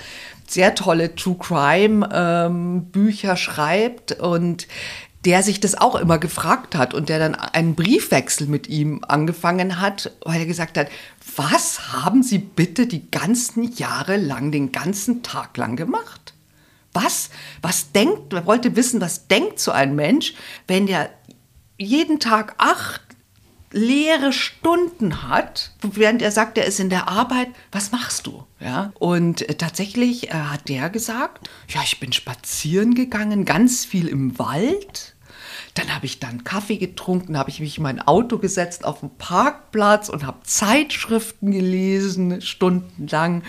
sehr 0.46 0.74
tolle 0.74 1.14
True 1.14 1.36
Crime 1.38 2.08
ähm, 2.12 2.84
Bücher 2.86 3.36
schreibt 3.36 4.12
und 4.12 4.66
der 5.24 5.42
sich 5.42 5.60
das 5.60 5.76
auch 5.76 5.94
immer 5.94 6.18
gefragt 6.18 6.74
hat 6.74 6.94
und 6.94 7.08
der 7.08 7.18
dann 7.18 7.34
einen 7.34 7.74
Briefwechsel 7.74 8.48
mit 8.48 8.68
ihm 8.68 9.04
angefangen 9.06 9.80
hat, 9.80 10.10
weil 10.24 10.40
er 10.40 10.46
gesagt 10.46 10.76
hat, 10.76 10.88
was 11.36 11.92
haben 11.92 12.22
Sie 12.22 12.38
bitte 12.38 12.86
die 12.86 13.08
ganzen 13.10 13.72
Jahre 13.72 14.16
lang, 14.16 14.50
den 14.50 14.72
ganzen 14.72 15.22
Tag 15.22 15.56
lang 15.56 15.76
gemacht? 15.76 16.34
Was, 16.92 17.30
was 17.62 17.92
denkt, 17.92 18.32
er 18.32 18.46
wollte 18.46 18.76
wissen, 18.76 19.00
was 19.00 19.28
denkt 19.28 19.60
so 19.60 19.70
ein 19.70 19.94
Mensch, 19.94 20.34
wenn 20.66 20.86
der 20.86 21.10
jeden 21.78 22.20
Tag 22.20 22.54
acht 22.58 23.00
leere 23.72 24.32
Stunden 24.32 25.28
hat, 25.28 25.72
während 25.82 26.22
er 26.22 26.30
sagt, 26.30 26.58
er 26.58 26.66
ist 26.66 26.80
in 26.80 26.90
der 26.90 27.08
Arbeit, 27.08 27.48
was 27.70 27.92
machst 27.92 28.26
du? 28.26 28.44
Ja? 28.60 28.92
Und 28.98 29.48
äh, 29.48 29.54
tatsächlich 29.54 30.28
äh, 30.28 30.34
hat 30.34 30.68
der 30.68 30.90
gesagt, 30.90 31.48
ja, 31.68 31.80
ich 31.84 31.98
bin 32.00 32.12
spazieren 32.12 32.94
gegangen, 32.94 33.44
ganz 33.44 33.84
viel 33.84 34.08
im 34.08 34.38
Wald. 34.38 35.14
Dann 35.74 35.94
habe 35.94 36.04
ich 36.04 36.20
dann 36.20 36.44
Kaffee 36.44 36.76
getrunken, 36.76 37.38
habe 37.38 37.48
ich 37.48 37.60
mich 37.60 37.78
in 37.78 37.82
mein 37.82 38.00
Auto 38.00 38.38
gesetzt 38.38 38.84
auf 38.84 39.00
den 39.00 39.16
Parkplatz 39.16 40.10
und 40.10 40.26
habe 40.26 40.42
Zeitschriften 40.42 41.50
gelesen, 41.50 42.42
stundenlang. 42.42 43.42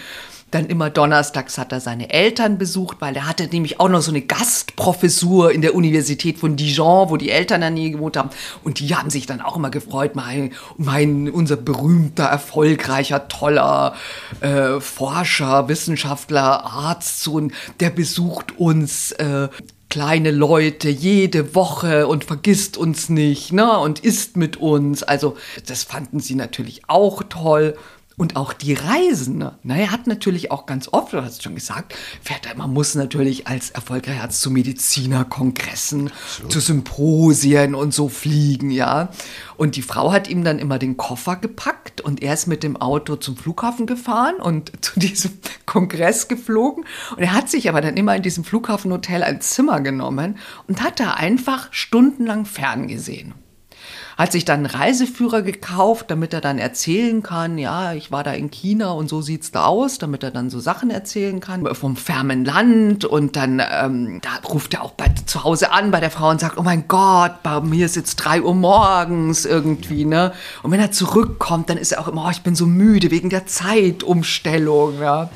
Dann 0.54 0.68
immer 0.68 0.92
donnerstags 0.92 1.58
hat 1.58 1.72
er 1.72 1.80
seine 1.80 2.12
Eltern 2.12 2.60
besucht, 2.60 2.98
weil 3.00 3.16
er 3.16 3.28
hatte 3.28 3.48
nämlich 3.48 3.80
auch 3.80 3.90
noch 3.90 4.04
so 4.04 4.12
eine 4.12 4.22
Gastprofessur 4.22 5.52
in 5.52 5.64
der 5.64 5.74
Universität 5.74 6.38
von 6.38 6.56
Dijon, 6.56 7.10
wo 7.10 7.18
die 7.18 7.32
Eltern 7.32 7.62
dann 7.62 7.74
nie 7.74 7.90
gewohnt 7.90 8.18
haben. 8.18 8.30
Und 8.64 8.80
die 8.80 8.96
haben 8.96 9.10
sich 9.10 9.26
dann 9.26 9.42
auch 9.42 9.56
immer 9.56 9.72
gefreut, 9.72 10.16
mein, 10.16 10.54
mein 10.78 11.28
unser 11.32 11.58
berühmter, 11.58 12.26
erfolgreicher, 12.26 13.28
toller 13.30 13.96
äh, 14.42 14.80
Forscher, 14.80 15.70
Wissenschaftler, 15.70 16.64
Arztsohn, 16.66 17.52
der 17.80 17.90
besucht 17.90 18.60
uns. 18.60 19.12
Äh, 19.14 19.48
kleine 19.90 20.32
Leute 20.32 20.90
jede 20.90 21.54
Woche 21.54 22.08
und 22.08 22.26
vergisst 22.26 22.78
uns 22.78 23.10
nicht, 23.10 23.54
ne, 23.54 23.78
und 23.78 24.00
isst 24.00 24.38
mit 24.38 24.58
uns. 24.58 25.04
Also, 25.04 25.38
das 25.68 25.84
fanden 25.84 26.20
sie 26.20 26.34
natürlich 26.34 26.82
auch 26.88 27.22
toll. 27.30 27.76
Und 28.16 28.36
auch 28.36 28.54
die 28.54 28.74
Reisen. 28.74 29.40
Ne? 29.40 29.58
Na, 29.64 29.76
er 29.76 29.92
hat 29.92 30.06
natürlich 30.06 30.52
auch 30.52 30.66
ganz 30.66 30.88
oft, 30.92 31.14
du 31.14 31.24
hast 31.24 31.42
schon 31.42 31.56
gesagt, 31.56 31.96
fährt 32.22 32.46
er, 32.46 32.56
man 32.56 32.72
muss 32.72 32.94
natürlich 32.94 33.48
als 33.48 33.72
erfolgreicher 33.72 34.22
Arzt 34.22 34.42
zu 34.42 34.52
Medizinerkongressen, 34.52 36.12
so. 36.42 36.48
zu 36.48 36.60
Symposien 36.60 37.74
und 37.74 37.94
so 37.94 38.10
fliegen, 38.10 38.70
ja. 38.70 39.10
Und 39.58 39.76
die 39.76 39.82
Frau 39.82 40.12
hat 40.12 40.30
ihm 40.30 40.44
dann 40.44 40.60
immer 40.60 40.78
den 40.78 40.96
Koffer 40.98 41.38
gepackt 41.38 42.02
und 42.02 42.22
er 42.22 42.36
ist 42.36 42.48
mit 42.48 42.62
dem 42.62 42.78
Auto 42.78 43.16
zum 43.16 43.36
Flughafen 43.36 43.88
gefahren 43.88 44.36
und 44.36 44.72
zu 44.82 45.00
diesem 45.00 45.32
Kongress 45.66 46.28
geflogen. 46.28 46.86
Und 47.16 47.24
er 47.24 47.34
hat 47.34 47.50
sich 47.50 47.68
aber 47.68 47.82
dann 47.82 47.98
immer 47.98 48.16
in 48.16 48.22
diesem 48.22 48.44
Flughafenhotel 48.44 49.24
ein 49.24 49.42
Zimmer 49.42 49.82
genommen 49.82 50.38
und 50.68 50.84
hat 50.84 51.00
da 51.00 51.12
einfach 51.12 51.70
stundenlang 51.72 52.46
ferngesehen 52.46 53.34
hat 54.18 54.32
sich 54.32 54.46
dann 54.46 54.66
einen 54.66 54.66
Reiseführer 54.68 55.42
gekauft, 55.42 56.10
damit 56.10 56.34
er 56.34 56.42
dann 56.42 56.60
erzählen 56.60 57.24
kann, 57.24 57.58
ja, 57.58 57.94
ich 57.94 58.12
war 58.12 58.24
da 58.24 58.34
in 58.34 58.52
China 58.52 58.92
und 58.92 59.10
so 59.10 59.22
sieht's 59.22 59.52
da 59.52 59.66
aus, 59.66 59.98
damit 59.98 60.24
er 60.24 60.32
dann 60.32 60.50
so 60.50 60.60
Sachen 60.60 60.90
erzählen 60.90 61.40
kann 61.40 61.66
vom 61.76 61.96
fernen 61.96 62.46
Land 62.46 63.06
und 63.06 63.36
dann 63.36 63.62
ähm, 63.72 64.20
da 64.22 64.48
ruft 64.48 64.74
er 64.74 64.84
auch 64.84 64.92
bei, 64.92 65.08
zu 65.26 65.44
Hause 65.44 65.72
an 65.72 65.92
bei 65.92 66.00
der 66.00 66.12
Frau 66.12 66.30
und 66.30 66.40
sagt, 66.40 66.58
oh 66.58 66.64
mein 66.64 66.88
Gott, 66.88 67.44
bei 67.44 67.60
mir 67.62 67.86
ist 67.86 67.96
jetzt 67.96 68.16
drei 68.18 68.42
Uhr 68.42 68.54
morgens 68.54 69.46
irgendwie, 69.46 70.06
ne? 70.06 70.34
Und 70.62 70.72
wenn 70.72 70.80
er 70.80 70.92
zurückkommt, 70.92 71.70
dann 71.70 71.78
ist 71.78 71.92
er 71.92 72.02
auch 72.02 72.08
immer, 72.08 72.26
oh, 72.28 72.32
ich 72.32 72.42
bin 72.42 72.56
so 72.56 72.66
müde 72.66 73.12
wegen 73.12 73.30
der 73.30 73.46
Zeitumstellung, 73.46 75.00
ja. 75.02 75.30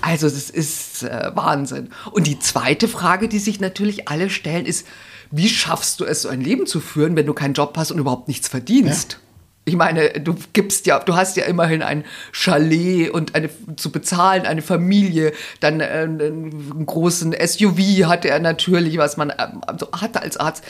Also 0.00 0.28
das 0.28 0.50
ist 0.50 1.02
äh, 1.02 1.30
Wahnsinn. 1.34 1.90
Und 2.12 2.26
die 2.26 2.38
zweite 2.38 2.88
Frage, 2.88 3.28
die 3.28 3.38
sich 3.38 3.60
natürlich 3.60 4.08
alle 4.08 4.30
stellen, 4.30 4.66
ist, 4.66 4.86
wie 5.30 5.48
schaffst 5.48 6.00
du 6.00 6.04
es, 6.04 6.22
so 6.22 6.28
ein 6.28 6.40
Leben 6.40 6.66
zu 6.66 6.80
führen, 6.80 7.16
wenn 7.16 7.26
du 7.26 7.34
keinen 7.34 7.54
Job 7.54 7.74
hast 7.76 7.90
und 7.90 7.98
überhaupt 7.98 8.28
nichts 8.28 8.48
verdienst? 8.48 9.12
Ja. 9.12 9.18
Ich 9.64 9.76
meine, 9.76 10.08
du 10.08 10.34
gibst 10.54 10.86
ja, 10.86 10.98
du 10.98 11.14
hast 11.14 11.36
ja 11.36 11.44
immerhin 11.44 11.82
ein 11.82 12.04
Chalet 12.32 13.10
und 13.10 13.34
eine 13.34 13.50
zu 13.76 13.92
bezahlen, 13.92 14.46
eine 14.46 14.62
Familie, 14.62 15.34
dann 15.60 15.80
äh, 15.80 15.84
einen 15.84 16.86
großen 16.86 17.34
SUV 17.46 18.06
hatte 18.06 18.30
er 18.30 18.40
natürlich, 18.40 18.96
was 18.96 19.18
man 19.18 19.30
also 19.30 19.88
hatte 19.92 20.22
als 20.22 20.38
Arzt. 20.38 20.64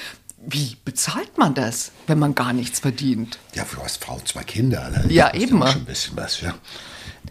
Wie 0.44 0.76
bezahlt 0.84 1.38
man 1.38 1.54
das, 1.54 1.92
wenn 2.08 2.18
man 2.18 2.34
gar 2.34 2.52
nichts 2.52 2.80
verdient? 2.80 3.38
Ja, 3.54 3.64
du 3.72 3.80
hast 3.82 4.02
Frau, 4.02 4.18
zwei 4.24 4.42
Kinder. 4.42 4.90
Ne? 4.90 5.04
Ja, 5.12 5.32
eben. 5.32 5.58
Schon 5.58 5.82
ein 5.82 5.84
bisschen 5.84 6.16
was, 6.16 6.40
ja. 6.40 6.54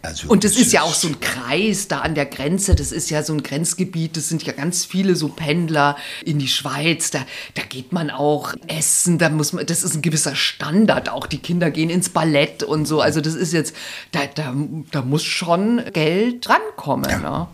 Also, 0.02 0.28
und 0.28 0.44
das 0.44 0.56
ist 0.56 0.72
ja 0.72 0.82
auch 0.82 0.94
so 0.94 1.08
ein 1.08 1.20
Kreis 1.20 1.88
da 1.88 2.00
an 2.00 2.14
der 2.14 2.26
Grenze, 2.26 2.74
das 2.74 2.92
ist 2.92 3.10
ja 3.10 3.22
so 3.22 3.32
ein 3.32 3.42
Grenzgebiet, 3.42 4.16
das 4.16 4.28
sind 4.28 4.44
ja 4.44 4.52
ganz 4.52 4.84
viele 4.84 5.16
so 5.16 5.28
Pendler 5.28 5.96
in 6.24 6.38
die 6.38 6.48
Schweiz, 6.48 7.10
da, 7.10 7.20
da 7.54 7.62
geht 7.62 7.92
man 7.92 8.10
auch 8.10 8.54
essen, 8.66 9.18
da 9.18 9.28
muss 9.28 9.52
man, 9.52 9.66
das 9.66 9.82
ist 9.82 9.94
ein 9.94 10.02
gewisser 10.02 10.34
Standard 10.34 11.08
auch, 11.08 11.26
die 11.26 11.38
Kinder 11.38 11.70
gehen 11.70 11.90
ins 11.90 12.10
Ballett 12.10 12.62
und 12.62 12.86
so, 12.86 13.00
also 13.00 13.20
das 13.20 13.34
ist 13.34 13.52
jetzt, 13.52 13.74
da, 14.12 14.20
da, 14.34 14.54
da 14.90 15.02
muss 15.02 15.24
schon 15.24 15.82
Geld 15.92 16.48
drankommen. 16.48 17.10
Ja. 17.10 17.18
Ne? 17.18 17.48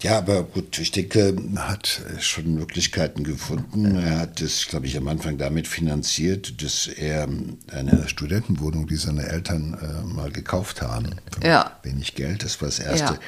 Ja, 0.00 0.18
aber 0.18 0.44
gut, 0.44 0.78
ich 0.78 0.92
denke, 0.92 1.36
er 1.56 1.68
hat 1.68 2.02
schon 2.20 2.54
Möglichkeiten 2.54 3.24
gefunden. 3.24 3.96
Er 3.96 4.20
hat 4.20 4.40
es, 4.40 4.68
glaube 4.68 4.86
ich, 4.86 4.96
am 4.96 5.08
Anfang 5.08 5.38
damit 5.38 5.66
finanziert, 5.66 6.62
dass 6.62 6.86
er 6.86 7.28
eine 7.72 8.08
Studentenwohnung, 8.08 8.86
die 8.86 8.96
seine 8.96 9.26
Eltern 9.26 9.74
äh, 9.74 10.06
mal 10.06 10.30
gekauft 10.30 10.82
haben, 10.82 11.16
für 11.32 11.46
ja. 11.46 11.72
wenig 11.82 12.14
Geld, 12.14 12.44
das 12.44 12.60
war 12.60 12.68
das 12.68 12.78
Erste, 12.78 13.14
ja. 13.14 13.20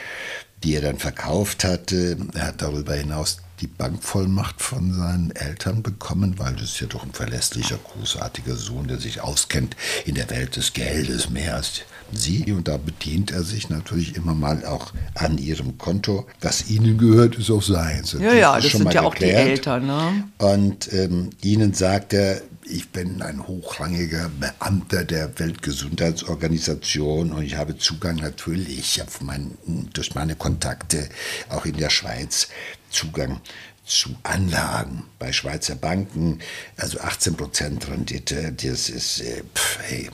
die 0.63 0.75
er 0.77 0.83
dann 0.83 0.99
verkauft 0.99 1.65
hatte. 1.65 2.17
Er 2.35 2.49
hat 2.49 2.63
darüber 2.63 2.95
hinaus 2.95 3.39
die 3.61 3.67
Bankvollmacht 3.67 4.63
von 4.63 4.95
seinen 4.95 5.33
Eltern 5.33 5.83
bekommen, 5.83 6.39
weil 6.39 6.55
das 6.55 6.65
ist 6.65 6.81
ja 6.81 6.87
doch 6.87 7.05
ein 7.05 7.13
verlässlicher, 7.13 7.79
großartiger 7.79 8.55
Sohn, 8.55 8.87
der 8.87 8.99
sich 8.99 9.21
auskennt 9.21 9.77
in 10.07 10.15
der 10.15 10.31
Welt 10.31 10.55
des 10.55 10.73
Geldes 10.73 11.31
mehr 11.31 11.57
als 11.57 11.83
sie. 12.13 12.53
Und 12.53 12.69
da 12.69 12.77
bedient 12.77 13.31
er 13.31 13.43
sich 13.43 13.69
natürlich 13.69 14.17
immer 14.17 14.35
mal 14.35 14.65
auch 14.65 14.93
an 15.15 15.39
ihrem 15.39 15.79
Konto. 15.79 16.27
Was 16.41 16.71
ihnen 16.71 16.99
gehört, 16.99 17.37
ist 17.37 17.51
auch 17.51 17.63
seins. 17.63 18.17
Ja, 18.19 18.33
ja, 18.33 18.57
das, 18.61 18.73
sind 18.73 18.93
ja 18.93 19.03
geklärt. 19.03 19.05
auch 19.05 19.15
die 19.15 19.31
Eltern. 19.31 19.87
Ne? 19.87 20.25
Und 20.39 20.93
ähm, 20.93 21.31
ihnen 21.43 21.75
sagt 21.75 22.13
er, 22.13 22.43
ich 22.65 22.91
bin 22.91 23.21
ein 23.23 23.47
hochrangiger 23.47 24.31
Beamter 24.39 25.05
der 25.05 25.39
Weltgesundheitsorganisation 25.39 27.33
und 27.33 27.43
ich 27.43 27.57
habe 27.57 27.77
Zugang 27.77 28.17
natürlich 28.17 29.03
mein, 29.21 29.59
durch 29.93 30.15
meine 30.15 30.37
Kontakte 30.37 31.09
auch 31.49 31.65
in 31.65 31.77
der 31.77 31.91
Schweiz 31.91 32.49
Zugang 32.91 33.41
zu 33.85 34.11
Anlagen 34.23 35.05
bei 35.19 35.33
Schweizer 35.33 35.75
Banken, 35.75 36.39
also 36.77 36.99
18% 37.01 37.91
Rendite, 37.91 38.53
das 38.53 38.89
ist, 38.89 39.21
äh, 39.21 39.43
pff, 39.55 39.79
hey, 39.83 40.11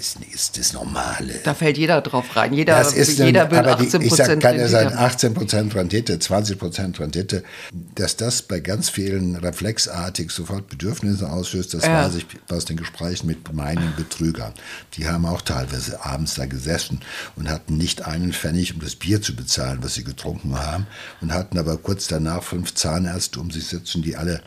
ist, 0.00 0.18
ist 0.32 0.58
das 0.58 0.72
Normale. 0.72 1.34
Da 1.44 1.54
fällt 1.54 1.76
jeder 1.76 2.00
drauf 2.00 2.34
rein. 2.34 2.52
Jeder, 2.54 2.78
das 2.78 2.94
ist 2.94 3.18
jeder 3.18 3.44
ein, 3.44 3.50
will 3.50 3.58
aber 3.58 3.78
18 3.78 4.00
die, 4.00 4.06
ich 4.06 4.14
sag, 4.14 4.40
kann 4.40 4.58
ja 4.58 4.66
sein 4.66 4.86
Rendite. 4.88 5.04
18 5.04 5.34
Prozent 5.34 5.74
Rendite, 5.74 6.18
20 6.18 6.58
Prozent 6.58 6.98
Rendite, 7.00 7.44
dass 7.94 8.16
das 8.16 8.42
bei 8.42 8.60
ganz 8.60 8.88
vielen 8.88 9.36
reflexartig 9.36 10.30
sofort 10.30 10.68
Bedürfnisse 10.68 11.30
auslöst, 11.30 11.74
das 11.74 11.84
Ja. 11.84 12.04
weiß 12.06 12.14
ich 12.16 12.26
aus 12.50 12.64
den 12.64 12.78
Gesprächen 12.78 13.26
mit 13.26 13.52
meinen 13.52 13.94
Betrügern. 13.96 14.52
Die 14.94 15.06
haben 15.06 15.26
auch 15.26 15.42
teilweise 15.42 16.04
abends 16.04 16.34
da 16.34 16.46
gesessen 16.46 17.00
und 17.36 17.50
hatten 17.50 17.76
nicht 17.76 18.06
einen 18.06 18.32
Pfennig, 18.32 18.74
um 18.74 18.80
das 18.80 18.96
Bier 18.96 19.20
zu 19.20 19.36
bezahlen, 19.36 19.80
was 19.82 19.94
sie 19.94 20.04
getrunken 20.04 20.58
haben, 20.58 20.86
und 21.20 21.32
hatten 21.32 21.58
aber 21.58 21.76
kurz 21.76 22.08
danach 22.08 22.42
fünf 22.42 22.74
Zahnärzte 22.74 23.38
um 23.38 23.50
sich 23.50 23.66
sitzen, 23.66 24.02
die 24.02 24.16
alle 24.16 24.40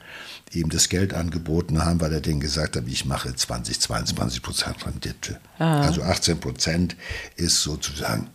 ihm 0.53 0.69
das 0.69 0.89
Geld 0.89 1.13
angeboten 1.13 1.83
haben, 1.83 1.99
weil 2.01 2.13
er 2.13 2.21
denen 2.21 2.39
gesagt 2.39 2.75
hat, 2.75 2.83
ich 2.87 3.05
mache 3.05 3.33
20, 3.35 3.79
22 3.79 4.41
Prozent 4.41 4.85
Rendite. 4.85 5.39
Also 5.59 6.03
18 6.03 6.39
Prozent 6.39 6.95
ist 7.35 7.61
sozusagen 7.61 8.29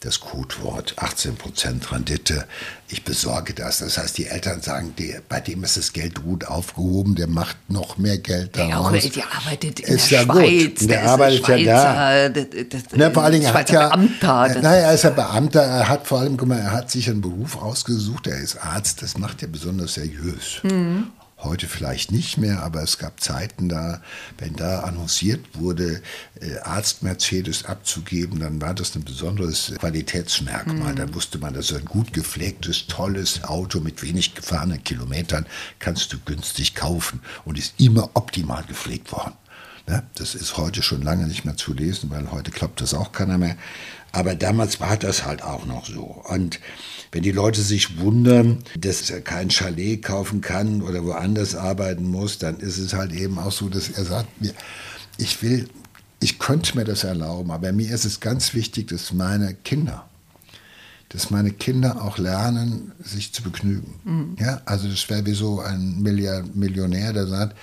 das 0.00 0.20
Codewort 0.20 0.92
18 0.98 1.36
Prozent 1.36 1.90
Rendite. 1.90 2.44
Ich 2.86 3.02
besorge 3.02 3.54
das. 3.54 3.78
Das 3.78 3.96
heißt, 3.98 4.18
die 4.18 4.26
Eltern 4.26 4.60
sagen, 4.60 4.94
die, 4.96 5.16
bei 5.28 5.40
dem 5.40 5.64
ist 5.64 5.76
das 5.78 5.92
Geld 5.92 6.22
gut 6.22 6.44
aufgehoben, 6.44 7.14
der 7.16 7.26
macht 7.26 7.56
noch 7.68 7.96
mehr 7.96 8.18
Geld 8.18 8.56
daraus. 8.56 8.92
der 9.10 9.24
arbeitet 9.34 9.80
in 9.80 9.94
Ist 9.96 10.10
der 10.10 10.20
ja 10.20 10.24
gut. 10.26 10.36
Schweiz. 10.42 10.86
Der 10.86 11.02
ist 11.02 11.08
arbeitet 11.08 11.48
ein 11.50 11.64
ja 11.64 11.74
da. 11.74 11.82
Schweizer, 11.90 12.44
das- 12.44 12.68
das- 12.68 12.82
Na, 12.94 13.10
vor 13.10 13.22
allen 13.24 13.32
Dingen, 13.32 13.44
er 13.46 13.54
hat 13.54 13.68
Schweizer 13.70 13.80
ja, 13.80 13.88
Beamter. 13.88 14.48
das- 14.54 14.62
naja, 14.62 14.82
er 14.88 14.94
ist 14.94 15.02
ja 15.04 15.10
Beamter, 15.10 15.62
er 15.62 15.88
hat 15.88 16.06
vor 16.06 16.20
allem, 16.20 16.36
guck 16.36 16.48
mal, 16.48 16.58
er 16.58 16.72
hat 16.72 16.90
sich 16.90 17.08
einen 17.08 17.22
Beruf 17.22 17.56
ausgesucht, 17.56 18.26
er 18.28 18.38
ist 18.38 18.58
Arzt, 18.62 19.00
das 19.02 19.16
macht 19.18 19.42
er 19.42 19.48
besonders 19.48 19.94
seriös. 19.94 20.60
Mhm. 20.62 21.08
Heute 21.38 21.66
vielleicht 21.66 22.12
nicht 22.12 22.38
mehr, 22.38 22.62
aber 22.62 22.82
es 22.82 22.96
gab 22.96 23.20
Zeiten 23.20 23.68
da, 23.68 24.00
wenn 24.38 24.56
da 24.56 24.80
annonciert 24.80 25.44
wurde, 25.52 26.00
äh, 26.40 26.58
Arzt 26.60 27.02
Mercedes 27.02 27.66
abzugeben, 27.66 28.40
dann 28.40 28.60
war 28.62 28.72
das 28.72 28.96
ein 28.96 29.04
besonderes 29.04 29.74
Qualitätsmerkmal. 29.78 30.92
Mhm. 30.92 30.96
Dann 30.96 31.14
wusste 31.14 31.38
man, 31.38 31.52
das 31.52 31.70
ist 31.70 31.76
ein 31.76 31.84
gut 31.84 32.14
gepflegtes, 32.14 32.86
tolles 32.86 33.44
Auto 33.44 33.80
mit 33.80 34.02
wenig 34.02 34.34
gefahrenen 34.34 34.82
Kilometern, 34.82 35.44
kannst 35.78 36.10
du 36.14 36.18
günstig 36.24 36.74
kaufen 36.74 37.20
und 37.44 37.58
ist 37.58 37.74
immer 37.78 38.08
optimal 38.14 38.64
gepflegt 38.64 39.12
worden. 39.12 39.34
Das 40.14 40.34
ist 40.34 40.56
heute 40.56 40.82
schon 40.82 41.02
lange 41.02 41.26
nicht 41.26 41.44
mehr 41.44 41.56
zu 41.56 41.72
lesen, 41.72 42.10
weil 42.10 42.32
heute 42.32 42.50
klappt 42.50 42.80
das 42.80 42.92
auch 42.92 43.12
keiner 43.12 43.38
mehr. 43.38 43.56
Aber 44.10 44.34
damals 44.34 44.80
war 44.80 44.96
das 44.96 45.24
halt 45.24 45.42
auch 45.42 45.66
noch 45.66 45.86
so. 45.86 46.22
Und 46.28 46.58
wenn 47.12 47.22
die 47.22 47.32
Leute 47.32 47.60
sich 47.60 47.98
wundern, 47.98 48.64
dass 48.78 49.10
er 49.10 49.20
kein 49.20 49.50
Chalet 49.50 50.02
kaufen 50.02 50.40
kann 50.40 50.82
oder 50.82 51.04
woanders 51.04 51.54
arbeiten 51.54 52.04
muss, 52.04 52.38
dann 52.38 52.58
ist 52.58 52.78
es 52.78 52.94
halt 52.94 53.12
eben 53.12 53.38
auch 53.38 53.52
so, 53.52 53.68
dass 53.68 53.90
er 53.90 54.04
sagt, 54.04 54.40
mir, 54.40 54.54
ich 55.18 55.42
will, 55.42 55.68
ich 56.20 56.38
könnte 56.38 56.76
mir 56.76 56.84
das 56.84 57.04
erlauben, 57.04 57.50
aber 57.50 57.72
mir 57.72 57.94
ist 57.94 58.04
es 58.04 58.20
ganz 58.20 58.54
wichtig, 58.54 58.88
dass 58.88 59.12
meine 59.12 59.54
Kinder, 59.54 60.08
dass 61.10 61.30
meine 61.30 61.50
Kinder 61.52 62.02
auch 62.02 62.18
lernen, 62.18 62.92
sich 62.98 63.32
zu 63.32 63.42
begnügen. 63.42 64.36
Ja, 64.40 64.62
also 64.64 64.88
das 64.88 65.08
wäre 65.08 65.26
wie 65.26 65.34
so 65.34 65.60
ein 65.60 66.00
Milliard 66.02 66.56
Millionär, 66.56 67.12
der 67.12 67.26
sagt, 67.26 67.56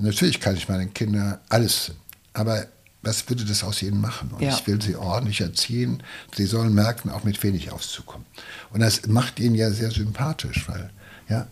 natürlich 0.00 0.40
kann 0.40 0.56
ich 0.56 0.68
meinen 0.68 0.92
Kindern 0.94 1.38
alles, 1.48 1.92
aber 2.32 2.66
was 3.02 3.28
würde 3.28 3.44
das 3.44 3.64
aus 3.64 3.82
ihnen 3.82 4.00
machen? 4.00 4.30
Und 4.30 4.42
Ja. 4.42 4.54
ich 4.56 4.66
will 4.66 4.80
sie 4.80 4.94
ordentlich 4.94 5.40
erziehen. 5.40 6.02
Sie 6.36 6.46
sollen 6.46 6.72
merken, 6.72 7.10
auch 7.10 7.24
mit 7.24 7.42
wenig 7.42 7.72
auszukommen. 7.72 8.24
Und 8.70 8.78
das 8.80 9.06
macht 9.08 9.40
ihnen 9.40 9.56
ja 9.56 9.70
sehr 9.72 9.90
sympathisch, 9.90 10.68
weil, 10.68 10.90
ja, 11.28 11.48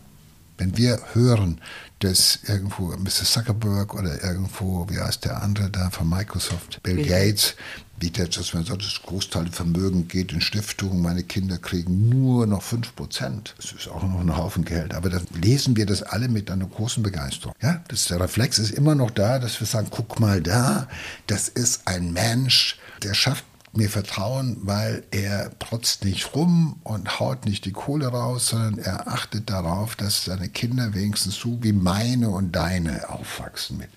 wenn 0.58 0.76
wir 0.76 1.00
hören, 1.14 1.60
dass 2.00 2.38
irgendwo 2.46 2.88
Mr. 2.96 3.10
Zuckerberg 3.24 3.94
oder 3.94 4.22
irgendwo, 4.22 4.88
wie 4.88 5.00
heißt 5.00 5.24
der 5.24 5.42
andere 5.42 5.70
da 5.70 5.90
von 5.90 6.08
Microsoft, 6.08 6.80
Bill 6.82 6.96
Bill 6.96 7.06
Gates, 7.06 7.56
wie 8.00 8.10
der, 8.10 8.28
dass 8.28 8.54
man 8.54 8.64
sagt, 8.64 8.82
das 8.82 9.02
Großteil 9.02 9.44
des 9.44 9.54
Vermögens 9.54 10.08
geht 10.08 10.32
in 10.32 10.40
Stiftungen, 10.40 11.02
meine 11.02 11.22
Kinder 11.22 11.58
kriegen 11.58 12.08
nur 12.08 12.46
noch 12.46 12.62
5 12.62 12.96
Prozent. 12.96 13.54
Das 13.58 13.72
ist 13.72 13.88
auch 13.88 14.02
noch 14.02 14.20
ein 14.20 14.36
Haufen 14.36 14.64
Geld. 14.64 14.94
Aber 14.94 15.10
dann 15.10 15.26
lesen 15.34 15.76
wir 15.76 15.86
das 15.86 16.02
alle 16.02 16.28
mit 16.28 16.50
einer 16.50 16.66
großen 16.66 17.02
Begeisterung. 17.02 17.54
Ja, 17.60 17.84
das, 17.88 18.04
der 18.04 18.20
Reflex 18.20 18.58
ist 18.58 18.70
immer 18.70 18.94
noch 18.94 19.10
da, 19.10 19.38
dass 19.38 19.60
wir 19.60 19.66
sagen, 19.66 19.88
guck 19.90 20.18
mal 20.18 20.40
da, 20.40 20.88
das 21.26 21.48
ist 21.48 21.86
ein 21.86 22.12
Mensch, 22.12 22.78
der 23.02 23.14
schafft 23.14 23.44
mir 23.72 23.88
Vertrauen, 23.88 24.56
weil 24.62 25.04
er 25.12 25.50
protzt 25.58 26.04
nicht 26.04 26.34
rum 26.34 26.80
und 26.82 27.20
haut 27.20 27.46
nicht 27.46 27.64
die 27.64 27.72
Kohle 27.72 28.08
raus, 28.08 28.48
sondern 28.48 28.78
er 28.78 29.06
achtet 29.08 29.48
darauf, 29.48 29.94
dass 29.94 30.24
seine 30.24 30.48
Kinder 30.48 30.92
wenigstens 30.94 31.36
so 31.36 31.58
wie 31.62 31.72
meine 31.72 32.30
und 32.30 32.52
deine 32.52 33.08
aufwachsen 33.08 33.78
mit 33.78 33.90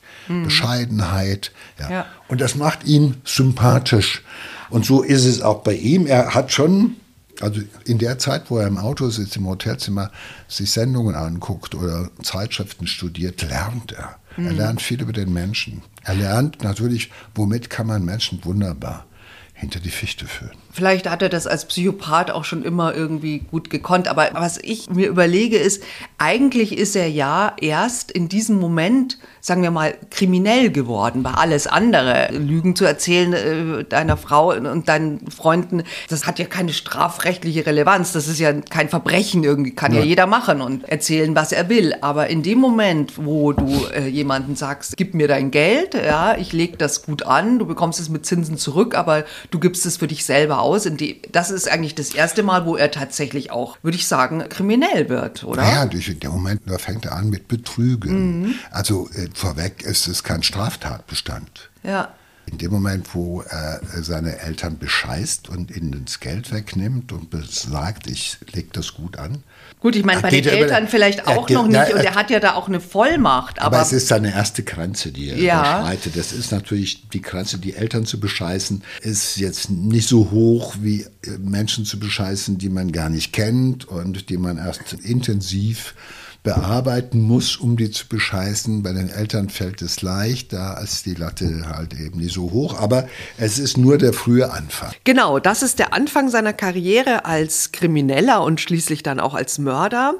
Bescheidenheit. 0.43 1.51
Ja. 1.80 1.89
Ja. 1.89 2.05
Und 2.28 2.39
das 2.39 2.55
macht 2.55 2.84
ihn 2.84 3.17
sympathisch. 3.26 4.21
Und 4.69 4.86
so 4.86 5.01
ist 5.01 5.26
es 5.26 5.41
auch 5.41 5.63
bei 5.63 5.74
ihm. 5.74 6.05
Er 6.05 6.36
hat 6.36 6.51
schon, 6.51 6.97
also 7.41 7.59
in 7.86 7.97
der 7.97 8.19
Zeit, 8.19 8.51
wo 8.51 8.59
er 8.59 8.67
im 8.67 8.78
Auto 8.78 9.09
sitzt, 9.09 9.38
im 9.38 9.47
Hotelzimmer, 9.47 10.11
sich 10.47 10.71
Sendungen 10.71 11.15
anguckt 11.15 11.74
oder 11.74 12.11
Zeitschriften 12.21 12.86
studiert, 12.86 13.41
lernt 13.41 13.91
er. 13.91 14.17
Er 14.36 14.51
lernt 14.51 14.82
viel 14.82 14.99
über 14.99 15.13
den 15.13 15.32
Menschen. 15.32 15.84
Er 16.03 16.15
lernt 16.15 16.63
natürlich, 16.63 17.11
womit 17.36 17.69
kann 17.69 17.86
man 17.86 18.03
Menschen 18.03 18.43
wunderbar 18.43 19.05
hinter 19.54 19.80
die 19.80 19.91
Fichte 19.91 20.28
führen. 20.28 20.58
Vielleicht 20.74 21.07
hat 21.09 21.21
er 21.21 21.30
das 21.30 21.45
als 21.45 21.65
Psychopath 21.65 22.32
auch 22.32 22.45
schon 22.45 22.63
immer 22.63 22.95
irgendwie 22.95 23.39
gut 23.51 23.69
gekonnt. 23.69 24.07
Aber 24.07 24.30
was 24.34 24.57
ich 24.57 24.89
mir 24.89 25.07
überlege, 25.07 25.57
ist, 25.57 25.84
eigentlich 26.17 26.76
ist 26.76 26.95
er 26.95 27.07
ja 27.07 27.53
erst 27.61 28.11
in 28.11 28.28
diesem 28.28 28.57
Moment, 28.59 29.19
sagen 29.39 29.61
wir 29.61 29.69
mal, 29.69 29.93
kriminell 30.09 30.71
geworden, 30.71 31.24
weil 31.24 31.34
alles 31.36 31.67
andere, 31.67 32.30
Lügen 32.32 32.76
zu 32.76 32.86
erzählen 32.86 33.34
äh, 33.34 33.84
deiner 33.84 34.17
Frau 34.17 34.51
und 34.53 34.89
deinen 34.89 35.30
Freunden, 35.30 35.84
das 36.09 36.26
hat 36.26 36.39
ja 36.39 36.45
keine 36.45 36.74
strafrechtliche 36.74 37.65
Relevanz. 37.65 38.11
Das 38.13 38.28
ist 38.28 38.39
ja 38.39 38.51
kein 38.53 38.89
Verbrechen 38.89 39.43
irgendwie, 39.43 39.76
kann 39.76 39.93
ja, 39.93 39.99
Ja. 39.99 40.05
jeder 40.05 40.26
machen 40.26 40.61
und 40.61 40.89
erzählen, 40.89 41.36
was 41.36 41.51
er 41.51 41.69
will. 41.69 41.93
Aber 42.01 42.28
in 42.28 42.41
dem 42.41 42.57
Moment, 42.59 43.13
wo 43.24 43.53
du 43.53 43.86
äh, 43.93 44.07
jemanden 44.07 44.55
sagst, 44.55 44.97
gib 44.97 45.13
mir 45.13 45.28
dein 45.28 45.51
Geld, 45.51 45.93
ja, 45.93 46.36
ich 46.36 46.51
leg 46.51 46.80
das 46.80 47.03
gut 47.03 47.24
an, 47.24 47.59
du 47.59 47.67
bekommst 47.67 47.99
es 47.99 48.09
mit 48.09 48.26
Zinsen 48.26 48.57
zurück, 48.57 48.95
aber 48.97 49.24
du 49.51 49.59
gibst 49.59 49.86
es 49.86 49.97
für 49.97 50.07
dich 50.07 50.26
selber 50.26 50.62
aus. 50.64 50.86
In 50.86 50.97
die, 50.97 51.22
das 51.32 51.51
ist 51.51 51.70
eigentlich 51.70 51.95
das 51.95 52.14
erste 52.14 52.41
Mal, 52.41 52.66
wo 52.66 52.76
er 52.76 52.89
tatsächlich 52.89 53.51
auch, 53.51 53.78
würde 53.84 53.97
ich 53.97 54.07
sagen, 54.07 54.43
kriminell 54.49 55.09
wird, 55.09 55.43
oder? 55.43 55.61
Naja, 55.61 55.86
durch 55.86 56.18
den 56.18 56.32
Moment, 56.32 56.61
da 56.66 56.78
fängt 56.78 57.05
er 57.05 57.14
an 57.14 57.30
mit 57.30 57.47
Betrügen. 57.47 58.55
Also 58.72 59.09
äh, 59.14 59.30
vorweg 59.34 59.84
ist 59.84 60.07
es 60.07 60.24
kein 60.24 60.41
Straftatbestand. 60.41 61.70
Ja. 61.84 62.14
In 62.45 62.57
dem 62.57 62.72
Moment, 62.72 63.14
wo 63.14 63.41
er 63.41 63.80
seine 64.01 64.39
Eltern 64.39 64.78
bescheißt 64.78 65.47
und 65.47 65.72
ihnen 65.76 66.03
das 66.05 66.20
Geld 66.20 66.51
wegnimmt 66.51 67.14
und 67.14 67.30
sagt, 67.49 68.07
ich 68.07 68.38
leg 68.51 68.74
das 68.74 68.95
gut 68.95 69.18
an. 69.18 69.43
Gut, 69.84 69.95
ich 69.97 70.05
meine, 70.05 70.21
bei 70.21 70.29
den 70.29 70.38
geht 70.41 70.45
er 70.47 70.53
über- 70.57 70.63
Eltern 70.63 70.88
vielleicht 70.88 71.27
auch 71.27 71.45
geht- 71.45 71.57
noch 71.57 71.67
nicht 71.67 71.75
na, 71.75 71.84
und 71.84 71.97
er- 71.99 72.05
er 72.05 72.15
hat 72.15 72.31
ja 72.31 72.39
da 72.39 72.53
auch 72.53 72.69
eine 72.69 72.79
Vollmacht, 72.79 73.59
Aber, 73.59 73.75
aber, 73.77 73.86
es 73.86 73.91
ist 73.91 74.07
seine 74.07 74.31
erste 74.34 74.63
Grenze, 74.63 75.11
die 75.11 75.29
er 75.29 75.38
Ja. 75.38 75.59
überschreitet. 75.81 76.15
Das 76.15 76.31
ist 76.31 76.51
natürlich 76.53 77.09
die 77.09 77.21
Grenze, 77.21 77.57
die 77.57 77.75
Eltern 77.75 78.05
zu 78.05 78.17
bescheißen, 78.19 78.81
ist 79.01 79.36
jetzt 79.38 79.69
nicht 79.69 80.07
so 80.07 80.31
hoch 80.31 80.75
wie 80.79 81.01
äh, 81.03 81.38
Menschen 81.38 81.84
zu 81.84 81.99
bescheißen, 81.99 82.57
die 82.57 82.69
man 82.69 82.93
gar 82.93 83.09
nicht 83.09 83.34
kennt 83.34 83.84
und 83.86 84.29
die 84.29 84.38
man 84.38 84.57
erst 84.57 84.93
intensiv 85.03 85.95
bearbeiten 86.44 87.22
muss, 87.22 87.56
um 87.56 87.78
die 87.78 87.89
zu 87.89 88.08
bescheißen. 88.08 88.84
Bei 88.84 88.91
den 88.91 89.10
Eltern 89.10 89.50
fällt 89.50 89.82
es 89.82 90.02
leicht, 90.02 90.54
da 90.54 90.78
ist 90.78 91.06
die 91.06 91.16
Latte 91.16 91.66
halt 91.68 91.94
eben 91.94 92.20
nicht 92.20 92.34
so 92.34 92.52
hoch, 92.52 92.80
aber 92.80 93.08
es 93.38 93.58
ist 93.58 93.78
nur 93.78 93.98
der 93.98 94.14
frühe 94.14 94.52
Anfang. 94.52 94.91
Genau, 95.06 95.39
das 95.39 95.64
ist 95.64 95.80
der 95.80 95.94
Anfang 95.94 96.30
seiner 96.30 96.54
Karriere 96.54 97.26
als 97.26 97.72
Krimineller 97.72 98.44
und 98.44 98.60
schließlich 98.60 99.04
dann 99.04 99.20
auch 99.20 99.34
als 99.34 99.58
Mörder. 99.58 100.16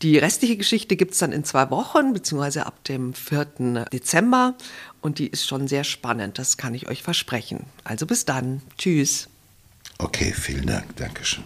Die 0.00 0.18
restliche 0.18 0.56
Geschichte 0.56 0.96
gibt 0.96 1.12
es 1.12 1.18
dann 1.18 1.30
in 1.30 1.44
zwei 1.44 1.70
Wochen, 1.70 2.12
beziehungsweise 2.12 2.66
ab 2.66 2.82
dem 2.84 3.14
4. 3.14 3.86
Dezember. 3.92 4.54
Und 5.00 5.18
die 5.18 5.28
ist 5.28 5.46
schon 5.46 5.68
sehr 5.68 5.84
spannend, 5.84 6.38
das 6.38 6.56
kann 6.56 6.74
ich 6.74 6.88
euch 6.88 7.02
versprechen. 7.02 7.66
Also 7.84 8.06
bis 8.06 8.24
dann. 8.24 8.62
Tschüss. 8.78 9.28
Okay, 9.98 10.32
vielen 10.32 10.66
Dank. 10.66 10.96
Dankeschön. 10.96 11.44